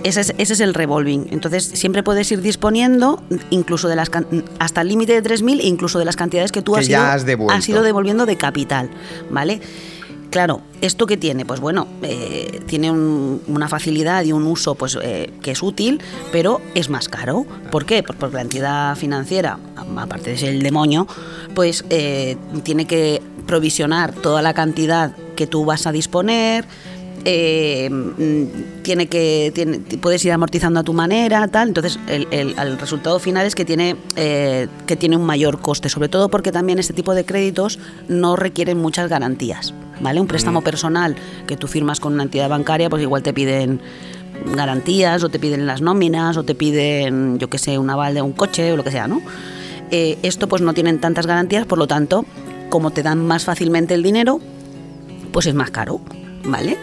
Ese 0.04 0.22
es, 0.22 0.34
ese 0.38 0.54
es 0.54 0.60
el 0.60 0.74
revolving. 0.74 1.28
Entonces, 1.32 1.64
siempre 1.64 2.02
puedes 2.04 2.32
ir 2.32 2.42
disponiendo 2.42 3.22
incluso 3.52 3.88
de 3.88 3.96
las 3.96 4.10
hasta 4.60 4.82
el 4.82 4.88
límite 4.88 5.20
de 5.20 5.22
3.000 5.30 5.60
e 5.62 5.68
incluso 5.68 6.00
de 6.00 6.06
las 6.06 6.16
cantidades 6.16 6.52
que 6.52 6.62
tú 6.62 6.74
Que 6.74 6.80
has, 6.82 6.88
ya 6.88 6.98
ido, 7.00 7.08
has 7.08 7.26
devuelto. 7.26 7.54
has 7.54 7.70
ido 7.70 7.84
devolviendo 7.84 8.26
de 8.26 8.36
capital, 8.38 8.90
¿vale? 9.30 9.62
Claro, 10.32 10.62
¿esto 10.80 11.08
qué 11.08 11.18
tiene? 11.18 11.46
Pues 11.46 11.60
bueno, 11.60 11.88
eh, 12.04 12.62
tiene 12.66 12.90
un- 12.90 13.42
una 13.48 13.68
facilidad 13.68 14.24
y 14.24 14.32
un 14.32 14.44
uso 14.48 14.76
pues, 14.76 14.98
eh, 15.04 15.30
que 15.42 15.52
es 15.52 15.62
útil, 15.62 16.02
pero 16.32 16.62
es 16.74 16.90
más 16.90 17.10
caro. 17.10 17.46
¿Por 17.70 17.86
qué? 17.86 18.02
Pues 18.02 18.18
porque 18.18 18.36
la 18.38 18.42
entidad 18.44 18.96
financiera, 18.96 19.60
aparte 19.98 20.30
de 20.32 20.38
ser 20.38 20.50
el 20.56 20.64
demonio, 20.64 21.06
pues 21.54 21.84
eh, 21.90 22.38
tiene 22.64 22.86
que 22.88 23.22
provisionar 23.46 24.14
toda 24.14 24.42
la 24.42 24.54
cantidad 24.54 25.14
que 25.36 25.48
tú 25.48 25.66
vas 25.66 25.86
a 25.86 25.92
disponer, 25.92 26.64
eh, 27.26 27.90
mm, 27.92 28.82
tiene 28.84 29.08
que 29.08 29.52
tiene- 29.54 29.80
puedes 30.02 30.24
ir 30.26 30.32
amortizando 30.32 30.80
a 30.80 30.84
tu 30.84 30.94
manera 30.94 31.48
tal. 31.48 31.68
Entonces 31.70 32.00
el, 32.08 32.28
el- 32.32 32.58
el 32.58 32.78
resultado 32.80 33.20
final 33.20 33.46
es 33.46 33.56
que 33.56 33.66
tiene 33.66 33.96
eh, 34.16 34.68
que 34.88 34.96
tiene 34.96 35.18
un 35.18 35.24
mayor 35.26 35.60
coste 35.62 35.90
sobre 35.90 36.10
todo 36.10 36.30
porque 36.30 36.52
también 36.52 36.80
este 36.80 36.94
tipo 36.94 37.14
de 37.14 37.24
créditos 37.26 37.80
no 38.08 38.36
requieren 38.36 38.78
muchas 38.78 39.10
garantías 39.10 39.74
vale 40.02 40.20
un 40.20 40.28
préstamo 40.28 40.62
Mm. 40.62 40.64
personal 40.64 41.16
que 41.48 41.58
tú 41.58 41.68
firmas 41.68 42.00
con 42.00 42.14
una 42.14 42.24
entidad 42.24 42.50
bancaria 42.50 42.90
pues 42.90 43.04
igual 43.04 43.22
te 43.22 43.34
piden 43.34 43.82
garantías 44.56 45.24
o 45.24 45.30
te 45.30 45.38
piden 45.40 45.68
las 45.68 45.82
nóminas 45.82 46.38
o 46.38 46.44
te 46.44 46.56
piden 46.56 47.38
yo 47.38 47.50
que 47.50 47.60
sé 47.60 47.78
un 47.78 47.90
aval 47.92 48.14
de 48.16 48.22
un 48.24 48.32
coche 48.34 48.72
o 48.74 48.78
lo 48.78 48.84
que 48.84 48.92
sea 48.92 49.08
no 49.08 49.22
Eh, 49.94 50.18
esto 50.24 50.48
pues 50.48 50.62
no 50.62 50.74
tienen 50.74 51.00
tantas 51.00 51.28
garantías 51.28 51.66
por 51.68 51.78
lo 51.78 51.86
tanto 51.86 52.26
como 52.70 52.92
te 52.92 53.04
dan 53.04 53.26
más 53.28 53.44
fácilmente 53.44 53.94
el 53.94 54.02
dinero 54.04 54.40
pues 55.34 55.46
es 55.46 55.54
más 55.54 55.70
caro 55.70 56.00
vale 56.46 56.78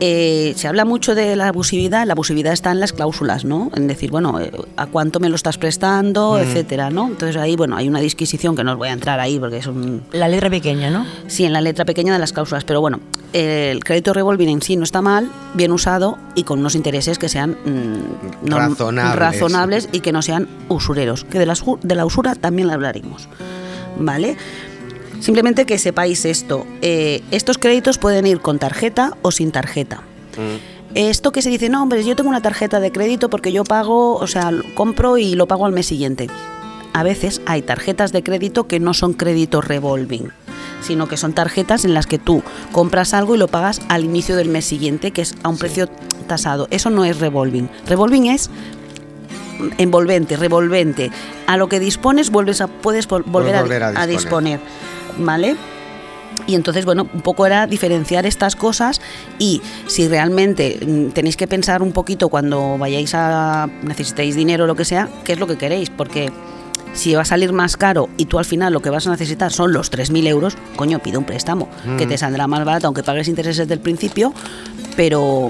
eh, 0.00 0.52
se 0.56 0.68
habla 0.68 0.84
mucho 0.84 1.14
de 1.14 1.34
la 1.36 1.48
abusividad, 1.48 2.06
la 2.06 2.12
abusividad 2.12 2.52
está 2.52 2.70
en 2.70 2.80
las 2.80 2.92
cláusulas, 2.92 3.44
¿no? 3.44 3.70
En 3.74 3.86
decir, 3.88 4.10
bueno, 4.10 4.40
eh, 4.40 4.50
a 4.76 4.86
cuánto 4.86 5.18
me 5.20 5.28
lo 5.28 5.34
estás 5.36 5.58
prestando, 5.58 6.34
Mm. 6.38 6.42
etcétera, 6.42 6.90
¿no? 6.90 7.08
Entonces 7.08 7.36
ahí, 7.36 7.56
bueno, 7.56 7.76
hay 7.76 7.88
una 7.88 8.00
disquisición 8.00 8.54
que 8.56 8.62
no 8.64 8.72
os 8.72 8.78
voy 8.78 8.88
a 8.88 8.92
entrar 8.92 9.18
ahí 9.20 9.38
porque 9.38 9.58
es 9.58 9.66
un... 9.66 10.02
La 10.12 10.28
letra 10.28 10.50
pequeña, 10.50 10.90
¿no? 10.90 11.04
Sí, 11.26 11.44
en 11.44 11.52
la 11.52 11.60
letra 11.60 11.84
pequeña 11.84 12.12
de 12.12 12.18
las 12.18 12.32
cláusulas, 12.32 12.64
pero 12.64 12.80
bueno, 12.80 13.00
el 13.32 13.82
crédito 13.84 14.12
revolving 14.12 14.48
en 14.48 14.62
sí 14.62 14.76
no 14.76 14.84
está 14.84 15.02
mal, 15.02 15.30
bien 15.54 15.72
usado 15.72 16.16
y 16.34 16.44
con 16.44 16.60
unos 16.60 16.74
intereses 16.74 17.18
que 17.18 17.28
sean 17.28 17.56
mm, 17.64 18.46
Razonables. 18.50 19.16
razonables 19.16 19.88
y 19.92 20.00
que 20.00 20.12
no 20.12 20.22
sean 20.22 20.48
usureros, 20.68 21.24
que 21.24 21.38
de 21.38 21.46
la, 21.46 21.54
de 21.82 21.94
la 21.94 22.06
usura 22.06 22.34
también 22.34 22.68
la 22.68 22.74
hablaremos, 22.74 23.28
¿vale? 23.98 24.36
Simplemente 25.20 25.66
que 25.66 25.78
sepáis 25.78 26.24
esto, 26.24 26.66
eh, 26.82 27.22
estos 27.30 27.58
créditos 27.58 27.98
pueden 27.98 28.26
ir 28.26 28.40
con 28.40 28.58
tarjeta 28.58 29.16
o 29.22 29.30
sin 29.30 29.50
tarjeta. 29.50 30.02
Esto 30.94 31.32
que 31.32 31.42
se 31.42 31.50
dice, 31.50 31.68
no, 31.68 31.82
hombre, 31.82 32.04
yo 32.04 32.14
tengo 32.16 32.30
una 32.30 32.40
tarjeta 32.40 32.80
de 32.80 32.92
crédito 32.92 33.28
porque 33.28 33.52
yo 33.52 33.64
pago, 33.64 34.14
o 34.14 34.26
sea, 34.26 34.50
compro 34.74 35.18
y 35.18 35.34
lo 35.34 35.46
pago 35.46 35.66
al 35.66 35.72
mes 35.72 35.86
siguiente. 35.86 36.28
A 36.92 37.02
veces 37.02 37.40
hay 37.46 37.62
tarjetas 37.62 38.12
de 38.12 38.22
crédito 38.22 38.66
que 38.66 38.80
no 38.80 38.94
son 38.94 39.12
créditos 39.12 39.66
revolving, 39.66 40.30
sino 40.80 41.06
que 41.08 41.16
son 41.16 41.32
tarjetas 41.34 41.84
en 41.84 41.92
las 41.94 42.06
que 42.06 42.18
tú 42.18 42.42
compras 42.72 43.12
algo 43.12 43.34
y 43.34 43.38
lo 43.38 43.48
pagas 43.48 43.80
al 43.88 44.04
inicio 44.04 44.36
del 44.36 44.48
mes 44.48 44.64
siguiente, 44.64 45.10
que 45.10 45.22
es 45.22 45.34
a 45.42 45.48
un 45.48 45.58
precio 45.58 45.88
tasado. 46.26 46.68
Eso 46.70 46.88
no 46.90 47.04
es 47.04 47.18
revolving. 47.18 47.68
Revolving 47.86 48.26
es 48.26 48.48
envolvente, 49.78 50.36
revolvente. 50.36 51.10
A 51.46 51.56
lo 51.56 51.68
que 51.68 51.80
dispones 51.80 52.30
vuelves 52.30 52.60
a 52.60 52.68
puedes 52.68 53.08
vol- 53.08 53.24
volver, 53.26 53.56
a- 53.56 53.60
volver 53.62 53.82
a 53.82 53.88
a 53.88 54.06
disponer. 54.06 54.58
disponer, 54.58 54.60
¿vale? 55.18 55.56
Y 56.46 56.54
entonces, 56.54 56.84
bueno, 56.84 57.08
un 57.12 57.20
poco 57.22 57.46
era 57.46 57.66
diferenciar 57.66 58.24
estas 58.26 58.54
cosas 58.54 59.00
y 59.38 59.60
si 59.86 60.08
realmente 60.08 60.78
mm, 60.86 61.08
tenéis 61.10 61.36
que 61.36 61.46
pensar 61.48 61.82
un 61.82 61.92
poquito 61.92 62.28
cuando 62.28 62.78
vayáis 62.78 63.12
a 63.14 63.68
necesitéis 63.82 64.36
dinero 64.36 64.64
o 64.64 64.66
lo 64.66 64.76
que 64.76 64.84
sea, 64.84 65.08
qué 65.24 65.32
es 65.32 65.38
lo 65.40 65.46
que 65.46 65.56
queréis, 65.56 65.90
porque 65.90 66.30
si 66.94 67.14
va 67.14 67.22
a 67.22 67.24
salir 67.24 67.52
más 67.52 67.76
caro 67.76 68.08
y 68.16 68.26
tú 68.26 68.38
al 68.38 68.44
final 68.44 68.72
lo 68.72 68.80
que 68.80 68.90
vas 68.90 69.06
a 69.06 69.10
necesitar 69.10 69.52
son 69.52 69.72
los 69.72 69.90
3.000 69.90 70.26
euros, 70.26 70.56
coño, 70.76 71.00
pide 71.00 71.18
un 71.18 71.24
préstamo, 71.24 71.68
que 71.98 72.06
Mm. 72.06 72.08
te 72.08 72.18
saldrá 72.18 72.46
más 72.46 72.64
barato 72.64 72.86
aunque 72.86 73.02
pagues 73.02 73.28
intereses 73.28 73.66
del 73.68 73.80
principio, 73.80 74.32
pero 74.96 75.48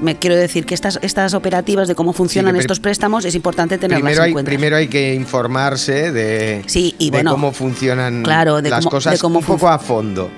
me 0.00 0.16
quiero 0.16 0.36
decir 0.36 0.66
que 0.66 0.74
estas, 0.74 0.98
estas 1.02 1.34
operativas 1.34 1.88
de 1.88 1.94
cómo 1.94 2.12
funcionan 2.12 2.56
estos 2.56 2.80
préstamos 2.80 3.24
es 3.24 3.34
importante 3.34 3.78
tenerlas 3.78 4.02
Primero 4.02 4.22
en 4.22 4.26
hay, 4.26 4.32
cuenta. 4.32 4.48
primero 4.50 4.76
hay 4.76 4.88
que 4.88 5.14
informarse 5.14 6.12
de, 6.12 6.62
Sí, 6.66 6.94
y 6.98 7.06
de 7.06 7.18
bueno, 7.18 7.30
cómo 7.32 7.52
funcionan 7.52 8.22
claro, 8.22 8.60
de 8.62 8.70
las 8.70 8.80
cómo- 8.84 8.90
cosas 8.90 9.14
de 9.14 9.18
cómo 9.18 9.38
un 9.38 9.44
poco 9.44 9.68
a 9.68 9.78
fondo. 9.78 10.30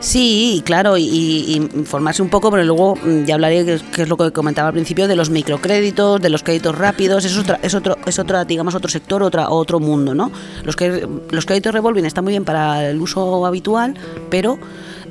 Sí, 0.00 0.62
claro, 0.66 0.98
y, 0.98 1.04
y 1.04 1.54
informarse 1.56 2.20
un 2.20 2.28
poco, 2.28 2.50
pero 2.50 2.62
luego 2.62 2.94
mm, 2.96 3.24
ya 3.24 3.34
hablaré, 3.34 3.64
que 3.90 4.02
es, 4.02 4.08
lo 4.08 4.18
que 4.18 4.32
comentaba 4.32 4.68
al 4.68 4.74
principio, 4.74 5.08
de 5.08 5.16
los 5.16 5.30
microcréditos, 5.30 6.20
de 6.20 6.28
los 6.28 6.42
créditos 6.42 6.76
rápidos, 6.76 7.24
es 7.24 7.38
otra, 7.38 7.58
es 7.62 7.72
otro, 7.74 7.96
es 8.04 8.18
otra, 8.18 8.44
digamos, 8.44 8.74
otro 8.74 8.90
sector, 8.90 9.22
otra, 9.22 9.48
otro 9.48 9.80
mundo, 9.80 10.14
¿no? 10.14 10.30
Los, 10.64 10.76
que, 10.76 11.08
los 11.30 11.46
créditos 11.46 11.72
revolving 11.72 12.04
están 12.04 12.24
muy 12.24 12.32
bien 12.34 12.44
para 12.44 12.90
el 12.90 13.00
uso 13.00 13.46
habitual, 13.46 13.94
pero 14.28 14.58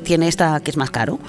tiene 0.04 0.28
esta 0.28 0.60
que 0.60 0.72
es 0.72 0.78
más 0.78 0.92
caro, 0.92 1.20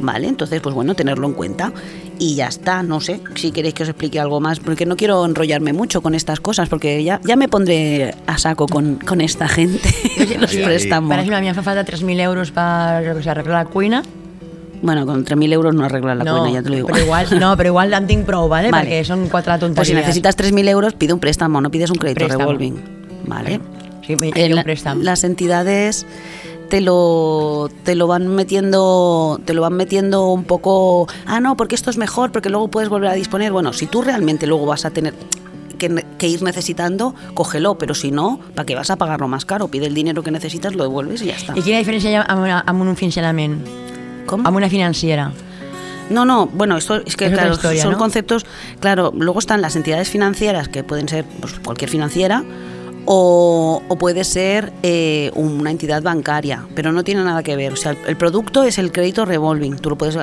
¿vale? 0.00 0.28
Entonces, 0.28 0.60
pues 0.60 0.74
bueno, 0.74 0.94
tenerlo 0.94 1.26
en 1.26 1.32
cuenta. 1.34 1.72
Y 2.18 2.36
ya 2.36 2.46
está, 2.46 2.82
no 2.82 3.00
sé 3.00 3.20
si 3.34 3.50
queréis 3.50 3.74
que 3.74 3.82
os 3.82 3.88
explique 3.88 4.20
algo 4.20 4.40
más, 4.40 4.60
porque 4.60 4.86
no 4.86 4.96
quiero 4.96 5.24
enrollarme 5.24 5.72
mucho 5.72 6.00
con 6.00 6.14
estas 6.14 6.38
cosas, 6.40 6.68
porque 6.68 7.02
ya, 7.02 7.20
ya 7.24 7.34
me 7.36 7.48
pondré 7.48 8.14
a 8.26 8.38
saco 8.38 8.66
con, 8.66 8.96
con 8.96 9.20
esta 9.20 9.48
gente, 9.48 9.88
los 10.40 10.50
Sí, 10.50 10.58
sí. 10.58 10.62
préstamos. 10.64 11.10
Per 11.10 11.18
exemple, 11.18 11.48
a 11.48 11.50
em 11.50 11.54
fa 11.56 11.62
falta 11.62 11.84
3.000 11.84 12.20
euros 12.20 12.50
per 12.54 13.10
o 13.10 13.16
sigui, 13.18 13.28
arreglar 13.30 13.64
la 13.64 13.70
cuina. 13.70 14.02
Bueno, 14.80 15.06
con 15.06 15.24
3.000 15.24 15.52
euros 15.54 15.74
no 15.74 15.84
arreglas 15.84 16.18
la 16.18 16.24
no, 16.24 16.38
cuina, 16.38 16.54
ya 16.54 16.62
te 16.62 16.68
lo 16.70 16.74
digo. 16.76 16.88
Però 16.88 17.02
igual, 17.02 17.26
no, 17.40 17.56
però 17.56 17.68
igual 17.72 17.92
en 17.94 18.06
tinc 18.06 18.26
prou, 18.26 18.48
¿vale? 18.48 18.70
Vale. 18.70 18.84
Perquè 18.84 19.02
són 19.08 19.26
quatre 19.32 19.56
tonteries. 19.58 19.74
Pues 19.80 19.88
si 19.88 19.94
necesitas 19.94 20.36
3.000 20.38 20.68
euros, 20.68 20.94
pide 20.94 21.12
un 21.14 21.20
préstamo, 21.20 21.60
no 21.60 21.70
pides 21.70 21.90
un 21.90 21.96
crédito 21.96 22.26
Préstamo. 22.26 22.44
revolving. 22.44 22.78
¿Vale? 23.26 23.60
Sí, 24.06 24.14
me, 24.16 24.28
Eh, 24.36 24.54
un 24.54 24.62
préstamo. 24.62 25.02
las 25.02 25.24
entidades 25.24 26.04
te 26.68 26.80
lo 26.80 27.68
te 27.84 27.94
lo 27.94 28.06
van 28.06 28.28
metiendo 28.28 29.40
te 29.44 29.54
lo 29.54 29.62
van 29.62 29.74
metiendo 29.74 30.28
un 30.28 30.44
poco 30.44 31.06
ah 31.26 31.40
no 31.40 31.56
porque 31.56 31.74
esto 31.74 31.90
es 31.90 31.96
mejor 31.96 32.32
porque 32.32 32.50
luego 32.50 32.68
puedes 32.68 32.88
volver 32.88 33.10
a 33.10 33.14
disponer 33.14 33.52
bueno 33.52 33.72
si 33.72 33.86
tú 33.86 34.02
realmente 34.02 34.46
luego 34.46 34.66
vas 34.66 34.84
a 34.84 34.90
tener 34.90 35.14
que, 35.78 36.04
que 36.18 36.28
ir 36.28 36.42
necesitando 36.42 37.14
cógelo 37.34 37.76
pero 37.78 37.94
si 37.94 38.10
no 38.10 38.40
para 38.54 38.66
qué 38.66 38.74
vas 38.74 38.90
a 38.90 38.96
pagarlo 38.96 39.28
más 39.28 39.44
caro 39.44 39.68
pide 39.68 39.86
el 39.86 39.94
dinero 39.94 40.22
que 40.22 40.30
necesitas 40.30 40.74
lo 40.74 40.84
devuelves 40.84 41.22
y 41.22 41.26
ya 41.26 41.36
está 41.36 41.54
I 41.56 41.62
quina 41.62 41.78
diferència 41.78 42.10
hi 42.10 42.18
ha 42.18 42.62
amb, 42.66 42.80
un 42.82 42.96
funcionament? 42.96 43.60
Com? 44.26 44.46
Amb 44.46 44.56
una 44.56 44.70
financiera. 44.70 45.30
No, 46.10 46.24
no, 46.24 46.46
bueno, 46.46 46.76
esto 46.76 46.96
es 46.96 47.16
que 47.16 47.26
Es 47.26 47.32
claro, 47.32 47.54
historia, 47.54 47.82
son 47.82 47.92
¿no? 47.92 47.98
conceptos, 47.98 48.44
claro, 48.80 49.12
luego 49.16 49.38
están 49.38 49.62
las 49.62 49.74
entidades 49.74 50.10
financieras 50.10 50.68
que 50.68 50.84
pueden 50.84 51.08
ser 51.08 51.24
pues, 51.40 51.54
cualquier 51.60 51.88
financiera 51.90 52.44
o, 53.06 53.82
o 53.86 53.96
puede 53.96 54.24
ser 54.24 54.72
eh, 54.82 55.30
una 55.34 55.70
entidad 55.70 56.02
bancaria, 56.02 56.66
pero 56.74 56.92
no 56.92 57.04
tiene 57.04 57.24
nada 57.24 57.42
que 57.42 57.56
ver. 57.56 57.72
O 57.72 57.76
sea, 57.76 57.92
el, 57.92 57.98
el 58.06 58.16
producto 58.16 58.62
es 58.64 58.78
el 58.78 58.92
crédito 58.92 59.24
revolving, 59.24 59.76
tú 59.76 59.90
lo 59.90 59.98
puedes 59.98 60.16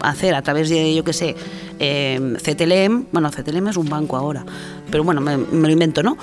hacer 0.00 0.34
a 0.34 0.42
través 0.42 0.68
de, 0.68 0.94
yo 0.94 1.04
qué 1.04 1.12
sé, 1.12 1.36
eh, 1.78 2.36
CTLM, 2.42 3.06
bueno, 3.12 3.30
CTLM 3.30 3.68
es 3.68 3.76
un 3.76 3.88
banco 3.88 4.16
ahora, 4.16 4.44
pero 4.90 5.04
bueno, 5.04 5.20
me, 5.20 5.36
me 5.36 5.68
lo 5.68 5.72
invento, 5.72 6.02
¿no? 6.02 6.16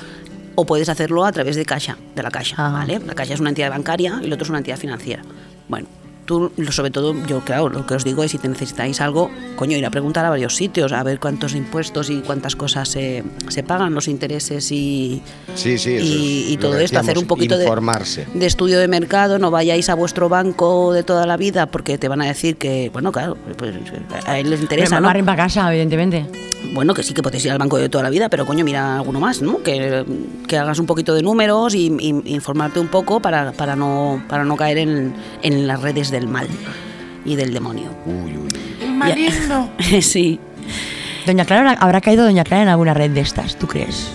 O 0.56 0.66
puedes 0.66 0.88
hacerlo 0.90 1.26
a 1.26 1.32
través 1.32 1.56
de 1.56 1.66
Caixa, 1.66 1.98
de 2.16 2.24
la 2.24 2.30
Caixa, 2.30 2.56
Ajá. 2.56 2.78
¿vale? 2.78 3.00
La 3.00 3.16
Caixa 3.16 3.34
es 3.34 3.40
una 3.40 3.50
entidad 3.50 3.72
bancaria 3.72 4.20
y 4.22 4.26
el 4.26 4.34
otro 4.34 4.44
es 4.44 4.50
una 4.50 4.60
entidad 4.60 4.78
financiera. 4.78 5.24
Bueno, 5.68 5.88
tú, 6.26 6.52
lo- 6.58 6.72
sobre 6.72 6.92
todo, 6.92 7.16
yo 7.28 7.42
claro, 7.42 7.70
lo 7.70 7.86
que 7.86 7.94
os 7.96 8.04
digo 8.04 8.24
es 8.24 8.32
si 8.32 8.38
te 8.38 8.48
necesitáis 8.48 9.00
algo, 9.02 9.30
coño, 9.56 9.78
ir 9.78 9.86
a 9.86 9.90
preguntar 9.92 10.26
a 10.26 10.30
varios 10.30 10.56
sitios, 10.56 10.92
a 10.92 11.04
ver 11.04 11.20
cuántos 11.20 11.56
impuestos 11.56 12.10
y 12.10 12.22
cuántas 12.22 12.56
cosas 12.56 12.90
se, 12.90 13.24
se 13.50 13.64
pagan, 13.64 13.94
los 13.94 14.08
intereses 14.08 14.72
y, 14.72 15.22
Sí, 15.56 15.78
sí, 15.78 15.96
eso 15.96 16.06
y, 16.06 16.44
es 16.46 16.50
y 16.52 16.58
todo 16.58 16.78
esto, 16.78 17.00
hacer 17.00 17.18
un 17.18 17.26
poquito 17.28 17.58
de, 17.58 17.64
informarse. 17.66 18.28
de 18.34 18.46
estudio 18.46 18.80
de 18.80 18.88
mercado, 18.88 19.40
no 19.40 19.52
vayáis 19.52 19.90
a 19.90 19.96
vuestro 19.96 20.30
banco 20.30 20.94
de 20.94 21.04
toda 21.04 21.26
la 21.26 21.38
vida 21.38 21.68
porque 21.68 21.98
te 21.98 22.08
van 22.08 22.22
a 22.22 22.26
decir 22.26 22.58
que, 22.58 22.90
bueno, 22.92 23.12
claro, 23.12 23.38
pues 23.58 23.74
a 24.26 24.40
él 24.40 24.50
les 24.50 24.62
interesa, 24.62 24.90
Pero 24.92 25.02
¿no? 25.02 25.08
Barren 25.08 25.26
para 25.26 25.44
casa, 25.44 25.70
evidentemente. 25.70 26.26
Bueno, 26.74 26.94
que 26.94 27.04
sí 27.04 27.14
que 27.14 27.22
podéis 27.22 27.44
ir 27.46 27.52
al 27.52 27.58
banco 27.58 27.78
de 27.78 27.90
toda 27.90 28.04
la 28.06 28.10
vida, 28.10 28.30
pero 28.30 28.46
coño, 28.46 28.64
mira 28.64 28.96
alguno 28.96 29.20
más, 29.20 29.42
¿no? 29.42 29.62
Que, 29.62 30.06
que 30.48 30.58
hagas 30.58 30.80
un 30.80 30.86
poquito 30.86 31.14
de 31.14 31.22
números 31.22 31.76
y, 31.76 31.88
y 32.00 32.34
informarte 32.34 32.80
un 32.80 32.88
poco 32.88 33.20
para, 33.20 33.52
para, 33.52 33.76
no, 33.76 34.24
para 34.30 34.46
no 34.46 34.56
caer 34.56 34.78
en, 34.78 35.14
en 35.42 35.68
las 35.68 35.82
redes 35.82 36.10
del 36.14 36.28
mal 36.28 36.48
y 37.26 37.36
del 37.36 37.54
demonio. 37.54 37.90
Uy, 38.06 38.38
uy. 38.38 38.50
Ya- 39.16 40.02
sí. 40.02 40.40
Doña 41.26 41.44
Clara, 41.46 41.72
¿habrá 41.80 42.00
caído 42.00 42.24
Doña 42.24 42.44
Clara 42.46 42.64
en 42.64 42.70
alguna 42.70 42.94
red 42.94 43.12
de 43.12 43.20
estas, 43.22 43.58
tú 43.58 43.68
crees? 43.68 44.10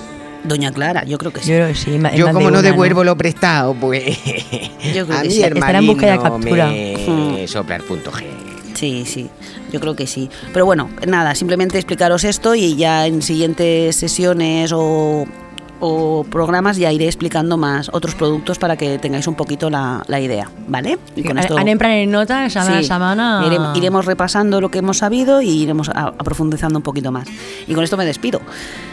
Doña 0.45 0.73
Clara, 0.73 1.05
yo 1.05 1.19
creo 1.19 1.33
que 1.33 1.41
sí. 1.43 1.51
Yo 1.51 1.57
creo 1.57 1.69
que 1.69 1.75
sí. 1.75 1.99
Yo 2.17 2.27
de 2.27 2.33
como 2.33 2.51
no 2.51 2.59
una, 2.61 2.63
devuelvo 2.63 3.05
lo 3.05 3.17
prestado, 3.17 3.75
pues 3.75 4.17
Yo 4.95 5.07
creo 5.07 5.19
a 5.19 5.23
que 5.23 5.29
mí 5.29 5.35
sí. 5.35 5.43
Estará 5.43 5.79
en 5.79 5.87
busca 5.87 6.11
de 6.11 6.19
captura. 6.19 6.67
me 6.69 7.47
sopla 7.49 7.77
el 7.77 7.83
punto 7.83 8.11
G. 8.13 8.25
Sí, 8.75 9.05
sí, 9.07 9.29
yo 9.73 9.81
creo 9.81 9.97
que 9.97 10.07
sí. 10.07 10.31
Pero 10.53 10.65
bueno, 10.65 10.89
nada, 11.07 11.35
simplemente 11.35 11.77
explicaros 11.79 12.23
esto 12.23 12.55
y 12.55 12.77
ya 12.77 13.07
en 13.09 13.23
siguientes 13.23 13.97
sesiones 13.97 14.71
o, 14.73 15.27
o 15.81 16.25
programas 16.25 16.77
ya 16.77 16.91
iré 16.93 17.07
explicando 17.07 17.57
más 17.57 17.91
otros 17.93 18.15
productos 18.15 18.59
para 18.59 18.77
que 18.77 18.99
tengáis 18.99 19.27
un 19.27 19.35
poquito 19.35 19.71
la, 19.71 20.03
la 20.09 20.21
idea, 20.21 20.51
¿vale? 20.67 20.99
Y 21.17 21.23
con 21.23 21.39
esto 21.39 21.55
prenent 21.79 22.11
nota, 22.13 22.49
setmana 22.51 22.79
a 22.79 22.83
Sí, 22.83 22.85
setmana... 22.89 23.43
irem- 23.47 23.77
iremos 23.77 24.05
repasando 24.05 24.61
lo 24.61 24.71
que 24.71 24.79
hemos 24.79 24.99
sabido 24.99 25.41
y 25.43 25.51
iremos 25.63 25.89
a, 25.89 26.09
a 26.09 26.13
profundizando 26.13 26.79
un 26.79 26.83
poquito 26.83 27.13
más. 27.13 27.29
Y 27.67 27.75
con 27.75 27.85
esto 27.85 27.97
me 27.97 28.05
despido. 28.05 28.41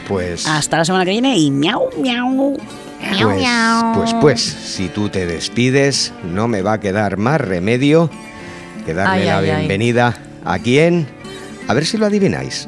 Pues, 0.07 0.45
Hasta 0.47 0.77
la 0.77 0.86
semana 0.86 1.05
que 1.05 1.11
viene 1.11 1.38
y 1.38 1.49
miau, 1.51 1.89
miau. 1.97 2.55
pues, 2.99 3.93
pues, 3.93 4.13
pues, 4.21 4.41
si 4.41 4.89
tú 4.89 5.09
te 5.09 5.25
despides, 5.25 6.13
no 6.23 6.47
me 6.47 6.61
va 6.61 6.73
a 6.73 6.79
quedar 6.79 7.17
más 7.17 7.41
remedio 7.41 8.09
que 8.86 8.93
darle 8.93 9.21
Ay, 9.21 9.25
la 9.25 9.38
ay, 9.39 9.49
ay. 9.49 9.55
bienvenida 9.57 10.15
a 10.43 10.59
quién. 10.59 11.07
A 11.67 11.73
ver 11.73 11.86
si 11.88 11.97
lo 11.97 12.05
adivináis. 12.05 12.67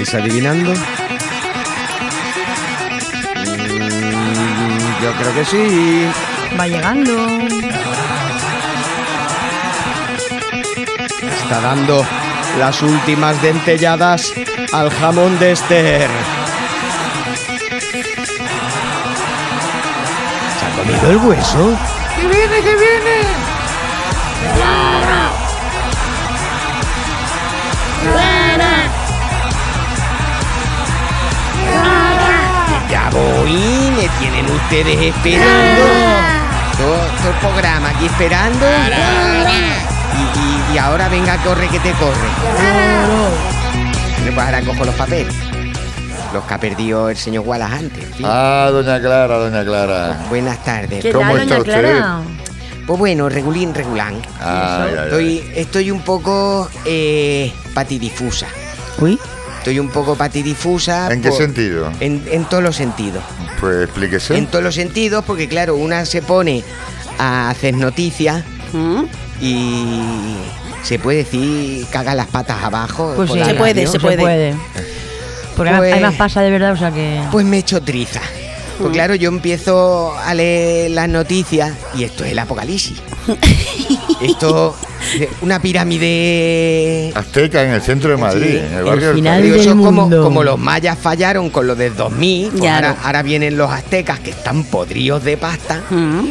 ¿Estáis 0.00 0.22
adivinando? 0.22 0.72
Mm, 0.72 0.78
yo 5.02 5.12
creo 5.12 5.34
que 5.34 5.44
sí. 5.44 6.10
Va 6.58 6.66
llegando. 6.66 7.28
Está 11.42 11.60
dando 11.60 12.06
las 12.58 12.80
últimas 12.80 13.42
dentelladas 13.42 14.32
al 14.72 14.88
jamón 14.88 15.38
de 15.38 15.52
Esther. 15.52 16.08
¿Se 20.58 20.64
ha 20.64 20.70
comido 20.78 21.10
el 21.10 21.16
hueso? 21.18 21.76
¡Que 22.16 22.26
viene, 22.26 22.62
que 22.62 22.74
viene! 22.74 23.19
Voy, 33.12 33.90
me 33.96 34.08
tienen 34.18 34.46
ustedes 34.50 35.14
esperando. 35.14 35.82
Todo, 36.78 36.96
todo 37.18 37.28
el 37.30 37.38
programa 37.40 37.90
aquí 37.90 38.06
esperando. 38.06 38.66
Y, 40.14 40.38
y- 40.38 40.74
y 40.74 40.78
ahora 40.78 41.08
venga, 41.08 41.36
corre 41.42 41.66
que 41.68 41.80
te 41.80 41.90
corre. 41.92 42.28
Bueno, 44.18 44.34
pues 44.34 44.38
ahora 44.46 44.60
cojo 44.62 44.84
los 44.84 44.94
papeles. 44.94 45.34
Los 46.32 46.44
que 46.44 46.54
ha 46.54 46.58
perdido 46.60 47.08
el 47.10 47.16
señor 47.16 47.44
Wallace 47.44 47.74
antes. 47.74 48.04
Ah, 48.22 48.68
doña 48.70 49.00
Clara, 49.00 49.36
doña 49.36 49.64
Clara. 49.64 50.16
Buenas 50.28 50.62
tardes. 50.62 51.02
¿Qué 51.02 51.10
¿Cómo 51.10 51.32
tal, 51.32 51.40
está 51.40 51.58
Doña 51.58 51.58
usted? 51.72 51.80
Clara? 51.90 52.20
Pues 52.86 52.98
bueno, 52.98 53.28
regulín, 53.28 53.74
regulán. 53.74 54.14
Estoy, 55.04 55.50
estoy 55.56 55.90
un 55.90 56.02
poco 56.02 56.68
eh, 56.84 57.52
patidifusa. 57.74 58.46
Uy. 58.98 59.18
Estoy 59.60 59.78
un 59.78 59.90
poco 59.90 60.16
patidifusa. 60.16 61.12
¿En 61.12 61.20
qué 61.20 61.28
por- 61.28 61.38
sentido? 61.38 61.92
En, 62.00 62.22
en 62.30 62.44
todos 62.46 62.62
los 62.62 62.76
sentidos. 62.76 63.22
Pues 63.60 63.84
explíquese. 63.84 64.36
En 64.38 64.46
todos 64.46 64.64
los 64.64 64.74
sentidos, 64.74 65.22
porque 65.26 65.48
claro, 65.48 65.76
una 65.76 66.06
se 66.06 66.22
pone 66.22 66.64
a 67.18 67.50
hacer 67.50 67.74
noticias 67.74 68.42
¿Mm? 68.72 69.02
y 69.42 70.02
se 70.82 70.98
puede 70.98 71.18
decir 71.18 71.86
caga 71.90 72.14
las 72.14 72.28
patas 72.28 72.62
abajo. 72.62 73.12
Pues 73.16 73.30
sí, 73.32 73.44
Se 73.44 73.54
puede, 73.54 73.86
se 73.86 74.00
puede. 74.00 74.54
Porque 75.56 75.72
Pues- 75.76 75.92
hay 75.92 76.00
más 76.00 76.14
pasa 76.14 76.40
de 76.40 76.50
verdad, 76.50 76.72
o 76.72 76.76
sea 76.78 76.90
que... 76.90 77.20
Pues 77.30 77.44
me 77.44 77.56
he 77.56 77.60
hecho 77.60 77.82
triza. 77.82 78.22
Pues 78.78 78.92
claro, 78.94 79.14
yo 79.14 79.28
empiezo 79.28 80.14
a 80.16 80.32
leer 80.32 80.92
las 80.92 81.06
noticias 81.06 81.74
y 81.94 82.04
esto 82.04 82.24
es 82.24 82.32
el 82.32 82.38
apocalipsis. 82.38 82.96
esto, 84.22 84.74
una 85.42 85.60
pirámide 85.60 87.12
Azteca 87.14 87.62
en 87.64 87.70
el 87.72 87.80
centro 87.82 88.10
de 88.10 88.16
Madrid, 88.16 88.50
Sí, 88.50 88.56
en 88.58 88.64
el 88.72 88.78
el 88.78 88.84
barrio 88.84 89.06
del 89.08 89.14
final 89.16 89.42
del 89.42 89.60
eso 89.60 89.70
como, 89.76 89.92
mundo. 90.02 90.22
como 90.22 90.42
los 90.44 90.58
mayas 90.58 90.98
fallaron 90.98 91.50
con 91.50 91.66
lo 91.66 91.74
del 91.76 91.94
2000, 91.96 92.50
pues 92.50 92.70
ahora, 92.70 92.96
ahora 93.02 93.22
vienen 93.22 93.56
los 93.56 93.70
aztecas 93.70 94.20
que 94.20 94.30
están 94.30 94.64
podridos 94.64 95.22
de 95.24 95.36
pasta 95.36 95.82
¿Mm? 95.90 96.26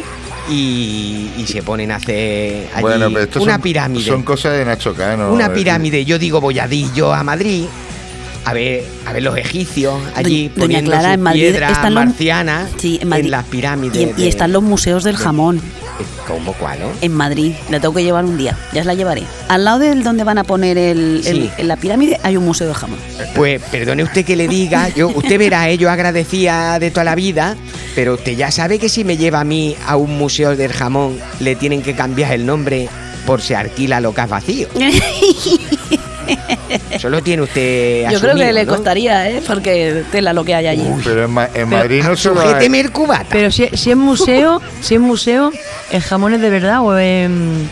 y, 0.50 1.30
y 1.38 1.46
se 1.46 1.62
ponen 1.62 1.90
a 1.92 1.96
hacer 1.96 2.68
allí 2.74 2.82
Bueno, 2.82 3.08
pero 3.12 3.42
una 3.42 3.52
son, 3.54 3.62
pirámide. 3.62 4.04
son 4.04 4.22
cosas 4.22 4.52
de 4.56 4.64
Nacho 4.64 4.94
Cano. 4.94 5.32
una 5.32 5.48
decir, 5.48 5.64
pirámide. 5.64 6.04
Yo 6.04 6.18
digo, 6.18 6.40
voy 6.40 6.58
a 6.58 6.66
yo 6.94 7.12
a 7.12 7.22
Madrid 7.22 7.66
a 8.44 8.52
ver, 8.52 8.84
a 9.06 9.12
ver 9.12 9.22
los 9.22 9.36
egipcios 9.36 9.94
allí 10.14 10.48
Doña 10.48 10.60
poniendo 10.60 10.90
Clara, 10.90 11.08
sus 11.08 11.14
en 11.14 11.20
Madrid 11.22 11.40
piedras 11.42 11.72
están 11.72 11.94
los- 11.94 12.04
marcianas 12.06 12.70
Sí, 12.78 12.98
en 13.02 13.08
Madrid. 13.08 13.26
las 13.30 13.44
pirámides. 13.46 13.96
Y, 13.96 14.02
y 14.20 14.24
de- 14.24 14.28
están 14.28 14.52
los 14.52 14.62
museos 14.62 15.04
del 15.04 15.16
de- 15.16 15.22
jamón 15.22 15.60
¿Cómo 16.26 16.54
cuál, 16.54 16.78
en 17.02 17.12
Madrid. 17.12 17.52
La 17.68 17.78
tengo 17.80 17.92
que 17.92 18.02
llevar 18.02 18.24
un 18.24 18.38
día. 18.38 18.56
Ya 18.72 18.80
os 18.80 18.86
la 18.86 18.94
llevaré. 18.94 19.24
Al 19.48 19.64
lado 19.64 19.80
del 19.80 20.02
donde 20.02 20.24
van 20.24 20.38
a 20.38 20.44
poner 20.44 20.78
el, 20.78 21.20
Sí. 21.22 21.50
en 21.58 21.68
la 21.68 21.76
pirámide 21.76 22.18
hay 22.22 22.38
un 22.38 22.44
museo 22.44 22.68
del 22.68 22.76
jamón. 22.76 22.98
Pues 23.34 23.60
perdone 23.70 24.02
usted 24.04 24.24
que 24.24 24.34
le 24.36 24.48
diga, 24.48 24.88
yo, 24.90 25.08
usted 25.08 25.38
verá, 25.38 25.68
eh, 25.68 25.76
yo 25.76 25.90
agradecía 25.90 26.78
de 26.78 26.90
toda 26.90 27.04
la 27.04 27.16
vida, 27.16 27.54
pero 27.94 28.14
usted 28.14 28.34
ya 28.34 28.50
sabe 28.50 28.78
que 28.78 28.88
si 28.88 29.04
me 29.04 29.18
lleva 29.18 29.40
a 29.40 29.44
mí 29.44 29.76
a 29.86 29.96
un 29.96 30.16
museo 30.16 30.56
del 30.56 30.72
jamón, 30.72 31.18
le 31.40 31.54
tienen 31.56 31.82
que 31.82 31.94
cambiar 31.94 32.32
el 32.32 32.46
nombre 32.46 32.88
por 33.26 33.42
si 33.42 33.52
alquila 33.52 34.00
locas 34.00 34.28
vacío. 34.30 34.68
Solo 36.98 37.22
tiene 37.22 37.42
usted 37.42 38.10
Yo 38.10 38.20
creo 38.20 38.34
que 38.36 38.52
le 38.52 38.64
¿no? 38.64 38.72
costaría, 38.74 39.28
¿eh? 39.30 39.42
Porque 39.46 40.04
tela 40.12 40.32
lo 40.32 40.44
que 40.44 40.54
hay 40.54 40.66
allí. 40.66 40.86
Pero 41.04 41.24
en, 41.24 41.30
Ma- 41.30 41.48
en 41.54 41.68
Madrid 41.68 42.02
no 42.04 42.16
solo 42.16 42.40
hay... 42.40 42.48
Sujéteme 42.48 42.80
el 42.80 42.90
cubata. 42.92 43.26
Pero 43.30 43.50
si, 43.50 43.68
si 43.74 43.90
es 43.90 43.96
museo, 43.96 44.60
si 44.80 44.94
es 44.94 45.00
museo, 45.00 45.52
¿el 45.90 46.02
jamón 46.02 46.34
es 46.34 46.40
de 46.40 46.50
verdad 46.50 46.80
o 46.82 46.96
em, 46.98 47.66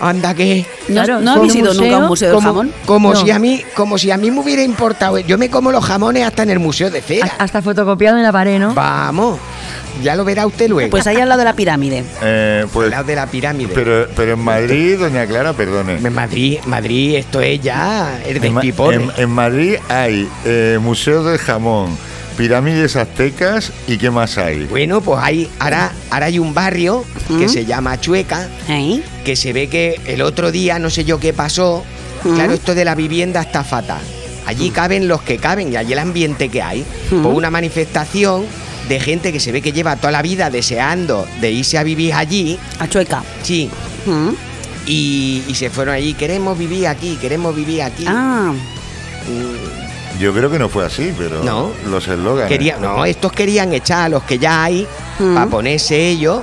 Anda 0.00 0.34
que 0.34 0.66
¿No, 0.88 0.94
Claro, 0.94 1.20
¿no 1.20 1.30
son 1.32 1.38
habéis 1.38 1.54
ido 1.54 1.74
nunca 1.74 1.94
a 1.96 1.98
un 2.00 2.06
museo 2.08 2.28
del 2.28 2.34
como, 2.34 2.48
jamón? 2.48 2.72
como 2.86 3.14
No. 3.14 3.20
si 3.20 3.30
a 3.30 3.38
mí 3.38 3.62
como 3.74 3.98
si 3.98 4.10
a 4.10 4.16
mí 4.16 4.32
me 4.32 4.40
hubiera 4.40 4.62
importado 4.62 5.18
yo 5.20 5.38
me 5.38 5.48
como 5.48 5.70
los 5.70 5.84
jamones 5.84 6.26
hasta 6.26 6.42
en 6.42 6.50
el 6.50 6.58
museo 6.58 6.90
de 6.90 7.00
cera 7.00 7.30
ha- 7.38 7.44
hasta 7.44 7.62
fotocopiado 7.62 8.16
en 8.16 8.24
la 8.24 8.32
pared, 8.32 8.58
no? 8.58 8.74
vamos 8.74 9.38
ya 10.02 10.14
lo 10.16 10.24
verá 10.24 10.46
usted 10.46 10.68
luego 10.68 10.90
Pues 10.90 11.06
ahí 11.06 11.16
al 11.16 11.28
lado 11.28 11.40
de 11.40 11.44
la 11.44 11.54
pirámide. 11.54 12.04
Eh, 12.22 12.60
al 12.62 12.68
pues, 12.68 12.90
lado 12.90 13.04
de 13.04 13.14
la 13.16 13.26
pirámide 13.26 13.72
pero, 13.74 14.06
pero 14.16 14.32
en 14.34 14.40
Madrid, 14.40 14.98
doña 14.98 15.26
Clara, 15.26 15.52
perdone. 15.52 15.94
en 15.96 16.12
Madrid 16.12 16.58
Madrid 16.66 17.16
esto 17.16 17.40
es 17.40 17.60
ya 17.60 18.18
el 18.26 18.36
En, 18.36 18.42
despiporre 18.42 18.94
en- 18.96 19.10
en 19.16 19.30
Madrid 19.30 19.76
hay 19.88 20.28
eh, 20.44 20.78
Museo 20.80 21.22
del 21.24 21.38
Jamón, 21.38 21.96
pirámides 22.36 22.96
aztecas 22.96 23.72
y 23.86 23.98
¿qué 23.98 24.10
más 24.10 24.38
hay? 24.38 24.64
bueno 24.64 25.00
pues 25.02 25.20
hay 25.22 25.50
ahora 25.58 25.92
ahora 26.10 26.26
hay 26.26 26.38
un 26.38 26.54
barrio 26.54 27.04
que 27.28 27.46
¿Mm? 27.46 27.48
se 27.48 27.64
llama 27.66 28.00
Chueca 28.00 28.48
¿Eh? 28.68 29.02
que 29.24 29.36
se 29.36 29.52
ve 29.52 29.68
que 29.68 30.00
el 30.06 30.22
otro 30.22 30.50
día 30.50 30.78
no 30.78 30.88
sé 30.90 31.04
yo 31.04 31.20
qué 31.20 31.32
pasó 31.34 31.84
¿Mm? 32.24 32.34
claro 32.34 32.52
esto 32.54 32.74
de 32.74 32.84
la 32.86 32.94
vivienda 32.94 33.42
está 33.42 33.62
fatal 33.64 34.00
allí 34.46 34.70
caben 34.70 35.06
los 35.08 35.20
que 35.22 35.36
caben 35.36 35.72
y 35.72 35.76
allí 35.76 35.92
el 35.92 35.98
ambiente 35.98 36.48
que 36.48 36.62
hay 36.62 36.84
¿Mm? 37.10 37.22
por 37.22 37.34
una 37.34 37.50
manifestación 37.50 38.44
de 38.88 39.00
gente 39.00 39.32
que 39.32 39.40
se 39.40 39.52
ve 39.52 39.62
que 39.62 39.72
lleva 39.72 39.96
toda 39.96 40.10
la 40.12 40.22
vida 40.22 40.50
deseando 40.50 41.26
de 41.40 41.50
irse 41.50 41.78
a 41.78 41.82
vivir 41.82 42.12
allí 42.14 42.58
A 42.78 42.88
Chueca. 42.88 43.22
sí 43.42 43.70
¿Mm? 44.06 44.30
y, 44.86 45.42
y 45.48 45.54
se 45.54 45.70
fueron 45.70 45.94
allí 45.94 46.14
queremos 46.14 46.58
vivir 46.58 46.86
aquí 46.88 47.16
queremos 47.20 47.54
vivir 47.54 47.82
aquí 47.82 48.04
Ah, 48.06 48.52
Mm, 49.28 50.18
Yo 50.20 50.32
creo 50.34 50.50
que 50.50 50.58
no 50.58 50.68
fue 50.68 50.84
así, 50.84 51.12
pero 51.16 51.44
No. 51.44 51.70
los 51.88 52.06
eslóganes. 52.08 52.48
quería- 52.48 52.76
no 52.78 53.04
estos 53.04 53.30
querían 53.32 53.72
echar 53.72 54.06
a 54.06 54.08
los 54.08 54.24
que 54.24 54.38
ya 54.38 54.64
hay 54.64 54.84
¿Mm? 55.20 55.34
para 55.34 55.46
ponerse 55.46 56.08
ellos 56.08 56.42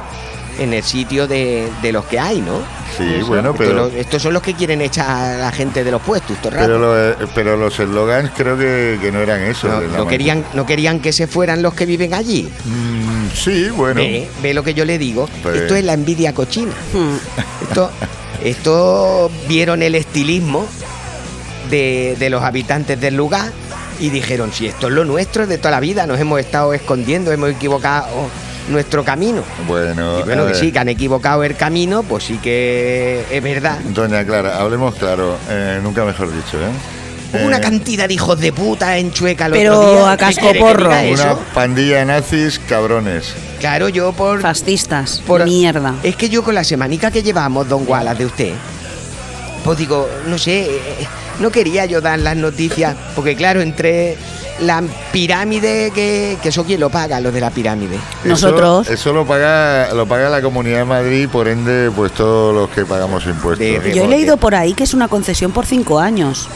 en 0.60 0.74
el 0.74 0.84
sitio 0.84 1.28
de, 1.28 1.70
de 1.82 1.92
los 1.92 2.06
que 2.06 2.20
hay 2.20 2.42
no 2.42 2.60
Sí, 2.98 3.06
bueno, 3.28 3.52
Estos, 3.52 3.58
pero, 3.58 3.74
lo- 3.76 3.88
estos 3.88 4.22
son 4.22 4.34
los 4.34 4.42
que 4.42 4.54
quieren 4.56 4.82
echar 4.82 5.10
a 5.10 5.38
la 5.38 5.52
gente 5.52 5.84
de 5.84 5.92
los 5.92 6.02
puestos 6.02 6.32
estos 6.36 6.52
ratos. 6.52 6.68
pero, 6.68 6.80
lo- 6.80 7.12
eh, 7.12 7.16
pero 7.36 7.56
los 7.56 7.80
eslogans 7.80 8.32
creo 8.36 8.58
que, 8.58 8.98
que 9.00 9.12
no 9.12 9.20
eran 9.20 9.42
eso. 9.42 9.68
No, 9.70 9.82
no 9.82 10.08
querían, 10.08 10.44
no 10.54 10.66
querían 10.66 11.00
que 11.00 11.14
se 11.14 11.28
fueran 11.28 11.62
los 11.62 11.74
que 11.76 11.86
viven 11.86 12.14
allí. 12.14 12.50
Mm, 12.66 13.30
sí, 13.34 13.70
bueno. 13.70 14.02
Ve, 14.02 14.28
ve 14.42 14.54
lo 14.54 14.64
que 14.64 14.74
yo 14.74 14.84
le 14.86 14.98
digo. 14.98 15.30
Pues- 15.44 15.62
Esto 15.62 15.76
es 15.76 15.84
la 15.86 15.94
envidia 15.94 16.34
cochina. 16.34 16.74
mm. 16.94 17.64
Esto, 17.70 17.92
esto 18.44 19.32
vieron 19.48 19.82
el 19.84 19.96
estilismo 19.96 20.66
de, 21.70 22.16
de 22.20 22.30
los 22.30 22.44
habitantes 22.44 23.00
del 23.00 23.16
lugar 23.16 23.52
y 24.00 24.10
dijeron, 24.10 24.52
si 24.52 24.68
esto 24.68 24.88
es 24.88 24.94
lo 24.94 25.06
nuestro 25.06 25.46
de 25.46 25.58
toda 25.58 25.72
la 25.72 25.80
vida, 25.80 26.08
nos 26.08 26.20
hemos 26.20 26.40
estado 26.40 26.74
escondiendo, 26.74 27.32
hemos 27.32 27.52
equivocado 27.52 28.08
nuestro 28.70 29.04
camino. 29.04 29.44
Bueno, 29.68 30.20
Y 30.20 30.24
bueno, 30.24 30.44
que 30.46 30.52
ver, 30.54 30.56
sí, 30.60 30.72
que 30.72 30.80
han 30.80 30.90
equivocado 30.90 31.44
el 31.44 31.56
camino, 31.56 32.04
pues 32.04 32.24
sí 32.24 32.38
que 32.42 33.24
es 33.32 33.44
verdad. 33.44 33.80
Doña 33.90 34.24
Clara, 34.26 34.58
hablemos 34.60 34.96
claro, 34.96 35.36
eh, 35.50 35.80
nunca 35.84 36.06
mejor 36.06 36.28
dicho, 36.34 36.58
¿eh? 36.58 36.70
Hubo 37.32 37.46
una 37.46 37.58
Eh, 37.58 37.62
cantidad 37.62 38.08
de 38.08 38.14
hijos 38.16 38.40
de 38.40 38.52
puta 38.52 38.98
en 38.98 39.12
Chueca 39.12 39.46
el 39.46 39.52
Pero 39.52 39.78
otro 39.80 40.02
día. 40.02 40.12
a 40.14 40.18
¿Qué 40.18 40.26
casco 40.26 40.42
quiere 40.42 40.58
que 40.60 40.66
porro. 40.66 40.90
diga 40.90 41.14
Una 41.34 41.36
pandilla 41.54 42.04
nazis 42.06 42.58
cabrones. 42.68 43.34
Claro, 43.60 43.88
yo 43.90 44.14
por, 44.14 44.42
Fascistas. 44.42 45.22
por- 45.28 45.44
Mierda. 45.44 45.94
Es 46.02 46.16
que 46.16 46.30
yo 46.30 46.44
con 46.44 46.56
la 46.56 46.64
semanica 46.64 47.12
que 47.12 47.22
llevamos, 47.22 47.68
don 47.70 47.84
Wallace, 47.88 48.18
de 48.18 48.26
usted, 48.26 48.54
pues 49.64 49.78
digo, 49.78 50.10
no 50.28 50.38
sé, 50.40 50.62
eh, 50.62 50.80
no 51.40 51.52
quería 51.52 51.86
yo 51.86 52.02
dar 52.02 52.18
las 52.18 52.36
noticias, 52.36 52.96
porque 53.16 53.36
claro, 53.36 53.62
entre 53.62 54.18
la 54.62 54.84
pirámide, 55.12 55.92
que, 55.92 56.38
que 56.42 56.50
eso 56.50 56.64
quién 56.64 56.80
lo 56.80 56.90
paga, 56.90 57.20
los 57.20 57.34
de 57.34 57.42
la 57.42 57.52
pirámide. 57.52 57.98
Nosotros. 58.24 58.88
Eso, 58.88 58.94
eso 58.94 59.14
lo 59.14 59.26
paga 59.26 59.94
lo 59.94 60.06
paga 60.08 60.30
la 60.30 60.42
Comunidad 60.42 60.80
de 60.80 60.86
Madrid, 60.86 61.28
por 61.30 61.48
ende, 61.48 61.92
pues 61.96 62.12
todos 62.14 62.54
los 62.54 62.70
que 62.70 62.86
pagamos 62.86 63.26
impuestos. 63.26 63.60
De- 63.60 63.94
Yo 63.94 64.04
he 64.04 64.08
leído 64.08 64.38
por 64.38 64.56
ahí 64.56 64.74
que 64.74 64.84
es 64.84 64.94
una 64.94 65.08
concesión 65.08 65.52
por 65.52 65.66
cinco 65.66 66.00
años. 66.00 66.48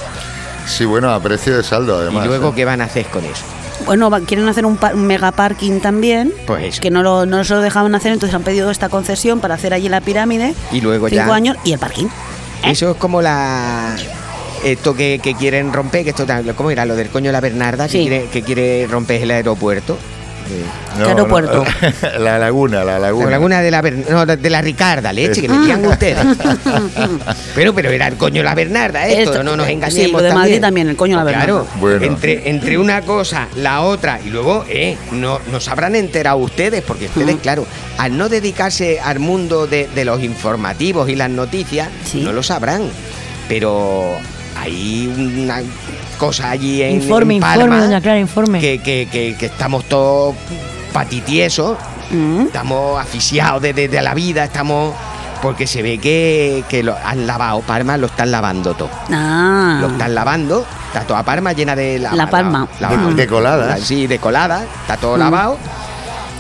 Sí, 0.66 0.86
bueno, 0.86 1.12
a 1.12 1.20
precio 1.20 1.58
de 1.58 1.64
saldo, 1.64 1.98
además. 1.98 2.26
y 2.26 2.28
luego, 2.28 2.50
¿eh? 2.50 2.54
¿qué 2.56 2.66
van 2.66 2.82
a 2.82 2.86
hacer 2.86 3.06
con 3.08 3.24
eso? 3.26 3.44
Bueno, 3.86 4.10
quieren 4.26 4.48
hacer 4.48 4.66
un, 4.66 4.80
mega 4.96 5.32
parking 5.32 5.80
también. 5.80 6.34
Pues. 6.48 6.80
Que 6.80 6.90
no, 6.90 7.04
lo, 7.04 7.26
no 7.26 7.44
se 7.44 7.54
lo 7.54 7.62
dejaban 7.62 7.94
hacer, 7.96 8.14
entonces 8.14 8.34
han 8.34 8.44
pedido 8.44 8.72
esta 8.72 8.88
concesión 8.90 9.40
para 9.40 9.56
hacer 9.56 9.74
allí 9.74 9.90
la 9.90 10.00
pirámide. 10.00 10.56
Y 10.72 10.80
luego 10.82 11.10
cinco 11.10 11.28
ya. 11.28 11.36
años 11.36 11.58
y 11.64 11.74
el 11.74 11.80
parking. 11.80 12.08
Eso 12.64 12.92
es 12.92 12.98
como 12.98 13.22
la. 13.22 13.96
Esto 14.64 14.96
que, 14.96 15.20
que 15.22 15.36
quieren 15.36 15.74
romper, 15.74 16.04
que 16.04 16.12
esto 16.12 16.26
¿cómo 16.56 16.72
era? 16.72 16.86
Lo 16.86 16.96
del 16.96 17.10
coño 17.10 17.28
de 17.28 17.34
la 17.34 17.42
Bernarda, 17.42 17.86
que, 17.88 17.92
Sí. 17.92 18.00
quiere, 18.08 18.26
que 18.32 18.42
quiere 18.42 18.88
romper 18.88 19.22
el 19.24 19.32
aeropuerto. 19.32 19.98
No, 21.00 21.06
aeropuerto? 21.08 21.64
no, 21.64 22.20
la 22.20 22.38
laguna, 22.38 22.84
la 22.84 23.00
laguna. 23.00 23.26
La 23.26 23.32
laguna 23.32 23.62
de 23.62 23.72
la 23.72 23.82
no, 23.82 24.26
de 24.26 24.50
la 24.50 24.62
Ricarda, 24.62 25.12
leche, 25.14 25.42
que 25.42 25.48
me 25.50 25.58
digan 25.60 25.84
ustedes. 25.86 26.18
pero, 27.56 27.74
pero 27.74 27.90
era 27.92 28.08
el 28.08 28.16
coño 28.18 28.42
de 28.42 28.44
la 28.44 28.54
Bernarda, 28.54 29.08
esto, 29.08 29.32
Esto- 29.32 29.44
no 29.44 29.56
nos 29.56 29.68
sí, 29.68 29.74
engañemos. 29.74 30.22
lo 30.22 30.28
de 30.28 30.34
Madrid 30.34 30.60
también, 30.62 30.90
el 30.90 30.96
coño 30.96 31.18
de 31.20 31.24
la 31.26 31.32
Claro, 31.32 31.56
Bernarda. 31.60 31.80
Bueno. 31.80 32.06
entre, 32.06 32.50
entre 32.50 32.78
una 32.78 33.02
cosa, 33.02 33.48
la 33.56 33.82
otra, 33.82 34.20
y 34.24 34.30
luego, 34.30 34.66
eh, 34.70 34.98
no, 35.12 35.40
nos 35.52 35.68
habrán 35.70 35.96
enterado 35.96 36.38
ustedes, 36.38 36.84
porque 36.84 37.06
ustedes, 37.06 37.38
claro, 37.42 37.66
al 37.98 38.18
no 38.18 38.28
dedicarse 38.30 39.00
al 39.00 39.20
mundo 39.20 39.66
de, 39.66 39.88
de 39.96 40.06
los 40.06 40.22
informativos 40.22 41.10
y 41.10 41.16
las 41.16 41.30
noticias, 41.30 41.88
Sí. 42.06 42.20
no 42.22 42.34
lo 42.34 42.44
sabrán. 42.44 42.84
Pero 43.48 44.18
hay 44.64 45.08
una 45.42 45.62
cosa 46.18 46.52
allí 46.52 46.82
en, 46.82 46.96
Informe, 47.02 47.36
en 47.36 47.42
Palma 47.42 47.64
informe, 47.66 47.82
doña 47.86 48.02
Clara, 48.02 48.20
informe. 48.20 48.60
que, 48.60 48.80
que- 48.80 49.08
que- 49.12 49.36
que 49.38 49.46
estamos 49.48 49.84
todos 49.86 50.36
patitiesos, 50.94 51.78
Mm. 52.12 52.42
estamos 52.48 53.02
asfixiados 53.02 53.62
de, 53.62 53.74
de- 53.74 53.88
de 53.88 54.02
la 54.02 54.14
vida, 54.14 54.44
estamos... 54.44 54.94
Porque 55.42 55.68
se 55.68 55.82
ve 55.82 55.98
que, 55.98 56.64
que 56.70 56.84
lo 56.84 56.96
han 57.04 57.28
lavado, 57.28 57.60
Parma 57.62 57.98
lo 57.98 58.08
están 58.08 58.32
lavando 58.32 58.74
todo. 58.76 58.90
Ah. 59.12 59.78
Lo 59.82 59.88
están 59.88 60.16
lavando, 60.16 60.66
está 60.88 61.02
toda 61.02 61.22
Parma 61.24 61.52
llena 61.52 61.76
de 61.76 62.00
lava- 62.00 62.16
La 62.16 62.30
Palma. 62.30 62.66
lava- 62.80 62.96
De- 63.10 63.14
de 63.16 63.28
coladas. 63.28 63.82
Sí, 63.82 64.08
de 64.08 64.20
coladas, 64.20 64.64
está 64.82 64.96
todo 64.96 65.16
Mm. 65.18 65.20
lavado. 65.20 65.58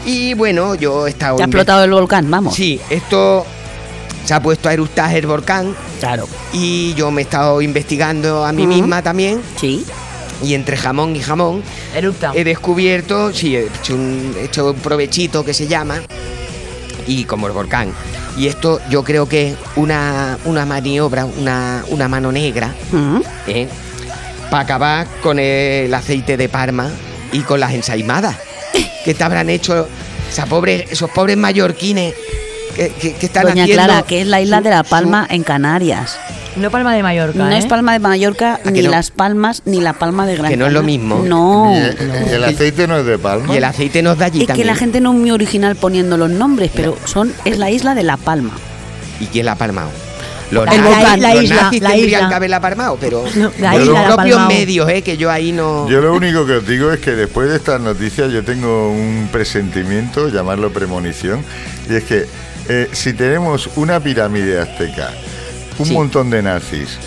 Y 0.06 0.34
bueno, 0.36 0.76
yo 0.76 1.06
he 1.06 1.10
estado... 1.10 1.36
Te 1.36 1.44
ha 1.44 1.46
explotado 1.48 1.84
el 1.84 1.92
volcán, 1.92 2.32
vamos. 2.32 2.56
Sí, 2.56 2.80
esto 2.90 3.46
se 4.26 4.34
ha 4.34 4.42
puesto 4.42 4.70
a 4.70 4.74
eructar 4.74 5.16
el 5.16 5.26
volcán 5.28 5.76
Claro. 6.00 6.28
y 6.54 6.94
yo 6.96 7.12
me 7.12 7.22
he 7.22 7.26
estado 7.26 7.62
investigando 7.62 8.46
a 8.46 8.52
mí 8.52 8.66
misma 8.68 9.02
también. 9.02 9.42
Sí. 9.60 9.86
Y 10.42 10.56
entre 10.56 10.76
jamón 10.78 11.16
y 11.16 11.22
jamón 11.22 11.64
Erupta. 11.96 12.32
he 12.36 12.44
descubierto, 12.44 13.32
sí, 13.34 13.56
he 13.56 13.68
hecho 13.68 13.94
un, 13.96 14.36
he 14.38 14.46
hecho 14.46 14.72
un 14.72 14.76
provechito 14.80 15.44
que 15.46 15.54
se 15.54 15.68
llama, 15.68 16.02
y 17.08 17.24
como 17.26 17.48
el 17.48 17.54
volcán. 17.54 17.94
Y 18.38 18.48
esto 18.48 18.80
yo 18.90 19.04
creo 19.04 19.28
que 19.30 19.50
es 19.50 19.56
una, 19.76 20.38
una 20.46 20.66
maniobra, 20.66 21.26
una, 21.26 21.84
una 21.90 22.08
mano 22.08 22.32
negra, 22.32 22.74
Mm. 22.92 23.20
para 24.50 24.64
acabar 24.64 25.08
con 25.22 25.40
el 25.40 25.94
aceite 25.94 26.36
de 26.38 26.50
Parma 26.50 26.90
y 27.32 27.40
con 27.42 27.60
las 27.60 27.74
ensaimadas. 27.74 28.36
que 29.06 29.14
te 29.14 29.24
habrán 29.24 29.50
hecho 29.50 29.88
esa 30.30 30.46
pobre, 30.46 30.88
esos 30.90 31.10
pobres 31.12 31.38
mallorquines 31.38 32.14
que, 32.76 32.90
que- 32.90 33.14
que 33.16 33.26
están 33.26 33.44
Doña 33.48 33.64
haciendo... 33.64 33.84
Clara, 33.86 34.02
que 34.04 34.22
es 34.22 34.28
la 34.28 34.42
isla 34.42 34.58
su- 34.58 34.64
de 34.64 34.70
La 34.70 34.84
su- 34.84 34.90
Palma 34.90 35.28
en 35.30 35.44
Canarias. 35.44 36.18
No 36.56 36.70
Palma 36.70 36.94
de 36.94 37.02
Mallorca. 37.02 37.38
No 37.40 37.50
¿eh? 37.50 37.58
es 37.58 37.66
Palma 37.66 37.94
de 37.94 38.00
Mallorca, 38.00 38.56
¿A 38.56 38.58
que 38.64 38.72
ni 38.72 38.82
no? 38.84 38.92
Las 38.92 39.10
Palmas, 39.10 39.64
ni 39.66 39.82
la 39.82 39.94
Palma 39.94 40.28
de 40.28 40.36
Gran 40.36 40.52
Que 40.52 40.58
no 40.58 40.68
es 40.68 40.74
lo 40.74 40.84
mismo. 40.84 41.24
No. 41.26 41.72
Y 41.74 42.32
el, 42.34 42.44
aceite 42.44 42.88
no 42.88 42.98
es 42.98 43.06
de 43.08 43.18
palma. 43.18 43.54
y 43.54 43.58
el 43.58 43.64
aceite 43.64 44.04
nos 44.04 44.18
da 44.20 44.26
allí 44.28 44.44
Es 44.44 44.48
que 44.56 44.64
la 44.66 44.76
gente 44.76 45.02
no 45.02 45.14
es 45.14 45.18
muy 45.20 45.32
original 45.32 45.76
poniendo 45.76 46.16
los 46.18 46.30
nombres, 46.30 46.70
pero 46.76 46.96
son 47.06 47.34
es 47.46 47.58
la 47.58 47.72
isla 47.72 47.96
de 47.96 48.04
La 48.04 48.18
Palma. 48.18 48.52
¿Y 49.20 49.26
quién 49.28 49.46
la 49.48 49.54
ha 49.54 49.56
palmado? 49.56 49.90
Los 50.52 50.68
El 50.68 50.82
nazis- 50.82 50.96
volcán. 50.96 51.22
La 51.22 51.34
los 51.34 51.44
isla, 51.44 51.56
nazis 51.64 51.82
la 51.82 51.90
tendrían 51.90 52.20
isla. 52.20 52.30
que 52.30 52.36
haberla 52.36 52.62
palmado, 52.62 52.98
pero 53.02 53.24
No, 53.36 53.52
la 53.60 53.74
los 53.74 53.88
isla 53.88 54.02
la 54.08 54.16
propios 54.16 54.48
medios, 54.48 54.90
eh, 54.92 55.02
que 55.02 55.18
yo 55.18 55.32
ahí 55.32 55.52
no... 55.52 55.90
Yo 55.90 56.02
lo 56.02 56.14
único 56.14 56.46
que 56.46 56.54
os 56.58 56.68
digo 56.68 56.92
es 56.92 57.00
que 57.00 57.12
después 57.16 57.50
de 57.50 57.56
estas 57.56 57.82
noticias 57.82 58.32
yo 58.32 58.44
tengo 58.44 58.92
un 58.92 59.30
presentimiento, 59.32 60.28
llamarlo 60.30 60.72
premonición, 60.72 61.44
y 61.90 61.96
es 61.96 62.04
que 62.04 62.26
eh, 62.70 62.90
si 62.92 63.14
tenemos 63.14 63.70
una 63.76 64.00
pirámide 64.00 64.60
azteca, 64.60 65.12
un 65.78 65.86
Sí. 65.88 65.94
montón 65.94 66.30
de 66.30 66.42
nazis 66.42 66.98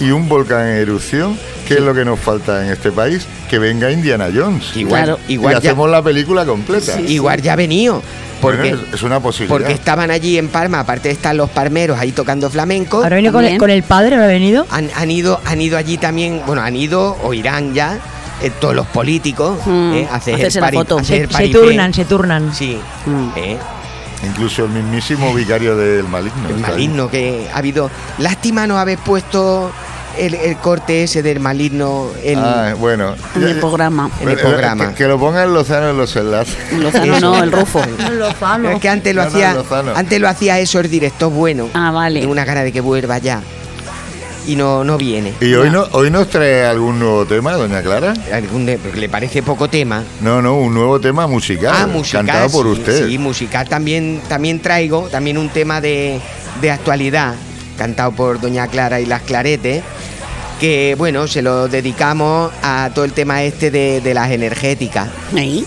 y 0.00 0.10
un 0.10 0.28
volcán 0.28 0.66
en 0.68 0.76
erupción, 0.76 1.38
¿qué 1.66 1.74
es 1.74 1.80
lo 1.80 1.94
que 1.94 2.04
nos 2.04 2.18
falta 2.18 2.64
en 2.64 2.72
este 2.72 2.90
país? 2.92 3.26
Que 3.50 3.58
venga 3.58 3.90
Indiana 3.90 4.28
Jones. 4.34 4.74
Igual, 4.76 5.04
Claro. 5.04 5.18
y 5.28 5.34
igual, 5.34 5.52
ya, 5.54 5.58
hacemos 5.58 5.90
la 5.90 6.02
película 6.02 6.44
completa. 6.44 7.00
igual 7.00 7.40
ya 7.42 7.52
ha 7.52 7.56
venido. 7.56 8.02
Porque, 8.40 8.70
Bueno, 8.74 8.78
es, 8.92 9.02
una 9.04 9.20
posibilidad. 9.20 9.56
porque 9.56 9.72
estaban 9.72 10.10
allí 10.10 10.36
en 10.36 10.48
Palma, 10.48 10.80
aparte 10.80 11.08
de 11.10 11.14
estar 11.14 11.32
los 11.32 11.48
palmeros 11.50 11.96
ahí 12.00 12.10
tocando 12.10 12.50
flamenco, 12.50 12.96
¿Habrá 13.04 13.14
venido 13.16 13.32
con 13.32 13.42
el, 13.44 13.50
También. 13.50 13.58
con 13.60 13.70
el 13.70 13.82
padre? 13.84 14.14
¿Habrá 14.16 14.26
venido? 14.26 14.66
han, 14.68 14.90
han 14.96 15.10
ido, 15.12 15.40
han 15.44 15.60
ido 15.60 15.78
allí 15.78 15.96
también, 15.96 16.42
bueno, 16.44 16.60
han 16.62 16.74
ido 16.74 17.16
o 17.22 17.34
irán 17.34 17.72
ya 17.72 17.98
eh, 18.42 18.50
todos 18.60 18.74
los 18.74 18.88
políticos 18.88 19.58
Mm, 19.64 19.92
eh, 19.94 20.08
a 20.10 20.16
hacer 20.16 20.34
hacerse 20.34 20.58
el 20.58 20.64
la 20.64 20.72
foto. 20.72 20.98
hacer 20.98 21.28
Se, 21.32 21.48
turnan, 21.50 21.94
se 21.94 22.04
turnan. 22.04 22.52
Sí, 22.52 22.78
Mm. 23.06 23.28
eh, 23.36 23.56
Incluso 24.24 24.64
el 24.64 24.70
mismísimo 24.70 25.34
vicario 25.34 25.76
del 25.76 26.04
maligno. 26.08 26.48
el 26.48 26.56
ahí. 26.56 26.60
maligno 26.62 27.10
que 27.10 27.48
ha 27.52 27.58
habido. 27.58 27.90
Lástima 28.18 28.66
no 28.66 28.78
haber 28.78 28.98
puesto 28.98 29.70
el, 30.16 30.34
el 30.34 30.56
corte 30.58 31.02
ese 31.04 31.22
del 31.22 31.40
maligno 31.40 32.08
en, 32.22 32.38
Ah, 32.38 32.74
bueno. 32.78 33.14
En 33.34 33.42
el 33.42 33.58
programa. 33.58 34.10
en 34.20 34.28
el 34.28 34.38
Eh, 34.38 34.40
programa. 34.40 34.88
Que, 34.90 34.94
que 34.94 35.04
lo 35.08 35.18
pongan 35.18 35.52
Lozano 35.52 35.90
en 35.90 35.96
los 35.96 36.14
enlaces. 36.16 36.56
Lozano 36.78 37.18
no, 37.20 37.42
el 37.42 37.50
Rufo. 37.50 37.82
Lozano. 38.12 38.70
Es 38.70 38.80
que 38.80 38.88
antes 38.88 39.14
lo 39.14 39.22
No, 39.22 39.28
hacía, 39.28 39.56
antes 39.96 40.20
lo 40.20 40.28
hacía 40.28 40.58
eso 40.60 40.78
el 40.80 40.88
director 40.90 41.32
bueno. 41.32 41.68
Ah, 41.74 41.90
vale. 41.90 42.20
Tengo 42.20 42.32
una 42.32 42.44
cara 42.44 42.62
de 42.62 42.72
que 42.72 42.80
vuelva 42.80 43.18
ya. 43.18 43.40
Y 44.46 44.56
no, 44.56 44.82
no 44.82 44.98
viene. 44.98 45.34
¿Y 45.40 45.54
hoy, 45.54 45.70
no, 45.70 45.86
hoy 45.92 46.10
nos 46.10 46.28
trae 46.28 46.64
algún 46.66 46.98
nuevo 46.98 47.24
tema, 47.26 47.52
doña 47.52 47.80
Clara? 47.82 48.12
Algún 48.32 48.66
de- 48.66 48.76
porque 48.78 48.98
le 48.98 49.08
parece 49.08 49.42
poco 49.42 49.68
tema. 49.68 50.02
No, 50.20 50.42
no, 50.42 50.56
un 50.56 50.74
nuevo 50.74 50.98
tema 51.00 51.26
musical. 51.28 51.72
Ah, 51.76 51.86
musical. 51.86 52.26
Cantado 52.26 52.50
por 52.50 52.66
sí, 52.66 52.72
usted. 52.80 53.06
Sí, 53.08 53.18
musical 53.18 53.68
también, 53.68 54.20
también 54.28 54.60
traigo, 54.60 55.08
también 55.10 55.38
un 55.38 55.48
tema 55.48 55.80
de, 55.80 56.20
de 56.60 56.70
actualidad, 56.72 57.34
cantado 57.78 58.10
por 58.12 58.40
Doña 58.40 58.66
Clara 58.66 59.00
y 59.00 59.06
las 59.06 59.22
Claretes, 59.22 59.84
que 60.60 60.94
bueno, 60.98 61.26
se 61.28 61.40
lo 61.42 61.68
dedicamos 61.68 62.50
a 62.62 62.90
todo 62.94 63.04
el 63.04 63.12
tema 63.12 63.42
este 63.44 63.70
de, 63.70 64.00
de 64.00 64.14
las 64.14 64.30
energéticas. 64.32 65.08
Ahí, 65.36 65.64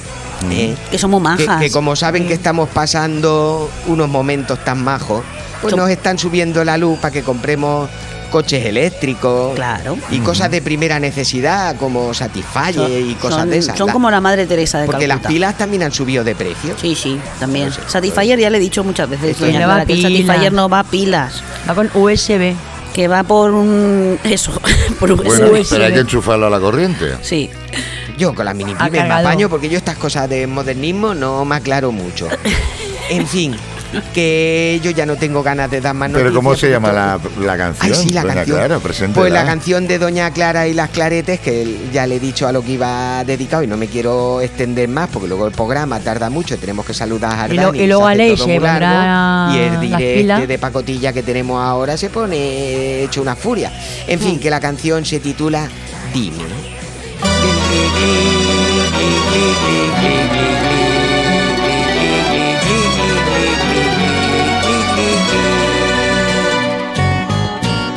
¿eh? 0.51 0.76
que 0.91 0.97
somos 0.97 1.21
Que, 1.21 1.45
majas. 1.45 1.61
que 1.61 1.71
como 1.71 1.95
saben 1.95 2.28
que 2.28 2.34
estamos 2.34 2.67
pasando 2.69 3.69
unos 3.88 4.09
momentos 4.09 4.59
tan 4.65 4.84
majos, 4.84 5.23
pues 5.61 5.73
Som- 5.73 5.78
nos 5.78 5.89
están 5.89 6.19
subiendo 6.19 6.63
la 6.65 6.78
luz 6.78 6.99
para 6.99 7.11
que 7.13 7.23
compremos 7.23 7.89
coches 8.26 8.65
eléctricos 8.65 9.55
Claro. 9.55 9.97
y 10.11 10.19
cosas 10.19 10.51
de 10.51 10.61
primera 10.61 10.99
necesidad 10.99 11.76
como 11.78 12.13
Satisfyer 12.13 13.01
y 13.01 13.15
cosas 13.15 13.39
son, 13.41 13.49
de 13.49 13.57
esas. 13.57 13.78
son 13.78 13.88
La- 13.88 13.93
como 13.93 14.11
la 14.11 14.21
madre 14.21 14.45
Teresa 14.45 14.80
de 14.80 14.86
porque 14.86 15.07
las 15.07 15.19
pilas 15.21 15.57
también 15.57 15.84
han 15.84 15.91
subido 15.91 16.23
de 16.23 16.36
precio. 16.36 16.76
Sí, 16.80 16.95
sí, 16.95 17.19
también. 17.39 17.69
Satisfyer 17.88 18.39
ya 18.39 18.49
le 18.49 18.57
he 18.57 18.61
dicho 18.61 18.84
muchas 18.84 19.09
veces, 19.09 19.39
doña 19.39 19.59
no 19.59 19.65
Clara, 19.65 19.86
que 19.86 19.93
el. 19.93 20.01
Satisfyer 20.01 20.53
no 20.53 20.69
va 20.69 20.80
a 20.80 20.84
pilas, 20.84 21.41
Va 21.69 21.76
con 21.76 21.89
USB. 21.93 22.53
que 22.93 23.07
va 23.09 23.23
por 23.23 23.51
un... 23.51 24.17
eso, 24.23 24.51
por 24.99 25.11
un 25.11 25.17
Bueno, 25.23 25.47
USB. 25.51 25.69
pero 25.69 25.86
hay 25.86 25.93
que 25.93 25.99
enchufarlo 25.99 26.47
a 26.47 26.49
la 26.49 26.59
corriente. 26.59 27.13
Sí, 27.21 27.49
Yo 28.17 28.34
con 28.34 28.45
la 28.45 28.53
mini 28.53 28.73
me 28.73 28.99
apaño 29.01 29.49
porque 29.49 29.67
yo 29.67 29.78
estas 29.78 29.97
cosas 29.97 30.30
de 30.30 30.47
modernismo 30.47 31.13
no 31.13 31.43
me 31.45 31.55
aclaro 31.55 31.91
mucho. 31.91 32.28
En 33.09 33.28
fin, 33.28 33.55
que 34.13 34.79
yo 34.83 34.91
ya 34.91 35.05
no 35.05 35.15
tengo 35.15 35.41
ganas 35.43 35.69
de 35.71 35.81
dar 35.81 35.93
más 35.93 36.09
Pero 36.09 36.25
noticias. 36.25 36.36
¿cómo 36.43 36.55
se 36.55 36.69
llama 36.69 36.91
la, 36.91 37.19
la 37.41 37.57
canción? 37.57 37.93
Ay, 37.93 37.99
sí, 38.03 38.11
la 38.11 38.21
doña 38.23 38.33
canción. 38.36 38.57
Clara, 38.57 38.79
preséntela. 38.79 39.21
pues 39.21 39.31
la 39.33 39.45
canción 39.45 39.88
de 39.88 39.99
Doña 39.99 40.31
Clara 40.31 40.67
y 40.67 40.73
las 40.73 40.89
Claretes, 40.89 41.39
que 41.39 41.77
ya 41.93 42.05
le 42.07 42.15
he 42.15 42.19
dicho 42.19 42.47
a 42.47 42.51
lo 42.51 42.61
que 42.61 42.73
iba 42.73 43.23
dedicado 43.23 43.63
y 43.63 43.67
no 43.67 43.77
me 43.77 43.88
quiero 43.88 44.41
extender 44.41 44.89
más 44.89 45.09
porque 45.09 45.27
luego 45.27 45.47
el 45.47 45.53
programa 45.53 45.99
tarda 45.99 46.29
mucho, 46.29 46.57
tenemos 46.57 46.86
que 46.86 46.93
saludar 46.93 47.49
a 47.49 47.53
Y 47.53 47.57
lo- 47.57 47.73
y 47.75 47.88
luego 47.88 48.03
pondrá 48.38 49.49
Y 49.53 49.57
el 49.57 49.79
directo 49.79 50.47
de 50.47 50.59
pacotilla 50.59 51.13
que 51.13 51.23
tenemos 51.23 51.61
ahora 51.63 51.97
se 51.97 52.09
pone 52.09 53.03
hecho 53.03 53.21
una 53.21 53.36
furia. 53.36 53.71
En 54.07 54.19
Mm. 54.19 54.23
fin, 54.23 54.39
que 54.39 54.49
la 54.49 54.59
canción 54.59 55.05
se 55.05 55.19
titula 55.19 55.67
Dime. 56.13 56.43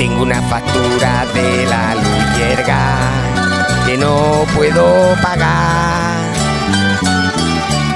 Tengo 0.08 0.22
una 0.22 0.40
factura 0.40 1.26
de 1.34 1.66
la 1.66 1.94
luz 1.94 2.38
yerga 2.38 2.96
que 3.84 3.98
no 3.98 4.46
puedo 4.56 5.14
pagar. 5.20 6.32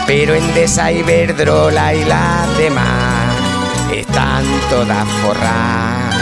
Pero 0.07 0.35
Endesa, 0.35 0.93
Iberdrola 0.93 1.95
y 1.95 2.05
las 2.05 2.59
demás 2.59 3.35
están 3.95 4.45
todas 4.69 5.09
forradas. 5.23 6.15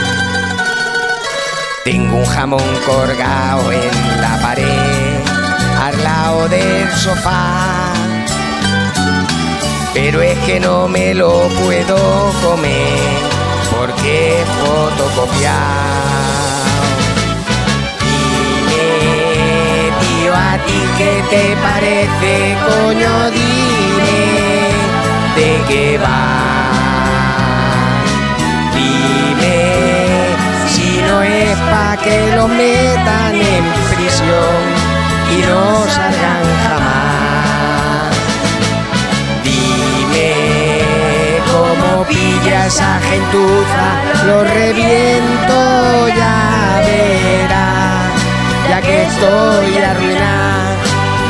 Tengo 1.84 2.18
un 2.18 2.26
jamón 2.26 2.62
colgado 2.86 3.72
en 3.72 4.20
la 4.20 4.38
pared, 4.41 5.20
al 5.82 6.05
lado 6.05 6.49
del 6.49 6.88
sofá. 6.93 7.93
Pero 9.93 10.22
es 10.22 10.38
que 10.47 10.61
no 10.61 10.86
me 10.86 11.14
lo 11.14 11.49
puedo 11.64 12.32
comer 12.45 13.30
porque 13.81 14.43
es 14.43 14.49
fotocopiado. 14.61 15.57
Dime, 18.05 18.89
tío, 20.01 20.35
a 20.35 20.59
ti 20.66 20.81
qué 20.99 21.12
te 21.31 21.45
parece, 21.66 22.33
coño, 22.68 23.31
dime 23.31 24.20
de 25.37 25.51
qué 25.68 25.99
va. 25.99 26.22
Dime 28.74 29.61
si 30.68 31.01
no 31.09 31.22
es 31.22 31.59
pa' 31.70 31.97
que 32.05 32.37
lo 32.37 32.49
metan 32.49 33.35
en 33.35 33.64
prisión 33.95 34.61
y 35.33 35.39
no 35.49 35.87
salgan 35.89 36.60
esa 42.71 43.01
gentuza, 43.01 43.87
lo 44.27 44.45
reviento 44.45 46.09
ya 46.21 46.81
verás, 46.87 48.12
ya 48.68 48.81
que 48.81 49.03
estoy 49.03 49.77
arruinado, 49.91 50.77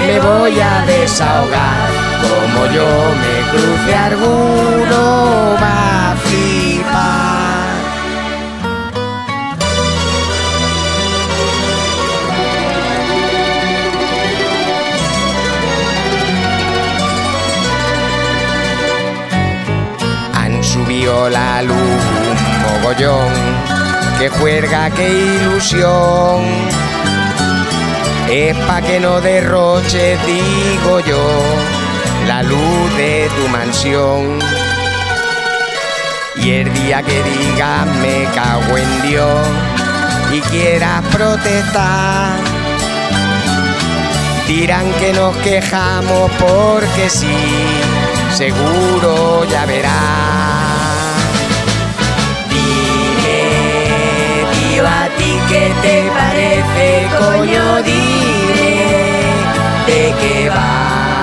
me 0.00 0.20
voy 0.20 0.60
a 0.60 0.84
desahogar, 0.84 1.88
como 2.24 2.66
yo 2.76 2.88
me 3.22 3.36
cruce 3.52 3.94
alguno 3.96 5.56
va 5.62 6.12
a. 6.92 7.39
Subido 20.90 21.30
la 21.30 21.62
luz 21.62 21.76
mogollón, 22.64 23.32
que 24.18 24.28
juerga, 24.28 24.90
qué 24.90 25.08
ilusión. 25.08 26.42
Es 28.28 28.56
pa' 28.66 28.82
que 28.82 28.98
no 28.98 29.20
derroche, 29.20 30.18
digo 30.26 30.98
yo, 30.98 31.24
la 32.26 32.42
luz 32.42 32.96
de 32.96 33.30
tu 33.36 33.48
mansión. 33.50 34.40
Y 36.34 36.50
el 36.54 36.74
día 36.74 37.04
que 37.04 37.22
digas 37.22 37.86
me 38.02 38.24
cago 38.34 38.76
en 38.76 39.02
Dios 39.02 39.46
y 40.32 40.40
quieras 40.40 41.04
protestar, 41.12 42.32
dirán 44.48 44.90
que 44.94 45.12
nos 45.12 45.36
quejamos 45.36 46.32
porque 46.32 47.08
sí, 47.08 47.36
seguro 48.34 49.44
ya 49.44 49.66
verás. 49.66 50.69
A 54.82 55.08
ti 55.18 55.38
qué 55.48 55.72
te 55.82 56.10
parece, 56.10 57.06
coño, 57.18 57.82
dime 57.82 58.72
de 59.86 60.14
qué 60.20 60.48
va. 60.48 61.22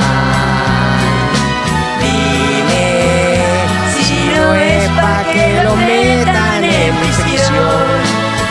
Dime 1.99 2.87
si 3.99 4.19
no 4.35 4.53
es 4.53 4.87
pa' 4.89 5.23
que 5.33 5.63
lo 5.63 5.75
metan 5.75 6.63
en 6.63 6.95
prisión 6.97 7.87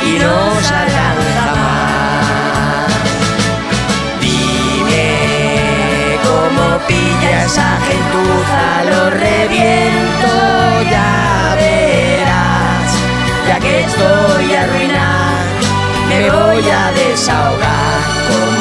y 0.05 0.19
no 0.19 0.35
salgan 0.63 1.19
jamás. 1.39 2.93
Dime 4.21 5.09
cómo 6.25 6.65
pilla 6.89 7.45
esa 7.45 7.79
gentuza, 7.89 8.65
lo 8.91 9.11
reviento, 9.11 10.33
ya 10.91 11.55
verás. 11.57 11.86
Que 13.67 13.81
estoy 13.81 14.55
arruinado, 14.55 15.35
me 16.09 16.31
voy 16.31 16.71
a 16.71 16.93
desahogar. 16.93 18.56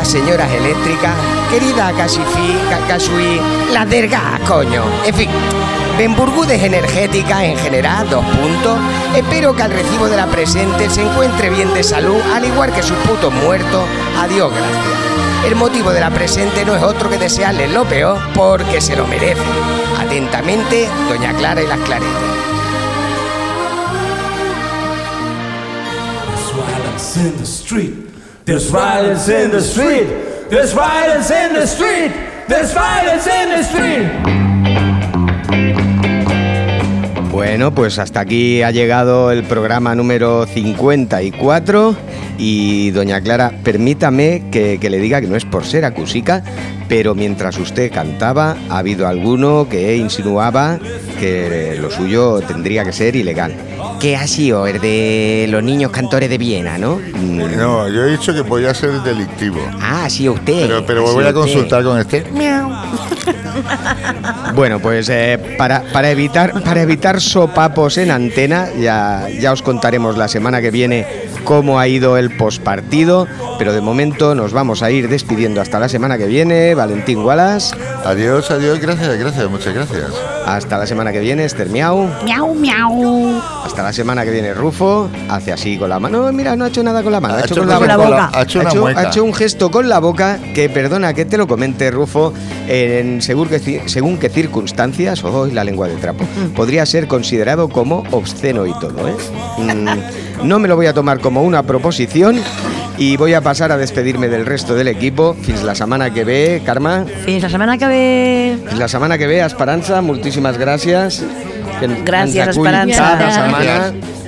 Señoras 0.00 0.50
eléctricas, 0.52 1.12
querida 1.50 1.92
Casifi, 1.96 2.56
Ca- 2.70 2.86
Casui, 2.88 3.40
la 3.72 3.84
derga, 3.84 4.38
coño. 4.46 4.84
En 5.04 5.14
fin, 5.14 5.28
Benburgudes 5.98 6.62
energética 6.62 7.44
en 7.44 7.58
general, 7.58 8.08
dos 8.08 8.24
puntos. 8.24 8.78
Espero 9.14 9.54
que 9.54 9.62
al 9.64 9.70
recibo 9.72 10.08
de 10.08 10.16
la 10.16 10.26
presente 10.26 10.88
se 10.88 11.02
encuentre 11.02 11.50
bien 11.50 11.74
de 11.74 11.82
salud, 11.82 12.18
al 12.34 12.44
igual 12.44 12.72
que 12.72 12.82
sus 12.82 12.96
putos 12.98 13.32
muertos. 13.32 13.84
Adiós, 14.18 14.50
gracias. 14.50 15.44
El 15.46 15.56
motivo 15.56 15.90
de 15.90 16.00
la 16.00 16.10
presente 16.10 16.64
no 16.64 16.74
es 16.76 16.82
otro 16.82 17.10
que 17.10 17.18
desearle 17.18 17.68
lo 17.68 17.84
peor 17.84 18.18
porque 18.34 18.80
se 18.80 18.94
lo 18.96 19.06
merece. 19.06 19.42
Atentamente, 20.00 20.88
Doña 21.08 21.32
Clara 21.34 21.62
y 21.62 21.66
las 21.66 21.78
Claretas. 21.80 22.30
There's 28.50 28.68
violence 28.68 29.28
in 29.28 29.52
the 29.52 29.60
street. 29.60 30.08
There's 30.50 30.74
violence 30.74 31.30
in 31.30 31.54
the 31.54 31.64
street. 31.68 32.10
There's 32.48 32.74
violence 32.74 33.28
in 33.28 33.48
the 33.48 33.62
street. 33.62 34.08
Bueno, 37.30 37.72
pues 37.72 38.00
hasta 38.00 38.18
aquí 38.18 38.62
ha 38.62 38.72
llegado 38.72 39.30
el 39.30 39.44
programa 39.44 39.94
número 39.94 40.46
54 40.46 41.94
y 42.38 42.90
doña 42.90 43.20
Clara, 43.20 43.52
permítame 43.62 44.42
que, 44.50 44.78
que 44.80 44.90
le 44.90 44.98
diga 44.98 45.20
que 45.20 45.28
no 45.28 45.36
es 45.36 45.44
por 45.44 45.64
ser 45.64 45.84
acusica, 45.84 46.42
pero 46.88 47.14
mientras 47.14 47.56
usted 47.56 47.92
cantaba 47.92 48.56
ha 48.68 48.78
habido 48.78 49.06
alguno 49.06 49.68
que 49.68 49.96
insinuaba 49.96 50.80
que 51.20 51.78
lo 51.80 51.88
suyo 51.92 52.40
tendría 52.40 52.84
que 52.84 52.92
ser 52.92 53.14
ilegal. 53.14 53.69
¿Qué 54.00 54.16
ha 54.16 54.26
sido? 54.26 54.66
El 54.66 54.80
de 54.80 55.46
los 55.50 55.62
niños 55.62 55.90
cantores 55.90 56.30
de 56.30 56.38
Viena, 56.38 56.78
¿no? 56.78 56.98
No, 56.98 57.86
yo 57.86 58.04
he 58.04 58.12
dicho 58.12 58.32
que 58.32 58.42
podía 58.42 58.72
ser 58.72 59.02
delictivo. 59.02 59.60
Ah, 59.78 60.08
sido 60.08 60.32
usted. 60.32 60.62
Pero, 60.62 60.86
pero 60.86 61.02
voy 61.02 61.24
a 61.24 61.34
consultar 61.34 61.84
con 61.84 61.98
este. 61.98 62.24
Bueno, 64.54 64.80
pues 64.80 65.08
eh, 65.08 65.38
para, 65.56 65.82
para, 65.92 66.10
evitar, 66.10 66.62
para 66.62 66.82
evitar 66.82 67.20
sopapos 67.20 67.98
en 67.98 68.10
antena, 68.10 68.68
ya, 68.78 69.26
ya 69.40 69.52
os 69.52 69.62
contaremos 69.62 70.16
la 70.16 70.28
semana 70.28 70.60
que 70.60 70.70
viene 70.70 71.06
cómo 71.44 71.78
ha 71.78 71.86
ido 71.88 72.16
el 72.16 72.36
pospartido, 72.36 73.26
pero 73.58 73.72
de 73.72 73.80
momento 73.80 74.34
nos 74.34 74.52
vamos 74.52 74.82
a 74.82 74.90
ir 74.90 75.08
despidiendo 75.08 75.60
hasta 75.60 75.78
la 75.78 75.88
semana 75.88 76.18
que 76.18 76.26
viene. 76.26 76.74
Valentín 76.74 77.18
Wallace. 77.24 77.74
Adiós, 78.04 78.50
adiós, 78.50 78.80
gracias, 78.80 79.16
gracias, 79.18 79.50
muchas 79.50 79.72
gracias. 79.74 80.06
Hasta 80.46 80.78
la 80.78 80.86
semana 80.86 81.12
que 81.12 81.20
viene, 81.20 81.44
Esther 81.44 81.68
Miau. 81.68 82.08
Miau, 82.24 82.54
miau. 82.54 83.40
Hasta 83.64 83.82
la 83.82 83.92
semana 83.92 84.24
que 84.24 84.30
viene, 84.32 84.52
Rufo. 84.54 85.08
Hace 85.28 85.52
así 85.52 85.78
con 85.78 85.88
la 85.90 86.00
mano. 86.00 86.22
No, 86.26 86.32
mira, 86.32 86.56
no 86.56 86.64
ha 86.64 86.68
hecho 86.68 86.82
nada 86.82 87.02
con 87.02 87.12
la 87.12 87.20
mano. 87.20 87.34
Ha, 87.34 87.38
Ha 87.38 87.40
hecho, 87.44 87.54
hecho 87.54 87.60
con 87.60 87.68
la 87.68 87.78
con 87.78 87.88
la 87.88 87.96
boca. 87.96 88.08
boca. 88.08 88.30
Ha 88.38 88.42
hecho 88.42 88.60
una 88.60 88.74
mueca. 88.74 89.00
ha 89.00 89.04
hecho 89.04 89.24
un 89.24 89.34
gesto 89.34 89.70
con 89.70 89.88
la 89.88 89.98
boca 90.00 90.38
que, 90.54 90.68
perdona 90.68 91.14
que 91.14 91.24
te 91.24 91.36
lo 91.38 91.46
comente, 91.46 91.90
Rufo, 91.90 92.32
en 92.66 93.22
según 93.48 93.60
ci- 93.60 93.88
según 93.88 94.18
qué 94.18 94.28
circunstancias, 94.28 95.22
hoy 95.24 95.52
la 95.52 95.64
lengua 95.64 95.88
de 95.88 95.96
trapo, 95.96 96.24
podría 96.54 96.84
ser 96.86 97.06
considerado 97.06 97.68
como 97.68 98.04
obsceno 98.10 98.66
y 98.66 98.72
todo. 98.80 99.08
¿eh? 99.08 99.14
Mm, 99.58 100.46
no 100.48 100.58
me 100.58 100.68
lo 100.68 100.76
voy 100.76 100.86
a 100.86 100.92
tomar 100.94 101.20
como 101.20 101.42
una 101.42 101.62
proposición 101.62 102.36
y 102.98 103.16
voy 103.16 103.34
a 103.34 103.40
pasar 103.40 103.72
a 103.72 103.76
despedirme 103.78 104.28
del 104.28 104.44
resto 104.46 104.74
del 104.74 104.88
equipo. 104.88 105.34
Fins 105.42 105.62
la 105.62 105.74
setmana 105.74 106.12
que 106.12 106.24
ve, 106.24 106.62
Carme. 106.64 107.04
Fins 107.24 107.42
la 107.42 107.48
setmana 107.48 107.78
que 107.78 107.86
ve. 107.86 108.58
Fins 108.68 108.78
la 108.78 108.88
setmana 108.88 109.16
que 109.18 109.26
ve, 109.26 109.40
Esperança, 109.44 110.00
moltíssimes 110.02 110.58
gràcies. 110.58 111.22
Que 111.80 111.86
Gràcies, 112.04 112.48
Esperança. 112.48 113.16
cada 113.16 113.30
semana. 113.32 113.64
Gràcies. 113.64 114.19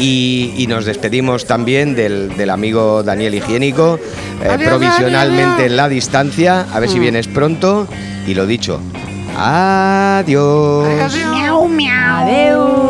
Y, 0.00 0.54
y 0.56 0.66
nos 0.66 0.86
despedimos 0.86 1.46
también 1.46 1.94
del, 1.94 2.34
del 2.36 2.50
amigo 2.50 3.02
Daniel 3.02 3.34
Higiénico, 3.34 4.00
eh, 4.42 4.58
provisionalmente 4.64 5.66
en 5.66 5.76
la 5.76 5.88
distancia, 5.88 6.66
a 6.72 6.80
ver 6.80 6.88
si 6.88 6.98
vienes 6.98 7.28
pronto. 7.28 7.86
Y 8.26 8.34
lo 8.34 8.46
dicho, 8.46 8.80
adiós. 9.36 11.14
Miau, 11.14 11.68
miau. 11.68 12.00
Adeu. 12.20 12.89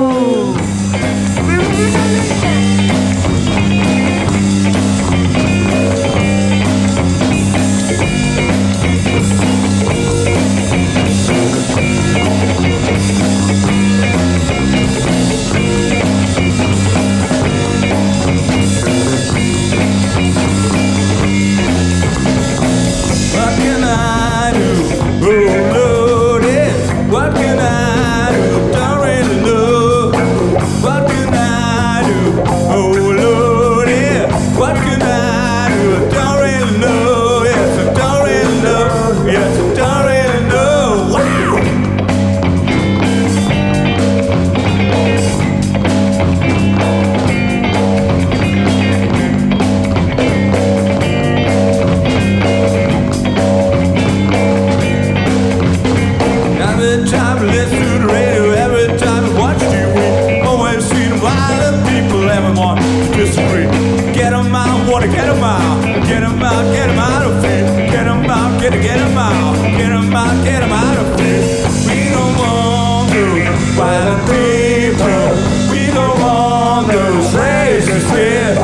Out, 65.01 65.07
wanna 65.07 65.13
get 65.13 65.29
'em 65.29 65.43
out, 65.43 66.07
get 66.07 66.23
'em 66.23 66.43
out, 66.43 66.73
get 66.75 66.89
'em 66.91 66.99
out 66.99 67.23
of 67.23 67.43
fear. 67.43 67.91
Get 67.91 68.07
'em 68.07 68.31
out, 68.31 68.61
get 68.61 68.73
get 68.73 68.99
'em 68.99 69.19
out, 69.19 69.55
get 69.79 69.93
'em 69.93 70.15
out, 70.15 70.45
get 70.45 70.63
'em 70.63 70.73
out 70.73 70.99
of 70.99 71.07
fear. 71.17 71.43
We 71.89 72.11
don't 72.15 72.37
want 72.39 73.11
those 73.13 73.49
violent 73.79 74.23
people, 74.31 75.23
we 75.71 75.83
don't 75.97 76.19
want 76.21 76.89
those 76.89 77.29
racist 77.35 78.09
here. 78.17 78.59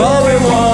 All 0.00 0.20
we 0.26 0.36
want 0.46 0.67